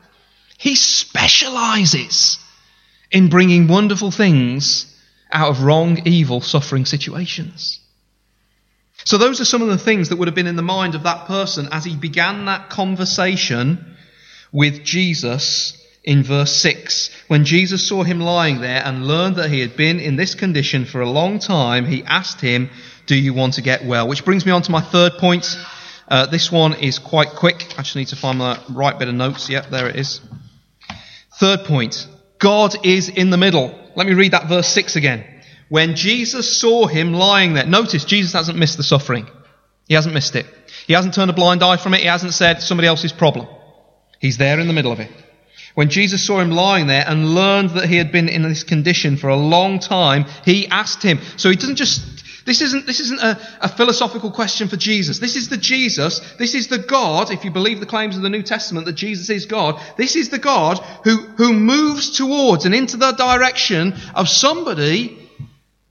He 0.57 0.75
specializes 0.75 2.39
in 3.11 3.29
bringing 3.29 3.67
wonderful 3.67 4.11
things 4.11 4.87
out 5.31 5.49
of 5.49 5.63
wrong, 5.63 6.05
evil, 6.05 6.41
suffering 6.41 6.85
situations. 6.85 7.79
So, 9.03 9.17
those 9.17 9.41
are 9.41 9.45
some 9.45 9.63
of 9.63 9.69
the 9.69 9.77
things 9.77 10.09
that 10.09 10.17
would 10.17 10.27
have 10.27 10.35
been 10.35 10.47
in 10.47 10.55
the 10.55 10.61
mind 10.61 10.93
of 10.93 11.03
that 11.03 11.25
person 11.25 11.67
as 11.71 11.83
he 11.83 11.95
began 11.95 12.45
that 12.45 12.69
conversation 12.69 13.97
with 14.51 14.83
Jesus 14.83 15.77
in 16.03 16.23
verse 16.23 16.55
6. 16.57 17.09
When 17.27 17.45
Jesus 17.45 17.87
saw 17.87 18.03
him 18.03 18.19
lying 18.19 18.61
there 18.61 18.83
and 18.85 19.07
learned 19.07 19.37
that 19.37 19.49
he 19.49 19.59
had 19.61 19.75
been 19.75 19.99
in 19.99 20.17
this 20.17 20.35
condition 20.35 20.85
for 20.85 21.01
a 21.01 21.09
long 21.09 21.39
time, 21.39 21.85
he 21.85 22.03
asked 22.03 22.41
him, 22.41 22.69
Do 23.11 23.17
you 23.17 23.33
want 23.33 23.55
to 23.55 23.61
get 23.61 23.83
well? 23.83 24.07
Which 24.07 24.23
brings 24.23 24.45
me 24.45 24.53
on 24.53 24.61
to 24.61 24.71
my 24.71 24.79
third 24.79 25.17
point. 25.17 25.59
Uh, 26.07 26.27
this 26.27 26.49
one 26.49 26.75
is 26.75 26.97
quite 26.97 27.31
quick. 27.31 27.73
I 27.77 27.81
just 27.81 27.97
need 27.97 28.07
to 28.07 28.15
find 28.15 28.37
my 28.37 28.57
right 28.69 28.97
bit 28.97 29.09
of 29.09 29.15
notes. 29.15 29.49
Yep, 29.49 29.69
there 29.69 29.89
it 29.89 29.97
is. 29.97 30.21
Third 31.37 31.65
point 31.65 32.07
God 32.39 32.85
is 32.85 33.09
in 33.09 33.29
the 33.29 33.35
middle. 33.35 33.77
Let 33.97 34.07
me 34.07 34.13
read 34.13 34.31
that 34.31 34.47
verse 34.47 34.69
6 34.69 34.95
again. 34.95 35.25
When 35.67 35.97
Jesus 35.97 36.57
saw 36.57 36.87
him 36.87 37.11
lying 37.11 37.53
there, 37.53 37.65
notice 37.65 38.05
Jesus 38.05 38.31
hasn't 38.31 38.57
missed 38.57 38.77
the 38.77 38.83
suffering. 38.83 39.27
He 39.89 39.95
hasn't 39.95 40.13
missed 40.13 40.37
it. 40.37 40.45
He 40.87 40.93
hasn't 40.93 41.13
turned 41.13 41.31
a 41.31 41.33
blind 41.33 41.63
eye 41.63 41.75
from 41.75 41.93
it. 41.93 41.99
He 41.99 42.07
hasn't 42.07 42.33
said 42.33 42.61
somebody 42.61 42.87
else's 42.87 43.11
problem. 43.11 43.45
He's 44.21 44.37
there 44.37 44.57
in 44.57 44.67
the 44.67 44.73
middle 44.73 44.93
of 44.93 45.01
it. 45.01 45.11
When 45.73 45.89
Jesus 45.89 46.25
saw 46.25 46.39
him 46.39 46.51
lying 46.51 46.87
there 46.87 47.03
and 47.07 47.33
learned 47.33 47.71
that 47.71 47.87
he 47.87 47.95
had 47.95 48.11
been 48.11 48.27
in 48.27 48.43
this 48.43 48.63
condition 48.63 49.17
for 49.17 49.29
a 49.29 49.37
long 49.37 49.79
time, 49.79 50.25
he 50.43 50.67
asked 50.67 51.01
him. 51.01 51.19
So 51.37 51.49
he 51.49 51.55
doesn't 51.55 51.77
just, 51.77 52.20
this 52.45 52.61
isn't, 52.61 52.87
this 52.87 52.99
isn't 52.99 53.19
a, 53.19 53.39
a, 53.61 53.69
philosophical 53.69 54.31
question 54.31 54.67
for 54.67 54.75
Jesus. 54.75 55.19
This 55.19 55.35
is 55.35 55.49
the 55.49 55.57
Jesus, 55.57 56.19
this 56.39 56.55
is 56.55 56.67
the 56.67 56.79
God, 56.79 57.31
if 57.31 57.45
you 57.45 57.51
believe 57.51 57.79
the 57.79 57.85
claims 57.85 58.15
of 58.15 58.23
the 58.23 58.29
New 58.29 58.41
Testament 58.41 58.87
that 58.87 58.93
Jesus 58.93 59.29
is 59.29 59.45
God, 59.45 59.79
this 59.97 60.15
is 60.15 60.29
the 60.29 60.39
God 60.39 60.79
who, 61.03 61.17
who 61.17 61.53
moves 61.53 62.17
towards 62.17 62.65
and 62.65 62.73
into 62.73 62.97
the 62.97 63.11
direction 63.11 63.93
of 64.15 64.27
somebody 64.27 65.29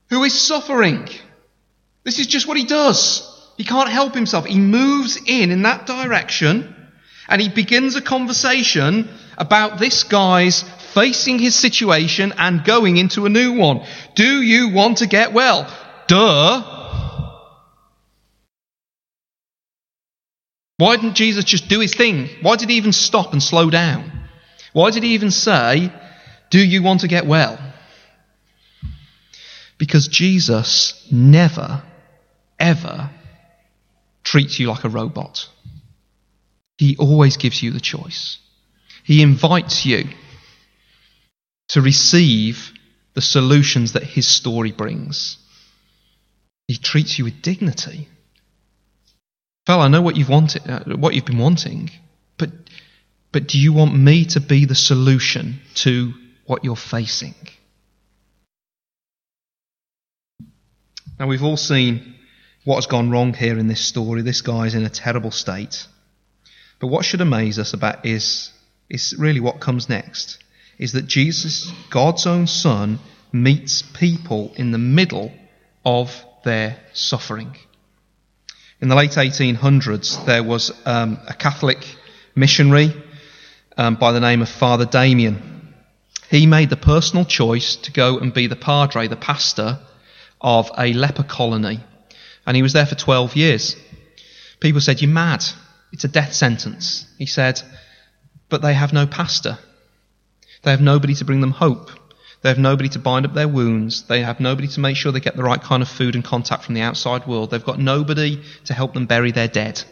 who 0.09 0.23
is 0.23 0.39
suffering. 0.39 1.07
This 2.03 2.19
is 2.19 2.27
just 2.27 2.47
what 2.47 2.57
he 2.57 2.65
does. 2.65 3.27
He 3.57 3.63
can't 3.63 3.89
help 3.89 4.13
himself. 4.13 4.45
He 4.45 4.59
moves 4.59 5.17
in 5.25 5.51
in 5.51 5.61
that 5.63 5.85
direction 5.85 6.75
and 7.29 7.41
he 7.41 7.47
begins 7.47 7.95
a 7.95 8.01
conversation 8.01 9.07
about 9.37 9.79
this 9.79 10.03
guy's 10.03 10.63
facing 10.93 11.39
his 11.39 11.55
situation 11.55 12.33
and 12.37 12.65
going 12.65 12.97
into 12.97 13.25
a 13.25 13.29
new 13.29 13.53
one. 13.53 13.85
Do 14.15 14.41
you 14.41 14.69
want 14.69 14.97
to 14.97 15.07
get 15.07 15.31
well? 15.31 15.71
Duh. 16.11 16.61
Why 20.75 20.97
didn't 20.97 21.15
Jesus 21.15 21.45
just 21.45 21.69
do 21.69 21.79
his 21.79 21.93
thing? 21.93 22.27
Why 22.41 22.57
did 22.57 22.69
he 22.69 22.75
even 22.75 22.91
stop 22.91 23.31
and 23.31 23.41
slow 23.41 23.69
down? 23.69 24.11
Why 24.73 24.91
did 24.91 25.03
he 25.03 25.13
even 25.13 25.31
say, 25.31 25.89
Do 26.49 26.59
you 26.59 26.83
want 26.83 27.01
to 27.01 27.07
get 27.07 27.25
well? 27.25 27.57
Because 29.77 30.09
Jesus 30.09 31.07
never, 31.09 31.81
ever 32.59 33.09
treats 34.25 34.59
you 34.59 34.67
like 34.67 34.83
a 34.83 34.89
robot. 34.89 35.47
He 36.77 36.97
always 36.97 37.37
gives 37.37 37.63
you 37.63 37.71
the 37.71 37.79
choice. 37.79 38.37
He 39.05 39.21
invites 39.21 39.85
you 39.85 40.09
to 41.69 41.79
receive 41.79 42.73
the 43.13 43.21
solutions 43.21 43.93
that 43.93 44.03
his 44.03 44.27
story 44.27 44.73
brings. 44.73 45.37
He 46.71 46.77
treats 46.77 47.19
you 47.19 47.25
with 47.25 47.41
dignity. 47.41 48.07
Well, 49.67 49.81
I 49.81 49.89
know 49.89 50.01
what 50.01 50.15
you've 50.15 50.29
wanted, 50.29 50.69
uh, 50.69 50.95
what 50.95 51.13
you've 51.13 51.25
been 51.25 51.37
wanting, 51.37 51.91
but 52.37 52.49
but 53.33 53.45
do 53.45 53.59
you 53.59 53.73
want 53.73 53.93
me 53.93 54.23
to 54.27 54.39
be 54.39 54.63
the 54.63 54.73
solution 54.73 55.59
to 55.83 56.13
what 56.45 56.63
you're 56.63 56.77
facing? 56.77 57.35
Now 61.19 61.27
we've 61.27 61.43
all 61.43 61.57
seen 61.57 62.15
what 62.63 62.75
has 62.75 62.87
gone 62.87 63.09
wrong 63.11 63.33
here 63.33 63.59
in 63.59 63.67
this 63.67 63.85
story. 63.85 64.21
This 64.21 64.39
guy's 64.41 64.73
in 64.73 64.85
a 64.85 64.89
terrible 64.89 65.31
state. 65.31 65.85
But 66.79 66.87
what 66.87 67.03
should 67.03 67.19
amaze 67.19 67.59
us 67.59 67.73
about 67.73 68.05
is, 68.05 68.49
is 68.89 69.13
really 69.19 69.41
what 69.41 69.59
comes 69.59 69.89
next. 69.89 70.41
Is 70.77 70.93
that 70.93 71.05
Jesus, 71.05 71.69
God's 71.89 72.25
own 72.25 72.47
Son, 72.47 72.99
meets 73.33 73.81
people 73.81 74.53
in 74.55 74.71
the 74.71 74.77
middle 74.77 75.33
of 75.83 76.23
their 76.43 76.77
suffering. 76.93 77.55
In 78.79 78.89
the 78.89 78.95
late 78.95 79.11
1800s, 79.11 80.25
there 80.25 80.43
was 80.43 80.71
um, 80.85 81.19
a 81.27 81.33
Catholic 81.33 81.85
missionary 82.35 82.93
um, 83.77 83.95
by 83.95 84.11
the 84.11 84.19
name 84.19 84.41
of 84.41 84.49
Father 84.49 84.85
Damien. 84.85 85.75
He 86.29 86.45
made 86.47 86.69
the 86.69 86.77
personal 86.77 87.25
choice 87.25 87.75
to 87.77 87.91
go 87.91 88.17
and 88.17 88.33
be 88.33 88.47
the 88.47 88.55
padre, 88.55 89.07
the 89.07 89.15
pastor 89.15 89.79
of 90.39 90.71
a 90.77 90.93
leper 90.93 91.23
colony. 91.23 91.81
And 92.45 92.55
he 92.55 92.63
was 92.63 92.73
there 92.73 92.85
for 92.85 92.95
12 92.95 93.35
years. 93.35 93.75
People 94.59 94.81
said, 94.81 95.01
You're 95.01 95.11
mad. 95.11 95.43
It's 95.91 96.05
a 96.05 96.07
death 96.07 96.33
sentence. 96.33 97.05
He 97.17 97.25
said, 97.25 97.61
But 98.49 98.61
they 98.61 98.73
have 98.73 98.93
no 98.93 99.05
pastor. 99.05 99.59
They 100.63 100.71
have 100.71 100.81
nobody 100.81 101.13
to 101.15 101.25
bring 101.25 101.41
them 101.41 101.51
hope. 101.51 101.91
They 102.41 102.49
have 102.49 102.57
nobody 102.57 102.89
to 102.89 102.99
bind 102.99 103.25
up 103.25 103.33
their 103.33 103.47
wounds. 103.47 104.03
They 104.03 104.23
have 104.23 104.39
nobody 104.39 104.67
to 104.69 104.79
make 104.79 104.97
sure 104.97 105.11
they 105.11 105.19
get 105.19 105.35
the 105.35 105.43
right 105.43 105.61
kind 105.61 105.83
of 105.83 105.89
food 105.89 106.15
and 106.15 106.23
contact 106.23 106.63
from 106.63 106.73
the 106.73 106.81
outside 106.81 107.27
world. 107.27 107.51
They've 107.51 107.63
got 107.63 107.79
nobody 107.79 108.41
to 108.65 108.73
help 108.73 108.93
them 108.93 109.05
bury 109.05 109.31
their 109.31 109.47
dead. 109.47 109.83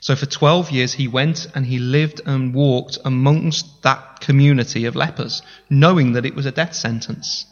So 0.00 0.14
for 0.14 0.26
12 0.26 0.70
years, 0.70 0.92
he 0.92 1.08
went 1.08 1.46
and 1.54 1.64
he 1.64 1.78
lived 1.78 2.20
and 2.26 2.54
walked 2.54 2.98
amongst 3.06 3.82
that 3.82 4.20
community 4.20 4.84
of 4.84 4.94
lepers, 4.94 5.40
knowing 5.70 6.12
that 6.12 6.26
it 6.26 6.34
was 6.34 6.44
a 6.44 6.52
death 6.52 6.74
sentence. 6.74 7.46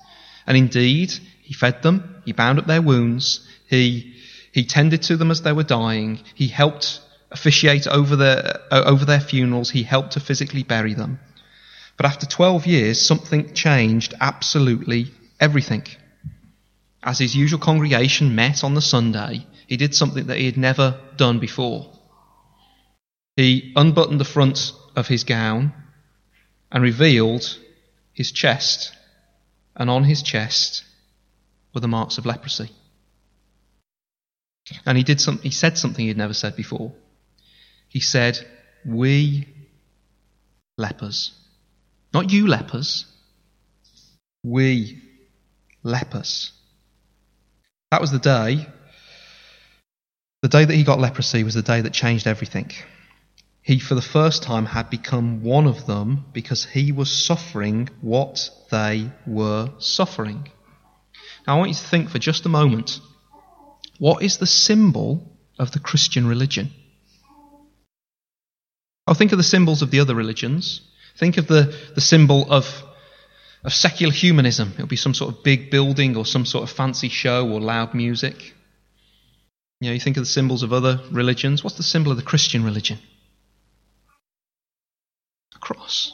And 0.46 0.54
indeed, 0.54 1.14
he 1.40 1.54
fed 1.54 1.82
them, 1.82 2.16
he 2.26 2.32
bound 2.32 2.58
up 2.58 2.66
their 2.66 2.82
wounds, 2.82 3.48
he, 3.70 4.14
he 4.52 4.66
tended 4.66 5.00
to 5.04 5.16
them 5.16 5.30
as 5.30 5.40
they 5.40 5.52
were 5.52 5.62
dying, 5.62 6.20
he 6.34 6.48
helped 6.48 7.00
officiate 7.30 7.86
over 7.86 8.16
their, 8.16 8.60
over 8.70 9.06
their 9.06 9.20
funerals, 9.20 9.70
he 9.70 9.82
helped 9.82 10.12
to 10.12 10.20
physically 10.20 10.62
bury 10.62 10.92
them. 10.92 11.20
But 11.96 12.06
after 12.06 12.26
12 12.26 12.66
years, 12.66 13.00
something 13.00 13.54
changed 13.54 14.14
absolutely 14.20 15.12
everything. 15.38 15.86
As 17.02 17.18
his 17.18 17.36
usual 17.36 17.58
congregation 17.58 18.34
met 18.34 18.64
on 18.64 18.74
the 18.74 18.80
Sunday, 18.80 19.46
he 19.66 19.76
did 19.76 19.94
something 19.94 20.26
that 20.26 20.38
he 20.38 20.46
had 20.46 20.56
never 20.56 21.00
done 21.16 21.38
before. 21.38 21.90
He 23.36 23.72
unbuttoned 23.76 24.20
the 24.20 24.24
front 24.24 24.72
of 24.94 25.08
his 25.08 25.24
gown 25.24 25.72
and 26.70 26.82
revealed 26.82 27.58
his 28.12 28.30
chest, 28.30 28.92
and 29.74 29.88
on 29.90 30.04
his 30.04 30.22
chest 30.22 30.84
were 31.74 31.80
the 31.80 31.88
marks 31.88 32.18
of 32.18 32.26
leprosy. 32.26 32.70
And 34.86 34.96
he 34.96 35.04
did 35.04 35.20
some, 35.20 35.38
he 35.38 35.50
said 35.50 35.76
something 35.76 36.06
he'd 36.06 36.16
never 36.16 36.34
said 36.34 36.56
before. 36.56 36.92
He 37.88 38.00
said, 38.00 38.38
We 38.84 39.48
lepers. 40.78 41.32
Not 42.12 42.30
you 42.30 42.46
lepers. 42.46 43.06
We 44.42 45.02
lepers. 45.82 46.52
That 47.90 48.00
was 48.00 48.10
the 48.10 48.18
day. 48.18 48.66
The 50.42 50.48
day 50.48 50.64
that 50.64 50.74
he 50.74 50.82
got 50.82 50.98
leprosy 50.98 51.44
was 51.44 51.54
the 51.54 51.62
day 51.62 51.80
that 51.82 51.92
changed 51.92 52.26
everything. 52.26 52.70
he 53.62 53.78
for 53.78 53.94
the 53.94 54.02
first 54.02 54.42
time 54.42 54.66
had 54.66 54.90
become 54.90 55.42
one 55.44 55.66
of 55.66 55.86
them 55.86 56.24
because 56.32 56.64
he 56.64 56.90
was 56.90 57.10
suffering 57.10 57.88
what 58.00 58.50
they 58.70 59.10
were 59.26 59.70
suffering. 59.78 60.48
Now 61.46 61.54
I 61.54 61.58
want 61.58 61.70
you 61.70 61.76
to 61.76 61.88
think 61.88 62.10
for 62.10 62.18
just 62.18 62.44
a 62.44 62.48
moment 62.48 63.00
what 63.98 64.22
is 64.22 64.38
the 64.38 64.46
symbol 64.46 65.38
of 65.58 65.70
the 65.70 65.78
Christian 65.78 66.26
religion? 66.26 66.70
I'll 69.06 69.14
think 69.14 69.32
of 69.32 69.38
the 69.38 69.44
symbols 69.44 69.82
of 69.82 69.90
the 69.92 70.00
other 70.00 70.14
religions. 70.14 70.80
Think 71.16 71.36
of 71.36 71.46
the, 71.46 71.74
the 71.94 72.00
symbol 72.00 72.50
of, 72.50 72.82
of 73.64 73.72
secular 73.72 74.12
humanism. 74.12 74.72
It'll 74.74 74.86
be 74.86 74.96
some 74.96 75.14
sort 75.14 75.34
of 75.34 75.42
big 75.42 75.70
building 75.70 76.16
or 76.16 76.26
some 76.26 76.46
sort 76.46 76.64
of 76.64 76.74
fancy 76.74 77.08
show 77.08 77.48
or 77.48 77.60
loud 77.60 77.94
music. 77.94 78.54
You 79.80 79.88
know, 79.88 79.94
you 79.94 80.00
think 80.00 80.16
of 80.16 80.22
the 80.22 80.30
symbols 80.30 80.62
of 80.62 80.72
other 80.72 81.00
religions. 81.10 81.64
What's 81.64 81.76
the 81.76 81.82
symbol 81.82 82.12
of 82.12 82.16
the 82.16 82.22
Christian 82.22 82.64
religion? 82.64 82.98
A 85.54 85.58
cross. 85.58 86.12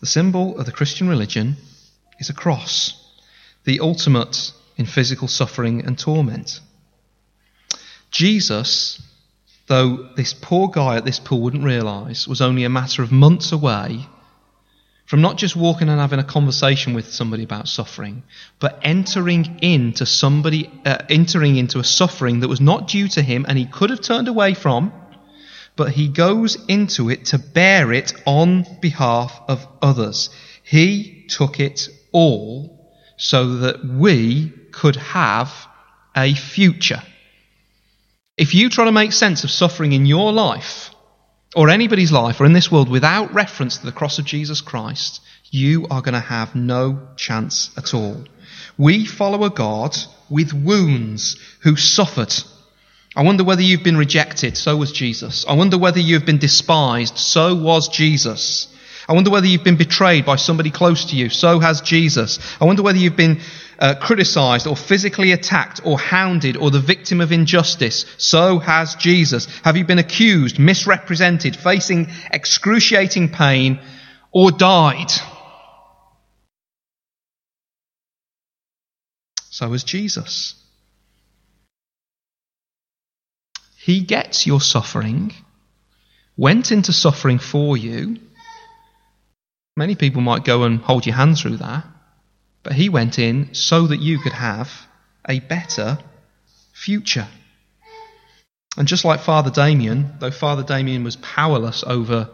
The 0.00 0.06
symbol 0.06 0.58
of 0.58 0.66
the 0.66 0.72
Christian 0.72 1.08
religion 1.08 1.56
is 2.18 2.28
a 2.28 2.34
cross, 2.34 2.92
the 3.64 3.80
ultimate 3.80 4.52
in 4.76 4.86
physical 4.86 5.28
suffering 5.28 5.84
and 5.84 5.98
torment. 5.98 6.60
Jesus 8.10 9.00
though 9.66 10.08
this 10.16 10.34
poor 10.34 10.68
guy 10.68 10.96
at 10.96 11.04
this 11.04 11.18
pool 11.18 11.40
wouldn't 11.40 11.64
realize, 11.64 12.28
was 12.28 12.40
only 12.40 12.64
a 12.64 12.70
matter 12.70 13.02
of 13.02 13.10
months 13.10 13.52
away 13.52 14.06
from 15.06 15.20
not 15.20 15.36
just 15.36 15.54
walking 15.54 15.88
and 15.88 16.00
having 16.00 16.18
a 16.18 16.24
conversation 16.24 16.94
with 16.94 17.12
somebody 17.12 17.44
about 17.44 17.68
suffering, 17.68 18.22
but 18.58 18.78
entering 18.82 19.58
into 19.60 20.06
somebody, 20.06 20.70
uh, 20.86 20.98
entering 21.10 21.56
into 21.56 21.78
a 21.78 21.84
suffering 21.84 22.40
that 22.40 22.48
was 22.48 22.60
not 22.60 22.88
due 22.88 23.08
to 23.08 23.22
him 23.22 23.44
and 23.46 23.58
he 23.58 23.66
could 23.66 23.90
have 23.90 24.00
turned 24.00 24.28
away 24.28 24.54
from, 24.54 24.92
but 25.76 25.90
he 25.90 26.08
goes 26.08 26.56
into 26.68 27.10
it 27.10 27.26
to 27.26 27.38
bear 27.38 27.92
it 27.92 28.14
on 28.24 28.64
behalf 28.80 29.40
of 29.46 29.66
others. 29.82 30.30
He 30.62 31.26
took 31.28 31.60
it 31.60 31.88
all 32.12 32.90
so 33.16 33.56
that 33.58 33.84
we 33.84 34.52
could 34.72 34.96
have 34.96 35.52
a 36.16 36.34
future. 36.34 37.02
If 38.36 38.54
you 38.54 38.68
try 38.68 38.86
to 38.86 38.92
make 38.92 39.12
sense 39.12 39.44
of 39.44 39.50
suffering 39.50 39.92
in 39.92 40.06
your 40.06 40.32
life, 40.32 40.90
or 41.54 41.70
anybody's 41.70 42.10
life, 42.10 42.40
or 42.40 42.46
in 42.46 42.52
this 42.52 42.70
world 42.70 42.88
without 42.88 43.32
reference 43.32 43.78
to 43.78 43.86
the 43.86 43.92
cross 43.92 44.18
of 44.18 44.24
Jesus 44.24 44.60
Christ, 44.60 45.20
you 45.50 45.86
are 45.88 46.02
going 46.02 46.14
to 46.14 46.20
have 46.20 46.56
no 46.56 47.08
chance 47.16 47.70
at 47.76 47.94
all. 47.94 48.24
We 48.76 49.06
follow 49.06 49.44
a 49.44 49.50
God 49.50 49.96
with 50.28 50.52
wounds 50.52 51.36
who 51.60 51.76
suffered. 51.76 52.34
I 53.14 53.22
wonder 53.22 53.44
whether 53.44 53.62
you've 53.62 53.84
been 53.84 53.96
rejected, 53.96 54.56
so 54.56 54.76
was 54.76 54.90
Jesus. 54.90 55.44
I 55.48 55.54
wonder 55.54 55.78
whether 55.78 56.00
you've 56.00 56.26
been 56.26 56.38
despised, 56.38 57.16
so 57.16 57.54
was 57.54 57.86
Jesus. 57.86 58.66
I 59.08 59.12
wonder 59.12 59.30
whether 59.30 59.46
you've 59.46 59.64
been 59.64 59.76
betrayed 59.76 60.24
by 60.24 60.36
somebody 60.36 60.70
close 60.70 61.06
to 61.06 61.16
you. 61.16 61.28
So 61.28 61.58
has 61.58 61.82
Jesus. 61.82 62.38
I 62.60 62.64
wonder 62.64 62.82
whether 62.82 62.98
you've 62.98 63.16
been 63.16 63.40
uh, 63.78 63.94
criticized 64.00 64.66
or 64.66 64.76
physically 64.76 65.32
attacked 65.32 65.80
or 65.84 65.98
hounded 65.98 66.56
or 66.56 66.70
the 66.70 66.80
victim 66.80 67.20
of 67.20 67.32
injustice. 67.32 68.06
So 68.16 68.58
has 68.58 68.94
Jesus. 68.94 69.46
Have 69.60 69.76
you 69.76 69.84
been 69.84 69.98
accused, 69.98 70.58
misrepresented, 70.58 71.56
facing 71.56 72.10
excruciating 72.30 73.30
pain, 73.30 73.80
or 74.32 74.50
died? 74.50 75.12
So 79.50 79.70
has 79.72 79.84
Jesus. 79.84 80.54
He 83.76 84.00
gets 84.00 84.46
your 84.46 84.62
suffering, 84.62 85.34
went 86.38 86.72
into 86.72 86.92
suffering 86.94 87.38
for 87.38 87.76
you, 87.76 88.16
Many 89.76 89.96
people 89.96 90.20
might 90.20 90.44
go 90.44 90.62
and 90.62 90.78
hold 90.80 91.04
your 91.04 91.16
hand 91.16 91.36
through 91.36 91.56
that, 91.56 91.84
but 92.62 92.74
he 92.74 92.88
went 92.88 93.18
in 93.18 93.54
so 93.54 93.88
that 93.88 94.00
you 94.00 94.18
could 94.18 94.32
have 94.32 94.70
a 95.28 95.40
better 95.40 95.98
future. 96.72 97.26
And 98.76 98.86
just 98.86 99.04
like 99.04 99.20
Father 99.20 99.50
Damien, 99.50 100.14
though 100.20 100.30
Father 100.30 100.62
Damien 100.62 101.04
was 101.04 101.16
powerless 101.16 101.84
over 101.86 102.30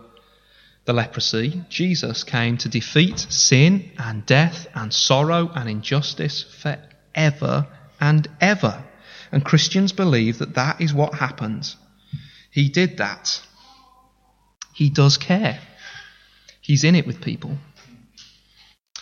the 0.85 0.93
leprosy, 0.93 1.63
Jesus 1.69 2.25
came 2.25 2.57
to 2.59 2.69
defeat 2.69 3.19
sin 3.19 3.91
and 3.99 4.25
death 4.25 4.67
and 4.75 4.93
sorrow 4.93 5.51
and 5.55 5.69
injustice 5.69 6.43
forever 6.43 7.67
and 8.01 8.29
ever. 8.41 8.85
And 9.33 9.45
Christians 9.45 9.93
believe 9.93 10.39
that 10.39 10.55
that 10.55 10.81
is 10.81 10.93
what 10.93 11.15
happened. 11.15 11.75
He 12.51 12.69
did 12.69 12.99
that. 12.99 13.41
He 14.75 14.91
does 14.91 15.19
care. 15.19 15.61
He's 16.71 16.85
in 16.85 16.95
it 16.95 17.05
with 17.05 17.21
people. 17.21 17.59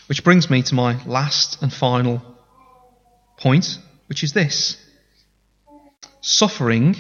Which 0.07 0.25
brings 0.25 0.49
me 0.49 0.63
to 0.63 0.75
my 0.75 1.05
last 1.05 1.61
and 1.63 1.71
final 1.71 2.23
point, 3.37 3.79
which 4.07 4.25
is 4.25 4.33
this 4.33 4.83
suffering 6.23 6.97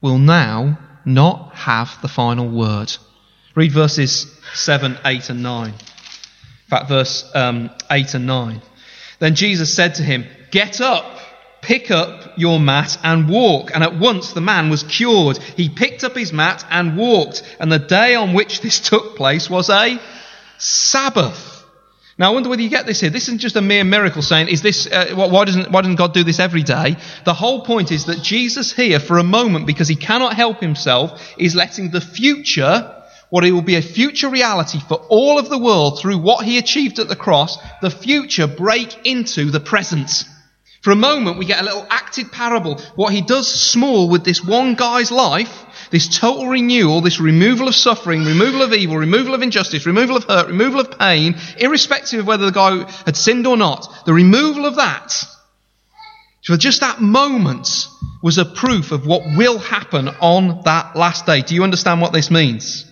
will 0.00 0.18
now 0.18 0.76
not 1.04 1.54
have 1.54 2.02
the 2.02 2.08
final 2.08 2.48
word. 2.48 2.92
Read 3.54 3.70
verses 3.70 4.26
7, 4.54 4.98
8, 5.04 5.30
and 5.30 5.44
9. 5.44 5.68
In 5.68 5.74
fact, 6.66 6.88
verse 6.88 7.24
um, 7.36 7.70
8 7.88 8.14
and 8.14 8.26
9. 8.26 8.62
Then 9.20 9.36
Jesus 9.36 9.72
said 9.72 9.94
to 9.94 10.02
him, 10.02 10.26
Get 10.50 10.80
up 10.80 11.17
Pick 11.60 11.90
up 11.90 12.32
your 12.36 12.60
mat 12.60 12.98
and 13.02 13.28
walk. 13.28 13.70
And 13.74 13.82
at 13.82 13.98
once 13.98 14.32
the 14.32 14.40
man 14.40 14.70
was 14.70 14.82
cured. 14.82 15.38
He 15.38 15.68
picked 15.68 16.04
up 16.04 16.16
his 16.16 16.32
mat 16.32 16.64
and 16.70 16.96
walked. 16.96 17.42
And 17.58 17.70
the 17.70 17.78
day 17.78 18.14
on 18.14 18.34
which 18.34 18.60
this 18.60 18.80
took 18.80 19.16
place 19.16 19.50
was 19.50 19.68
a 19.70 20.00
Sabbath. 20.58 21.56
Now, 22.18 22.30
I 22.30 22.34
wonder 22.34 22.48
whether 22.48 22.62
you 22.62 22.68
get 22.68 22.84
this 22.84 23.00
here. 23.00 23.10
This 23.10 23.24
isn't 23.24 23.38
just 23.38 23.54
a 23.54 23.62
mere 23.62 23.84
miracle 23.84 24.22
saying, 24.22 24.48
is 24.48 24.60
this, 24.60 24.88
uh, 24.88 25.12
why, 25.14 25.44
doesn't, 25.44 25.70
why 25.70 25.82
doesn't 25.82 25.96
God 25.96 26.12
do 26.12 26.24
this 26.24 26.40
every 26.40 26.64
day? 26.64 26.96
The 27.24 27.32
whole 27.32 27.64
point 27.64 27.92
is 27.92 28.06
that 28.06 28.22
Jesus 28.24 28.72
here, 28.72 28.98
for 28.98 29.18
a 29.18 29.22
moment, 29.22 29.68
because 29.68 29.86
he 29.86 29.94
cannot 29.94 30.34
help 30.34 30.60
himself, 30.60 31.22
is 31.38 31.54
letting 31.54 31.92
the 31.92 32.00
future, 32.00 32.92
what 33.30 33.44
it 33.44 33.52
will 33.52 33.62
be 33.62 33.76
a 33.76 33.82
future 33.82 34.28
reality 34.28 34.80
for 34.80 34.96
all 35.08 35.38
of 35.38 35.48
the 35.48 35.58
world 35.58 36.00
through 36.00 36.18
what 36.18 36.44
he 36.44 36.58
achieved 36.58 36.98
at 36.98 37.06
the 37.06 37.14
cross, 37.14 37.56
the 37.82 37.90
future 37.90 38.48
break 38.48 39.06
into 39.06 39.52
the 39.52 39.60
present. 39.60 40.24
For 40.88 40.92
a 40.92 40.96
moment, 40.96 41.36
we 41.36 41.44
get 41.44 41.60
a 41.60 41.64
little 41.64 41.86
acted 41.90 42.32
parable. 42.32 42.80
What 42.94 43.12
he 43.12 43.20
does 43.20 43.46
small 43.46 44.08
with 44.08 44.24
this 44.24 44.42
one 44.42 44.74
guy's 44.74 45.10
life, 45.10 45.66
this 45.90 46.08
total 46.18 46.46
renewal, 46.46 47.02
this 47.02 47.20
removal 47.20 47.68
of 47.68 47.74
suffering, 47.74 48.24
removal 48.24 48.62
of 48.62 48.72
evil, 48.72 48.96
removal 48.96 49.34
of 49.34 49.42
injustice, 49.42 49.84
removal 49.84 50.16
of 50.16 50.24
hurt, 50.24 50.46
removal 50.46 50.80
of 50.80 50.98
pain, 50.98 51.36
irrespective 51.58 52.20
of 52.20 52.26
whether 52.26 52.46
the 52.46 52.52
guy 52.52 52.90
had 53.04 53.18
sinned 53.18 53.46
or 53.46 53.58
not, 53.58 54.06
the 54.06 54.14
removal 54.14 54.64
of 54.64 54.76
that, 54.76 55.12
for 56.42 56.56
just 56.56 56.80
that 56.80 57.02
moment, 57.02 57.68
was 58.22 58.38
a 58.38 58.46
proof 58.46 58.90
of 58.90 59.06
what 59.06 59.36
will 59.36 59.58
happen 59.58 60.08
on 60.08 60.62
that 60.64 60.96
last 60.96 61.26
day. 61.26 61.42
Do 61.42 61.54
you 61.54 61.64
understand 61.64 62.00
what 62.00 62.14
this 62.14 62.30
means? 62.30 62.90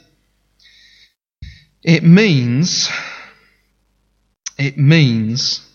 It 1.83 2.05
means, 2.05 2.91
it 4.59 4.77
means 4.77 5.66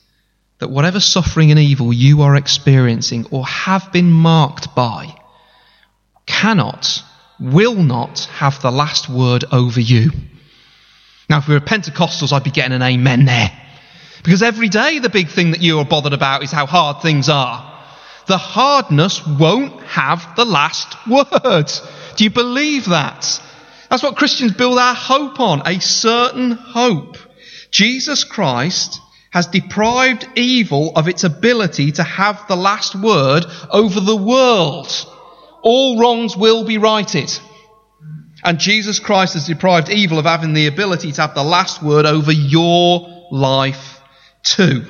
that 0.62 0.70
whatever 0.70 1.00
suffering 1.00 1.50
and 1.50 1.60
evil 1.60 1.92
you 1.92 2.22
are 2.22 2.36
experiencing 2.36 3.26
or 3.32 3.44
have 3.48 3.92
been 3.92 4.12
marked 4.12 4.76
by 4.76 5.16
cannot, 6.28 7.02
will 7.40 7.74
not 7.74 8.26
have 8.26 8.62
the 8.62 8.72
last 8.72 9.10
word 9.10 9.44
over 9.52 9.80
you. 9.80 10.12
Now, 11.28 11.40
if 11.40 11.48
we 11.48 11.56
were 11.56 11.62
Pentecostals, 11.62 12.32
I'd 12.32 12.44
be 12.44 12.52
getting 12.52 12.74
an 12.74 12.84
amen 12.84 13.26
there. 13.26 13.52
Because 14.24 14.44
every 14.44 14.70
day 14.70 15.00
the 15.00 15.10
big 15.10 15.30
thing 15.30 15.50
that 15.52 15.64
you 15.64 15.80
are 15.80 15.86
bothered 15.86 16.14
about 16.14 16.44
is 16.44 16.52
how 16.52 16.68
hard 16.68 17.02
things 17.02 17.28
are. 17.28 17.68
The 18.28 18.38
hardness 18.38 19.26
won't 19.26 19.82
have 19.82 20.36
the 20.36 20.46
last 20.46 20.96
word. 21.08 21.72
Do 22.18 22.24
you 22.24 22.30
believe 22.30 22.86
that? 22.86 23.42
That's 23.90 24.04
what 24.04 24.16
Christians 24.16 24.54
build 24.54 24.78
our 24.78 24.94
hope 24.94 25.40
on, 25.40 25.64
a 25.66 25.80
certain 25.82 26.52
hope. 26.52 27.18
Jesus 27.72 28.24
Christ 28.24 29.02
has 29.32 29.48
deprived 29.48 30.28
evil 30.36 30.92
of 30.96 31.08
its 31.08 31.24
ability 31.24 31.94
to 31.94 32.04
have 32.04 32.48
the 32.48 32.56
last 32.56 32.96
word 32.96 33.46
over 33.70 34.00
the 34.00 34.16
world. 34.16 34.92
All 35.64 36.00
wrongs 36.00 36.36
will 36.36 36.66
be 36.66 36.78
righted. 36.78 37.32
And 38.44 38.60
Jesus 38.60 39.00
Christ 39.00 39.36
has 39.36 39.48
deprived 39.48 39.90
evil 39.90 40.20
of 40.20 40.26
having 40.26 40.54
the 40.54 40.68
ability 40.68 41.14
to 41.14 41.22
have 41.22 41.34
the 41.34 41.44
last 41.44 41.82
word 41.82 42.06
over 42.06 42.32
your 42.32 43.28
life 43.32 44.02
too. 44.44 44.84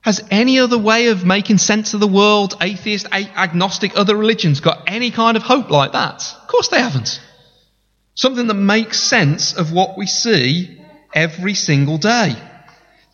Has 0.00 0.22
any 0.30 0.58
other 0.58 0.78
way 0.78 1.08
of 1.08 1.24
making 1.24 1.58
sense 1.58 1.94
of 1.94 2.00
the 2.00 2.08
world, 2.08 2.56
atheist, 2.60 3.06
agnostic, 3.12 3.96
other 3.96 4.16
religions, 4.16 4.60
got 4.60 4.84
any 4.88 5.10
kind 5.10 5.36
of 5.36 5.42
hope 5.42 5.70
like 5.70 5.92
that? 5.92 6.34
Of 6.42 6.48
course 6.48 6.68
they 6.68 6.80
haven't. 6.80 7.20
Something 8.14 8.48
that 8.48 8.54
makes 8.54 8.98
sense 8.98 9.56
of 9.56 9.72
what 9.72 9.96
we 9.96 10.06
see 10.06 10.80
every 11.14 11.54
single 11.54 11.98
day. 11.98 12.36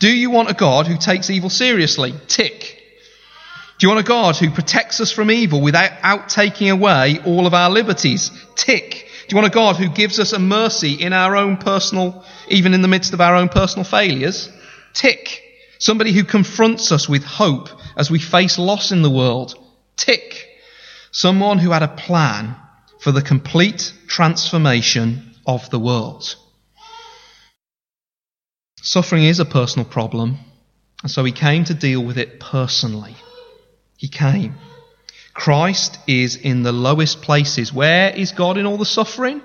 Do 0.00 0.10
you 0.10 0.30
want 0.30 0.50
a 0.50 0.54
God 0.54 0.86
who 0.86 0.96
takes 0.96 1.28
evil 1.28 1.50
seriously? 1.50 2.14
Tick. 2.26 2.82
Do 3.78 3.86
you 3.86 3.90
want 3.90 4.00
a 4.00 4.08
God 4.08 4.34
who 4.34 4.50
protects 4.50 4.98
us 4.98 5.12
from 5.12 5.30
evil 5.30 5.60
without 5.60 6.30
taking 6.30 6.70
away 6.70 7.18
all 7.26 7.46
of 7.46 7.52
our 7.52 7.68
liberties? 7.68 8.30
Tick. 8.56 9.06
Do 9.28 9.34
you 9.34 9.36
want 9.36 9.52
a 9.52 9.54
God 9.54 9.76
who 9.76 9.90
gives 9.90 10.18
us 10.18 10.32
a 10.32 10.38
mercy 10.38 10.94
in 10.94 11.12
our 11.12 11.36
own 11.36 11.58
personal, 11.58 12.24
even 12.48 12.72
in 12.72 12.80
the 12.80 12.88
midst 12.88 13.12
of 13.12 13.20
our 13.20 13.36
own 13.36 13.50
personal 13.50 13.84
failures? 13.84 14.50
Tick. 14.94 15.42
Somebody 15.78 16.12
who 16.12 16.24
confronts 16.24 16.92
us 16.92 17.06
with 17.06 17.22
hope 17.22 17.68
as 17.94 18.10
we 18.10 18.18
face 18.18 18.58
loss 18.58 18.92
in 18.92 19.02
the 19.02 19.10
world? 19.10 19.54
Tick. 19.98 20.48
Someone 21.10 21.58
who 21.58 21.72
had 21.72 21.82
a 21.82 21.88
plan 21.88 22.56
for 23.00 23.12
the 23.12 23.22
complete 23.22 23.92
transformation 24.06 25.34
of 25.46 25.68
the 25.68 25.78
world. 25.78 26.36
Suffering 28.82 29.24
is 29.24 29.40
a 29.40 29.44
personal 29.44 29.86
problem, 29.86 30.38
and 31.02 31.10
so 31.10 31.24
he 31.24 31.32
came 31.32 31.64
to 31.64 31.74
deal 31.74 32.02
with 32.04 32.18
it 32.18 32.40
personally. 32.40 33.14
He 33.96 34.08
came. 34.08 34.54
Christ 35.34 35.98
is 36.06 36.36
in 36.36 36.62
the 36.62 36.72
lowest 36.72 37.22
places. 37.22 37.72
Where 37.72 38.10
is 38.10 38.32
God 38.32 38.56
in 38.56 38.66
all 38.66 38.78
the 38.78 38.86
suffering? 38.86 39.42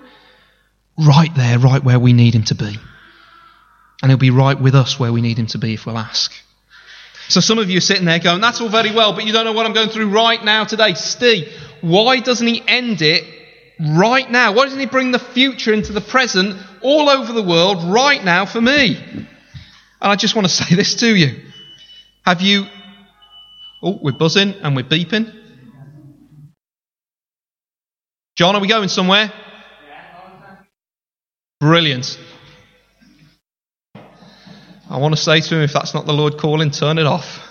Right 0.97 1.33
there, 1.35 1.59
right 1.59 1.83
where 1.83 1.99
we 1.99 2.13
need 2.13 2.33
him 2.33 2.43
to 2.45 2.55
be. 2.55 2.77
And 4.01 4.11
he'll 4.11 4.17
be 4.17 4.29
right 4.29 4.59
with 4.59 4.75
us 4.75 4.99
where 4.99 5.11
we 5.11 5.21
need 5.21 5.37
him 5.37 5.47
to 5.47 5.57
be 5.57 5.73
if 5.73 5.85
we'll 5.85 5.97
ask. 5.97 6.31
So 7.27 7.39
some 7.39 7.59
of 7.59 7.69
you 7.69 7.79
are 7.79 7.81
sitting 7.81 8.05
there 8.05 8.19
going, 8.19 8.39
that's 8.39 8.61
all 8.61 8.69
very 8.69 8.93
well, 8.93 9.13
but 9.13 9.25
you 9.25 9.33
don't 9.33 9.45
know 9.45 9.53
what 9.53 9.65
I'm 9.65 9.73
going 9.73 9.89
through 9.89 10.09
right 10.09 10.43
now 10.43 10.63
today. 10.63 10.93
Steve, 10.93 11.51
why 11.81 12.19
doesn't 12.19 12.45
he 12.45 12.63
end 12.67 13.01
it 13.01 13.25
right 13.79 14.29
now? 14.29 14.53
Why 14.53 14.65
doesn't 14.65 14.79
he 14.79 14.85
bring 14.85 15.11
the 15.11 15.19
future 15.19 15.73
into 15.73 15.93
the 15.93 16.01
present 16.01 16.57
all 16.81 17.09
over 17.09 17.33
the 17.33 17.43
world 17.43 17.83
right 17.83 18.23
now 18.23 18.45
for 18.45 18.61
me? 18.61 18.97
And 18.97 19.27
I 20.01 20.15
just 20.15 20.35
want 20.35 20.47
to 20.47 20.53
say 20.63 20.75
this 20.75 20.95
to 20.95 21.15
you. 21.15 21.41
Have 22.23 22.41
you 22.41 22.65
Oh, 23.85 23.99
we're 24.01 24.13
buzzing 24.13 24.55
and 24.63 24.75
we're 24.75 24.83
beeping. 24.83 25.31
John, 28.35 28.55
are 28.55 28.59
we 28.59 28.67
going 28.67 28.89
somewhere? 28.89 29.31
Brilliant. 31.59 32.19
I 34.89 34.97
want 34.97 35.15
to 35.15 35.21
say 35.21 35.39
to 35.39 35.55
him, 35.55 35.61
if 35.61 35.71
that's 35.71 35.93
not 35.93 36.07
the 36.07 36.13
Lord 36.13 36.39
calling, 36.39 36.71
turn 36.71 36.97
it 36.97 37.05
off. 37.05 37.41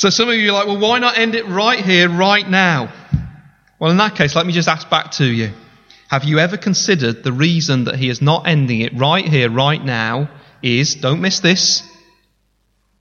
So 0.00 0.10
some 0.10 0.28
of 0.28 0.34
you 0.34 0.50
are 0.50 0.52
like, 0.52 0.66
well, 0.66 0.80
why 0.80 0.98
not 0.98 1.16
end 1.16 1.36
it 1.36 1.46
right 1.46 1.82
here, 1.84 2.08
right 2.08 2.48
now? 2.48 2.92
Well, 3.78 3.90
in 3.90 3.98
that 3.98 4.14
case, 4.14 4.34
let 4.34 4.46
me 4.46 4.52
just 4.52 4.68
ask 4.68 4.88
back 4.88 5.10
to 5.12 5.24
you. 5.24 5.52
Have 6.08 6.24
you 6.24 6.38
ever 6.38 6.56
considered 6.56 7.22
the 7.22 7.32
reason 7.32 7.84
that 7.84 7.96
he 7.96 8.08
is 8.08 8.22
not 8.22 8.46
ending 8.46 8.80
it 8.80 8.94
right 8.94 9.26
here, 9.26 9.50
right 9.50 9.84
now, 9.84 10.30
is, 10.62 10.94
don't 10.94 11.20
miss 11.20 11.40
this, 11.40 11.82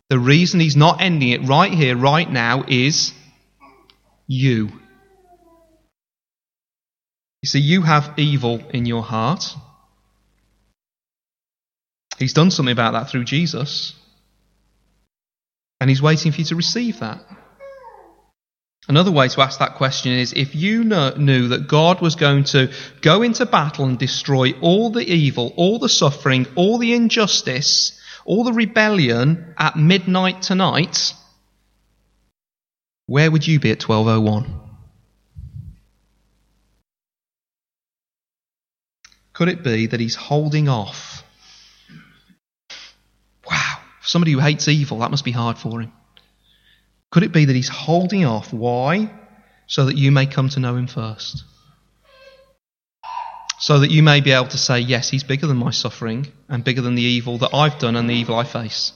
the 0.09 0.19
reason 0.19 0.59
he's 0.59 0.75
not 0.75 1.01
ending 1.01 1.29
it 1.29 1.47
right 1.47 1.71
here, 1.71 1.95
right 1.95 2.29
now, 2.29 2.65
is 2.67 3.13
you. 4.27 4.69
You 7.41 7.47
see, 7.47 7.59
you 7.59 7.81
have 7.83 8.13
evil 8.17 8.61
in 8.71 8.85
your 8.85 9.03
heart. 9.03 9.55
He's 12.17 12.33
done 12.33 12.49
something 12.49 12.71
about 12.71 12.93
that 12.93 13.09
through 13.09 13.25
Jesus. 13.25 13.93
And 15.79 15.89
he's 15.89 16.01
waiting 16.01 16.31
for 16.31 16.39
you 16.39 16.45
to 16.45 16.55
receive 16.55 16.99
that. 16.99 17.21
Another 18.87 19.11
way 19.11 19.27
to 19.27 19.41
ask 19.41 19.59
that 19.59 19.75
question 19.75 20.11
is 20.11 20.33
if 20.33 20.53
you 20.53 20.83
knew 20.83 21.47
that 21.47 21.67
God 21.67 22.01
was 22.01 22.15
going 22.15 22.43
to 22.45 22.71
go 23.01 23.23
into 23.23 23.45
battle 23.47 23.85
and 23.85 23.97
destroy 23.97 24.51
all 24.61 24.91
the 24.91 25.03
evil, 25.03 25.53
all 25.55 25.79
the 25.79 25.89
suffering, 25.89 26.45
all 26.55 26.77
the 26.77 26.93
injustice, 26.93 27.99
all 28.25 28.43
the 28.43 28.53
rebellion 28.53 29.55
at 29.57 29.75
midnight 29.75 30.43
tonight, 30.43 31.13
where 33.07 33.31
would 33.31 33.47
you 33.47 33.59
be 33.59 33.71
at 33.71 33.81
1201? 33.81 34.61
Could 39.33 39.49
it 39.49 39.63
be 39.63 39.87
that 39.87 39.99
he's 39.99 40.15
holding 40.15 40.69
off? 40.69 41.23
Wow, 43.49 43.77
somebody 44.01 44.31
who 44.31 44.39
hates 44.39 44.67
evil, 44.67 44.99
that 44.99 45.11
must 45.11 45.25
be 45.25 45.31
hard 45.31 45.57
for 45.57 45.81
him. 45.81 45.91
Could 47.15 47.23
it 47.23 47.31
be 47.31 47.45
that 47.45 47.55
he's 47.55 47.69
holding 47.69 48.25
off? 48.25 48.53
Why? 48.53 49.09
So 49.65 49.85
that 49.85 49.97
you 49.97 50.11
may 50.11 50.27
come 50.27 50.49
to 50.49 50.59
know 50.59 50.75
him 50.75 50.85
first 50.85 51.43
so 53.57 53.79
that 53.79 53.89
you 53.89 54.03
may 54.03 54.21
be 54.21 54.31
able 54.31 54.47
to 54.47 54.57
say, 54.57 54.79
Yes, 54.79 55.09
He's 55.09 55.23
bigger 55.23 55.47
than 55.47 55.57
my 55.57 55.71
suffering 55.71 56.27
and 56.49 56.63
bigger 56.63 56.81
than 56.81 56.93
the 56.93 57.01
evil 57.01 57.39
that 57.39 57.53
I've 57.53 57.79
done 57.79 57.95
and 57.95 58.09
the 58.09 58.13
evil 58.13 58.35
I 58.35 58.43
face. 58.43 58.93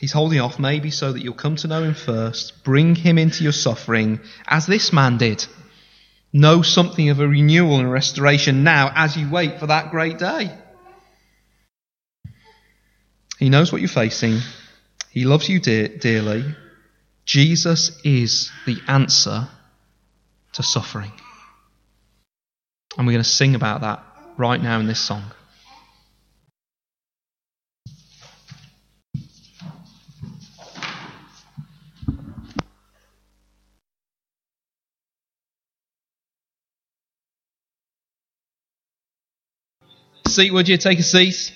He's 0.00 0.12
holding 0.12 0.40
off 0.40 0.58
maybe 0.58 0.90
so 0.90 1.12
that 1.12 1.22
you'll 1.22 1.34
come 1.34 1.56
to 1.56 1.68
know 1.68 1.82
Him 1.82 1.94
first, 1.94 2.64
bring 2.64 2.94
Him 2.94 3.18
into 3.18 3.42
your 3.42 3.52
suffering, 3.52 4.20
as 4.46 4.66
this 4.66 4.92
man 4.92 5.18
did. 5.18 5.44
Know 6.32 6.62
something 6.62 7.10
of 7.10 7.20
a 7.20 7.28
renewal 7.28 7.78
and 7.78 7.90
restoration 7.90 8.64
now 8.64 8.90
as 8.94 9.16
you 9.16 9.30
wait 9.30 9.60
for 9.60 9.66
that 9.66 9.90
great 9.90 10.18
day. 10.18 10.50
He 13.38 13.50
knows 13.50 13.70
what 13.70 13.80
you're 13.80 13.88
facing. 13.88 14.40
He 15.14 15.24
loves 15.24 15.48
you 15.48 15.60
dearly. 15.60 16.44
Jesus 17.24 18.00
is 18.02 18.50
the 18.66 18.78
answer 18.88 19.46
to 20.54 20.62
suffering. 20.64 21.12
And 22.98 23.06
we're 23.06 23.12
going 23.12 23.22
to 23.22 23.30
sing 23.30 23.54
about 23.54 23.82
that 23.82 24.04
right 24.36 24.60
now 24.60 24.80
in 24.80 24.88
this 24.88 24.98
song. 24.98 25.22
Seat, 40.26 40.52
would 40.52 40.68
you 40.68 40.76
take 40.76 40.98
a 40.98 41.04
seat? 41.04 41.52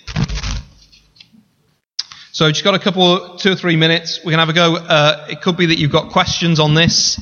So, 2.38 2.48
just 2.52 2.62
got 2.62 2.76
a 2.76 2.78
couple, 2.78 3.36
two 3.36 3.50
or 3.50 3.56
three 3.56 3.74
minutes. 3.74 4.20
We're 4.24 4.30
to 4.30 4.38
have 4.38 4.48
a 4.48 4.52
go. 4.52 4.76
Uh, 4.76 5.26
it 5.28 5.40
could 5.40 5.56
be 5.56 5.66
that 5.66 5.78
you've 5.80 5.90
got 5.90 6.12
questions 6.12 6.60
on 6.60 6.72
this. 6.72 7.20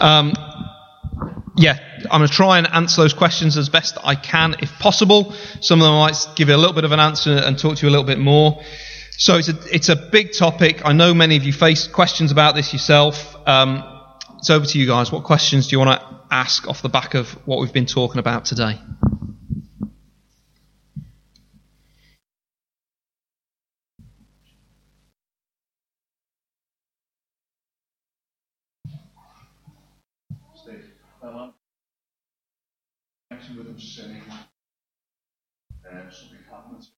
Um, 0.00 0.32
yeah, 1.56 1.78
I'm 2.10 2.18
going 2.18 2.28
to 2.28 2.34
try 2.34 2.58
and 2.58 2.66
answer 2.66 3.00
those 3.00 3.12
questions 3.12 3.56
as 3.56 3.68
best 3.68 3.96
I 4.02 4.16
can 4.16 4.56
if 4.58 4.72
possible. 4.80 5.34
Some 5.60 5.80
of 5.80 5.86
them 5.86 5.94
might 5.94 6.16
give 6.34 6.48
you 6.48 6.56
a 6.56 6.58
little 6.58 6.72
bit 6.72 6.82
of 6.82 6.90
an 6.90 6.98
answer 6.98 7.36
and 7.36 7.56
talk 7.56 7.76
to 7.76 7.86
you 7.86 7.90
a 7.90 7.92
little 7.92 8.04
bit 8.04 8.18
more. 8.18 8.60
So 9.12 9.36
it's 9.36 9.48
a, 9.50 9.56
it's 9.72 9.88
a 9.88 9.94
big 9.94 10.32
topic. 10.32 10.84
I 10.84 10.92
know 10.92 11.14
many 11.14 11.36
of 11.36 11.44
you 11.44 11.52
face 11.52 11.86
questions 11.86 12.32
about 12.32 12.56
this 12.56 12.72
yourself. 12.72 13.36
Um, 13.46 13.84
it's 14.38 14.50
over 14.50 14.66
to 14.66 14.78
you 14.80 14.88
guys. 14.88 15.12
What 15.12 15.22
questions 15.22 15.68
do 15.68 15.76
you 15.76 15.78
want 15.78 16.00
to 16.00 16.20
ask 16.28 16.66
off 16.66 16.82
the 16.82 16.88
back 16.88 17.14
of 17.14 17.30
what 17.46 17.60
we've 17.60 17.72
been 17.72 17.86
talking 17.86 18.18
about 18.18 18.46
today? 18.46 18.80
With 33.54 33.66
them 33.66 33.78
sinning, 33.78 34.22
something 35.82 36.38
happens. 36.50 36.90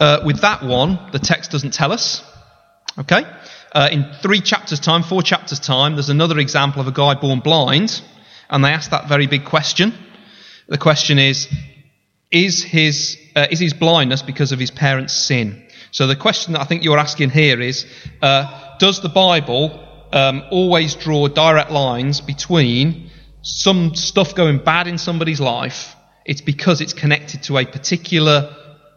Uh, 0.00 0.20
with 0.24 0.40
that 0.40 0.62
one, 0.62 0.98
the 1.12 1.18
text 1.18 1.50
doesn't 1.50 1.72
tell 1.72 1.92
us. 1.92 2.22
Okay? 2.98 3.24
Uh, 3.72 3.88
in 3.90 4.06
three 4.22 4.40
chapters' 4.40 4.80
time, 4.80 5.02
four 5.02 5.22
chapters' 5.22 5.60
time, 5.60 5.94
there's 5.94 6.08
another 6.08 6.38
example 6.38 6.80
of 6.80 6.88
a 6.88 6.92
guy 6.92 7.14
born 7.14 7.40
blind, 7.40 8.02
and 8.50 8.64
they 8.64 8.70
ask 8.70 8.90
that 8.90 9.08
very 9.08 9.26
big 9.26 9.44
question. 9.44 9.92
The 10.68 10.78
question 10.78 11.18
is, 11.18 11.48
is 12.30 12.62
his, 12.62 13.18
uh, 13.36 13.46
is 13.50 13.60
his 13.60 13.74
blindness 13.74 14.22
because 14.22 14.52
of 14.52 14.58
his 14.58 14.70
parents' 14.70 15.12
sin? 15.12 15.66
So 15.90 16.06
the 16.06 16.16
question 16.16 16.54
that 16.54 16.60
I 16.60 16.64
think 16.64 16.82
you're 16.82 16.98
asking 16.98 17.30
here 17.30 17.60
is, 17.60 17.86
uh, 18.20 18.76
does 18.78 19.00
the 19.00 19.08
Bible 19.08 19.80
um, 20.14 20.44
always 20.50 20.94
draw 20.94 21.26
direct 21.26 21.72
lines 21.72 22.20
between 22.20 23.10
some 23.42 23.94
stuff 23.96 24.34
going 24.34 24.58
bad 24.58 24.86
in 24.86 24.96
somebody's 24.96 25.40
life, 25.40 25.96
it's 26.24 26.40
because 26.40 26.80
it's 26.80 26.94
connected 26.94 27.42
to 27.42 27.58
a 27.58 27.66
particular 27.66 28.54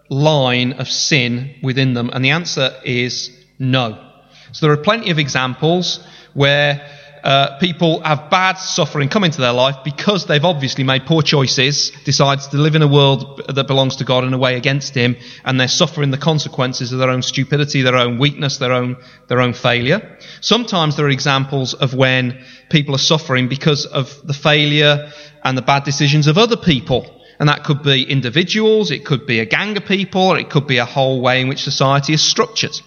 line 0.09 0.73
of 0.73 0.87
sin 0.87 1.55
within 1.63 1.93
them. 1.95 2.11
And 2.13 2.23
the 2.23 2.29
answer 2.29 2.79
is 2.85 3.35
no. 3.59 4.11
So 4.51 4.67
there 4.67 4.73
are 4.73 4.81
plenty 4.81 5.09
of 5.09 5.17
examples 5.17 6.05
where 6.33 6.87
uh, 7.27 7.59
people 7.59 7.99
have 8.03 8.29
bad 8.29 8.53
suffering 8.53 9.09
come 9.09 9.25
into 9.25 9.41
their 9.41 9.51
life 9.51 9.75
because 9.83 10.27
they've 10.27 10.45
obviously 10.45 10.85
made 10.85 11.05
poor 11.05 11.21
choices, 11.21 11.91
decided 12.05 12.49
to 12.49 12.55
live 12.55 12.73
in 12.73 12.81
a 12.81 12.87
world 12.87 13.41
that 13.53 13.67
belongs 13.67 13.97
to 13.97 14.05
God 14.05 14.23
in 14.23 14.33
a 14.33 14.37
way 14.37 14.55
against 14.55 14.95
Him, 14.95 15.17
and 15.43 15.59
they're 15.59 15.67
suffering 15.67 16.09
the 16.11 16.17
consequences 16.17 16.93
of 16.93 16.99
their 16.99 17.09
own 17.09 17.21
stupidity, 17.21 17.81
their 17.81 17.97
own 17.97 18.17
weakness, 18.17 18.59
their 18.59 18.71
own, 18.71 18.95
their 19.27 19.41
own 19.41 19.51
failure. 19.51 20.17
Sometimes 20.39 20.95
there 20.95 21.07
are 21.07 21.09
examples 21.09 21.73
of 21.73 21.93
when 21.93 22.45
people 22.69 22.95
are 22.95 23.09
suffering 23.13 23.49
because 23.49 23.85
of 23.85 24.25
the 24.25 24.33
failure 24.33 25.11
and 25.43 25.57
the 25.57 25.61
bad 25.61 25.83
decisions 25.83 26.27
of 26.27 26.37
other 26.37 26.55
people. 26.55 27.13
And 27.41 27.49
that 27.49 27.65
could 27.65 27.83
be 27.83 28.09
individuals, 28.09 28.89
it 28.89 29.03
could 29.03 29.27
be 29.27 29.41
a 29.41 29.45
gang 29.45 29.75
of 29.75 29.83
people, 29.83 30.21
or 30.21 30.39
it 30.39 30.49
could 30.49 30.65
be 30.65 30.77
a 30.77 30.85
whole 30.85 31.19
way 31.19 31.41
in 31.41 31.49
which 31.49 31.61
society 31.61 32.13
is 32.13 32.21
structured. 32.21 32.79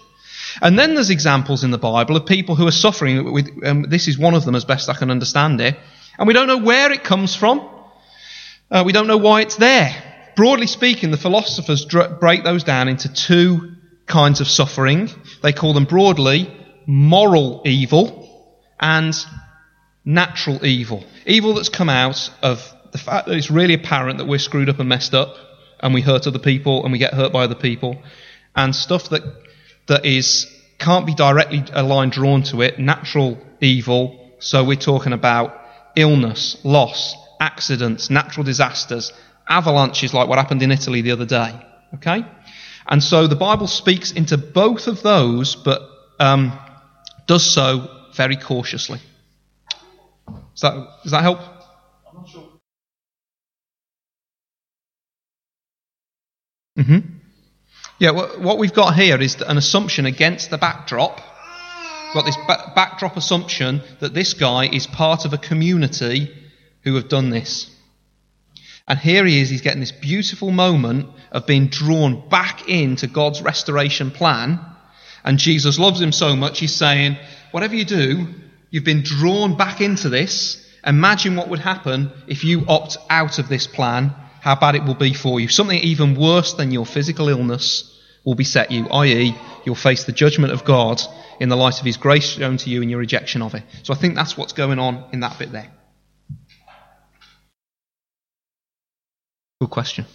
And 0.61 0.77
then 0.77 0.93
there's 0.93 1.09
examples 1.09 1.63
in 1.63 1.71
the 1.71 1.77
Bible 1.79 2.15
of 2.15 2.25
people 2.25 2.55
who 2.55 2.67
are 2.67 2.71
suffering. 2.71 3.33
With, 3.33 3.49
um, 3.65 3.83
this 3.89 4.07
is 4.07 4.17
one 4.17 4.35
of 4.35 4.45
them, 4.45 4.55
as 4.55 4.63
best 4.63 4.89
I 4.89 4.93
can 4.93 5.09
understand 5.09 5.59
it. 5.59 5.77
And 6.19 6.27
we 6.27 6.33
don't 6.33 6.47
know 6.47 6.59
where 6.59 6.91
it 6.91 7.03
comes 7.03 7.35
from. 7.35 7.67
Uh, 8.69 8.83
we 8.85 8.93
don't 8.93 9.07
know 9.07 9.17
why 9.17 9.41
it's 9.41 9.55
there. 9.55 9.91
Broadly 10.35 10.67
speaking, 10.67 11.11
the 11.11 11.17
philosophers 11.17 11.85
dr- 11.85 12.19
break 12.19 12.43
those 12.43 12.63
down 12.63 12.87
into 12.87 13.11
two 13.11 13.75
kinds 14.05 14.39
of 14.39 14.47
suffering. 14.47 15.09
They 15.41 15.51
call 15.51 15.73
them 15.73 15.85
broadly 15.85 16.55
moral 16.85 17.61
evil 17.65 18.55
and 18.79 19.15
natural 20.05 20.65
evil. 20.65 21.03
Evil 21.25 21.55
that's 21.55 21.69
come 21.69 21.89
out 21.89 22.29
of 22.41 22.71
the 22.91 22.97
fact 22.97 23.27
that 23.27 23.35
it's 23.35 23.49
really 23.49 23.73
apparent 23.73 24.19
that 24.19 24.27
we're 24.27 24.39
screwed 24.39 24.69
up 24.69 24.79
and 24.79 24.89
messed 24.89 25.13
up 25.13 25.35
and 25.79 25.93
we 25.93 26.01
hurt 26.01 26.27
other 26.27 26.39
people 26.39 26.83
and 26.83 26.91
we 26.91 26.97
get 26.97 27.13
hurt 27.13 27.31
by 27.31 27.43
other 27.43 27.55
people 27.55 28.01
and 28.55 28.75
stuff 28.75 29.09
that 29.09 29.23
that 29.87 30.05
is 30.05 30.47
can't 30.79 31.05
be 31.05 31.13
directly 31.13 31.63
a 31.73 31.83
line 31.83 32.09
drawn 32.09 32.43
to 32.43 32.61
it 32.61 32.79
natural 32.79 33.37
evil 33.59 34.31
so 34.39 34.63
we're 34.63 34.75
talking 34.75 35.13
about 35.13 35.59
illness 35.95 36.57
loss 36.63 37.15
accidents 37.39 38.09
natural 38.09 38.43
disasters 38.43 39.11
avalanches 39.47 40.13
like 40.13 40.27
what 40.27 40.37
happened 40.37 40.61
in 40.61 40.71
Italy 40.71 41.01
the 41.01 41.11
other 41.11 41.25
day 41.25 41.53
okay 41.93 42.25
and 42.87 43.03
so 43.03 43.27
the 43.27 43.35
Bible 43.35 43.67
speaks 43.67 44.11
into 44.11 44.37
both 44.37 44.87
of 44.87 45.01
those 45.03 45.55
but 45.55 45.81
um, 46.19 46.57
does 47.27 47.45
so 47.45 47.89
very 48.15 48.35
cautiously 48.35 48.99
does 50.27 50.61
that, 50.61 50.87
does 51.03 51.11
that 51.11 51.21
help 51.21 51.39
I'm 51.39 52.17
not 52.17 52.29
sure. 52.29 52.47
Mm-hmm. 56.77 57.20
Yeah, 58.01 58.09
what 58.09 58.57
we've 58.57 58.73
got 58.73 58.95
here 58.95 59.21
is 59.21 59.39
an 59.41 59.59
assumption 59.59 60.07
against 60.07 60.49
the 60.49 60.57
backdrop. 60.57 61.17
We've 61.17 62.15
got 62.15 62.25
this 62.25 62.37
ba- 62.47 62.71
backdrop 62.73 63.15
assumption 63.15 63.83
that 63.99 64.15
this 64.15 64.33
guy 64.33 64.67
is 64.67 64.87
part 64.87 65.25
of 65.25 65.33
a 65.33 65.37
community 65.37 66.35
who 66.83 66.95
have 66.95 67.09
done 67.09 67.29
this. 67.29 67.69
And 68.87 68.97
here 68.97 69.23
he 69.23 69.39
is, 69.39 69.51
he's 69.51 69.61
getting 69.61 69.81
this 69.81 69.91
beautiful 69.91 70.49
moment 70.49 71.09
of 71.31 71.45
being 71.45 71.67
drawn 71.67 72.27
back 72.27 72.67
into 72.67 73.05
God's 73.05 73.43
restoration 73.43 74.09
plan. 74.09 74.59
And 75.23 75.37
Jesus 75.37 75.77
loves 75.77 76.01
him 76.01 76.11
so 76.11 76.35
much, 76.35 76.57
he's 76.57 76.73
saying, 76.73 77.17
Whatever 77.51 77.75
you 77.75 77.85
do, 77.85 78.29
you've 78.71 78.83
been 78.83 79.03
drawn 79.03 79.57
back 79.57 79.79
into 79.79 80.09
this. 80.09 80.67
Imagine 80.83 81.35
what 81.35 81.49
would 81.49 81.59
happen 81.59 82.11
if 82.25 82.43
you 82.43 82.65
opt 82.67 82.97
out 83.11 83.37
of 83.37 83.47
this 83.47 83.67
plan 83.67 84.15
how 84.41 84.55
bad 84.55 84.75
it 84.75 84.83
will 84.83 84.95
be 84.95 85.13
for 85.13 85.39
you. 85.39 85.47
Something 85.47 85.79
even 85.79 86.15
worse 86.15 86.53
than 86.53 86.71
your 86.71 86.85
physical 86.85 87.29
illness 87.29 87.87
will 88.25 88.35
beset 88.35 88.71
you, 88.71 88.87
i.e., 88.89 89.35
you'll 89.65 89.75
face 89.75 90.03
the 90.03 90.11
judgment 90.11 90.51
of 90.51 90.65
God 90.65 91.01
in 91.39 91.49
the 91.49 91.55
light 91.55 91.79
of 91.79 91.85
His 91.85 91.97
grace 91.97 92.31
shown 92.31 92.57
to 92.57 92.69
you 92.69 92.81
and 92.81 92.89
your 92.89 92.99
rejection 92.99 93.41
of 93.41 93.53
it. 93.55 93.63
So 93.83 93.93
I 93.93 93.97
think 93.97 94.15
that's 94.15 94.37
what's 94.37 94.53
going 94.53 94.79
on 94.79 95.05
in 95.13 95.21
that 95.21 95.37
bit 95.39 95.51
there. 95.51 95.71
Good 99.59 99.69
question. 99.69 100.05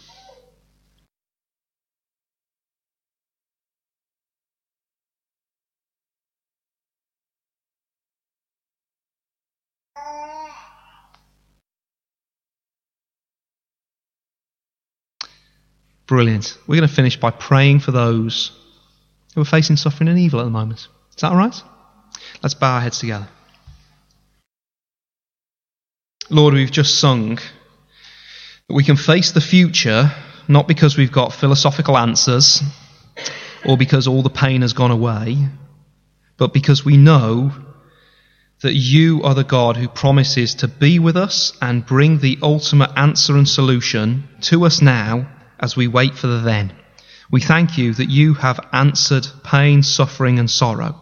Brilliant. 16.06 16.56
We're 16.66 16.76
going 16.76 16.88
to 16.88 16.94
finish 16.94 17.18
by 17.18 17.30
praying 17.30 17.80
for 17.80 17.90
those 17.90 18.52
who 19.34 19.40
are 19.40 19.44
facing 19.44 19.76
suffering 19.76 20.08
and 20.08 20.18
evil 20.18 20.40
at 20.40 20.44
the 20.44 20.50
moment. 20.50 20.88
Is 21.10 21.22
that 21.22 21.32
all 21.32 21.38
right? 21.38 21.60
Let's 22.42 22.54
bow 22.54 22.74
our 22.74 22.80
heads 22.80 22.98
together. 23.00 23.28
Lord, 26.30 26.54
we've 26.54 26.70
just 26.70 26.98
sung 26.98 27.36
that 27.36 28.74
we 28.74 28.84
can 28.84 28.96
face 28.96 29.32
the 29.32 29.40
future 29.40 30.12
not 30.48 30.68
because 30.68 30.96
we've 30.96 31.12
got 31.12 31.32
philosophical 31.32 31.96
answers 31.98 32.62
or 33.64 33.76
because 33.76 34.06
all 34.06 34.22
the 34.22 34.30
pain 34.30 34.62
has 34.62 34.72
gone 34.72 34.90
away, 34.90 35.36
but 36.36 36.52
because 36.52 36.84
we 36.84 36.96
know 36.96 37.52
that 38.62 38.74
you 38.74 39.22
are 39.22 39.34
the 39.34 39.44
God 39.44 39.76
who 39.76 39.88
promises 39.88 40.54
to 40.56 40.68
be 40.68 40.98
with 40.98 41.16
us 41.16 41.52
and 41.60 41.84
bring 41.84 42.18
the 42.18 42.38
ultimate 42.42 42.90
answer 42.96 43.36
and 43.36 43.48
solution 43.48 44.28
to 44.42 44.64
us 44.64 44.80
now 44.80 45.28
as 45.58 45.76
we 45.76 45.88
wait 45.88 46.14
for 46.14 46.26
the 46.26 46.40
then. 46.40 46.72
We 47.30 47.40
thank 47.40 47.76
you 47.76 47.94
that 47.94 48.10
you 48.10 48.34
have 48.34 48.60
answered 48.72 49.26
pain, 49.42 49.82
suffering, 49.82 50.38
and 50.38 50.50
sorrow 50.50 51.00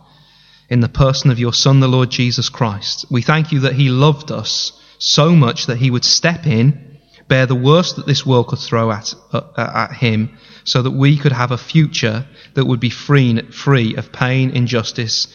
in 0.69 0.81
the 0.81 0.89
person 0.89 1.31
of 1.31 1.39
your 1.39 1.53
Son, 1.53 1.81
the 1.81 1.89
Lord 1.89 2.11
Jesus 2.11 2.49
Christ. 2.49 3.07
We 3.11 3.23
thank 3.23 3.53
you 3.53 3.61
that 3.61 3.75
he 3.75 3.91
loved 3.91 4.33
us 4.33 4.73
so 4.99 5.33
much 5.33 5.67
that 5.67 5.77
he 5.77 5.91
would 5.91 6.05
step 6.05 6.47
in, 6.47 6.99
bear 7.29 7.47
the 7.47 7.55
worst 7.55 7.97
that 7.97 8.07
this 8.07 8.25
world 8.25 8.49
could 8.49 8.59
throw 8.59 8.91
at, 8.91 9.15
uh, 9.33 9.43
at 9.57 9.93
him, 9.93 10.39
so 10.65 10.83
that 10.83 10.91
we 10.91 11.19
could 11.19 11.33
have 11.33 11.51
a 11.51 11.59
future 11.59 12.27
that 12.55 12.65
would 12.65 12.81
be 12.81 12.91
free, 12.91 13.41
free 13.51 13.97
of 13.97 14.13
pain, 14.13 14.51
injustice, 14.51 15.29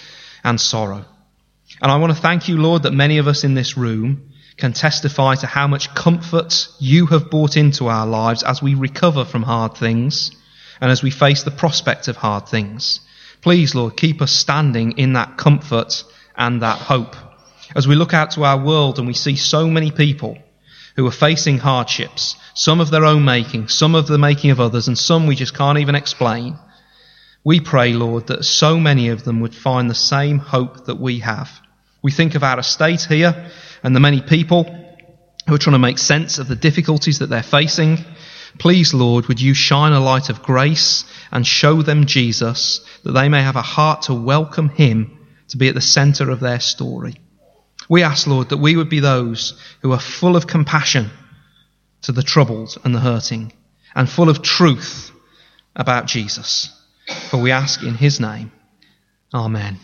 and 0.44 0.60
sorrow. 0.60 1.06
And 1.82 1.92
I 1.92 1.98
want 1.98 2.14
to 2.14 2.22
thank 2.22 2.48
you, 2.48 2.58
Lord, 2.58 2.84
that 2.84 2.94
many 2.94 3.20
of 3.20 3.28
us 3.28 3.44
in 3.44 3.54
this 3.54 3.78
room 3.78 4.29
can 4.60 4.74
testify 4.74 5.36
to 5.36 5.48
how 5.48 5.68
much 5.68 5.94
comfort 5.96 6.68
you 6.80 7.08
have 7.08 7.30
brought 7.32 7.58
into 7.58 7.88
our 7.88 8.06
lives 8.06 8.44
as 8.44 8.62
we 8.62 8.76
recover 8.76 9.26
from 9.26 9.44
hard 9.44 9.76
things 9.76 10.32
and 10.82 10.92
as 10.92 11.02
we 11.02 11.10
face 11.10 11.44
the 11.44 11.52
prospect 11.52 12.08
of 12.08 12.18
hard 12.18 12.48
things. 12.48 13.00
Please, 13.42 13.74
Lord, 13.74 13.98
keep 13.98 14.22
us 14.22 14.32
standing 14.32 14.98
in 14.98 15.14
that 15.14 15.38
comfort 15.38 16.04
and 16.36 16.62
that 16.62 16.78
hope. 16.78 17.16
As 17.76 17.88
we 17.88 17.96
look 17.96 18.14
out 18.14 18.32
to 18.32 18.44
our 18.44 18.64
world 18.64 18.98
and 18.98 19.08
we 19.08 19.14
see 19.14 19.36
so 19.36 19.68
many 19.68 19.92
people 19.92 20.38
who 20.96 21.08
are 21.08 21.12
facing 21.12 21.58
hardships, 21.58 22.36
some 22.54 22.82
of 22.82 22.92
their 22.92 23.06
own 23.06 23.24
making, 23.24 23.70
some 23.70 23.96
of 23.96 24.08
the 24.08 24.18
making 24.18 24.52
of 24.52 24.60
others, 24.60 24.88
and 24.88 24.98
some 24.98 25.28
we 25.28 25.36
just 25.36 25.56
can't 25.56 25.80
even 25.80 25.96
explain, 25.96 26.58
we 27.44 27.62
pray, 27.62 27.94
Lord, 27.94 28.28
that 28.28 28.44
so 28.44 28.78
many 28.78 29.10
of 29.10 29.24
them 29.24 29.40
would 29.40 29.56
find 29.56 29.90
the 29.90 29.96
same 29.96 30.40
hope 30.40 30.86
that 30.86 31.00
we 31.00 31.20
have. 31.20 31.50
We 32.02 32.12
think 32.12 32.36
of 32.36 32.44
our 32.44 32.60
estate 32.60 33.04
here 33.04 33.50
and 33.84 33.96
the 33.96 34.00
many 34.00 34.22
people 34.22 34.64
who 35.48 35.56
are 35.56 35.60
trying 35.60 35.74
to 35.74 35.80
make 35.80 35.98
sense 35.98 36.38
of 36.38 36.48
the 36.48 36.56
difficulties 36.56 37.20
that 37.20 37.28
they're 37.28 37.44
facing. 37.44 37.98
Please, 38.58 38.94
Lord, 38.94 39.28
would 39.28 39.42
you 39.42 39.54
shine 39.54 39.94
a 39.94 40.00
light 40.00 40.30
of 40.30 40.44
grace 40.44 41.06
and 41.32 41.46
show 41.46 41.82
them 41.82 42.06
Jesus 42.06 42.82
that 43.04 43.12
they 43.14 43.30
may 43.30 43.42
have 43.42 43.56
a 43.56 43.62
heart 43.62 44.04
to 44.04 44.14
welcome 44.14 44.70
him 44.70 45.20
to 45.50 45.58
be 45.58 45.68
at 45.68 45.76
the 45.76 45.82
center 45.82 46.30
of 46.30 46.40
their 46.40 46.60
story. 46.60 47.16
We 47.90 48.04
ask, 48.04 48.28
Lord, 48.28 48.50
that 48.50 48.58
we 48.58 48.76
would 48.76 48.90
be 48.90 49.00
those 49.00 49.60
who 49.82 49.92
are 49.92 50.00
full 50.00 50.36
of 50.36 50.48
compassion 50.48 51.10
to 52.04 52.12
the 52.12 52.24
troubled 52.24 52.78
and 52.84 52.94
the 52.94 53.00
hurting 53.00 53.52
and 53.96 54.10
full 54.10 54.30
of 54.30 54.42
truth 54.42 55.12
about 55.76 56.06
Jesus. 56.06 56.70
For 57.30 57.42
we 57.42 57.52
ask 57.52 57.82
in 57.82 57.96
his 57.96 58.20
name. 58.20 58.52
Amen. 59.34 59.80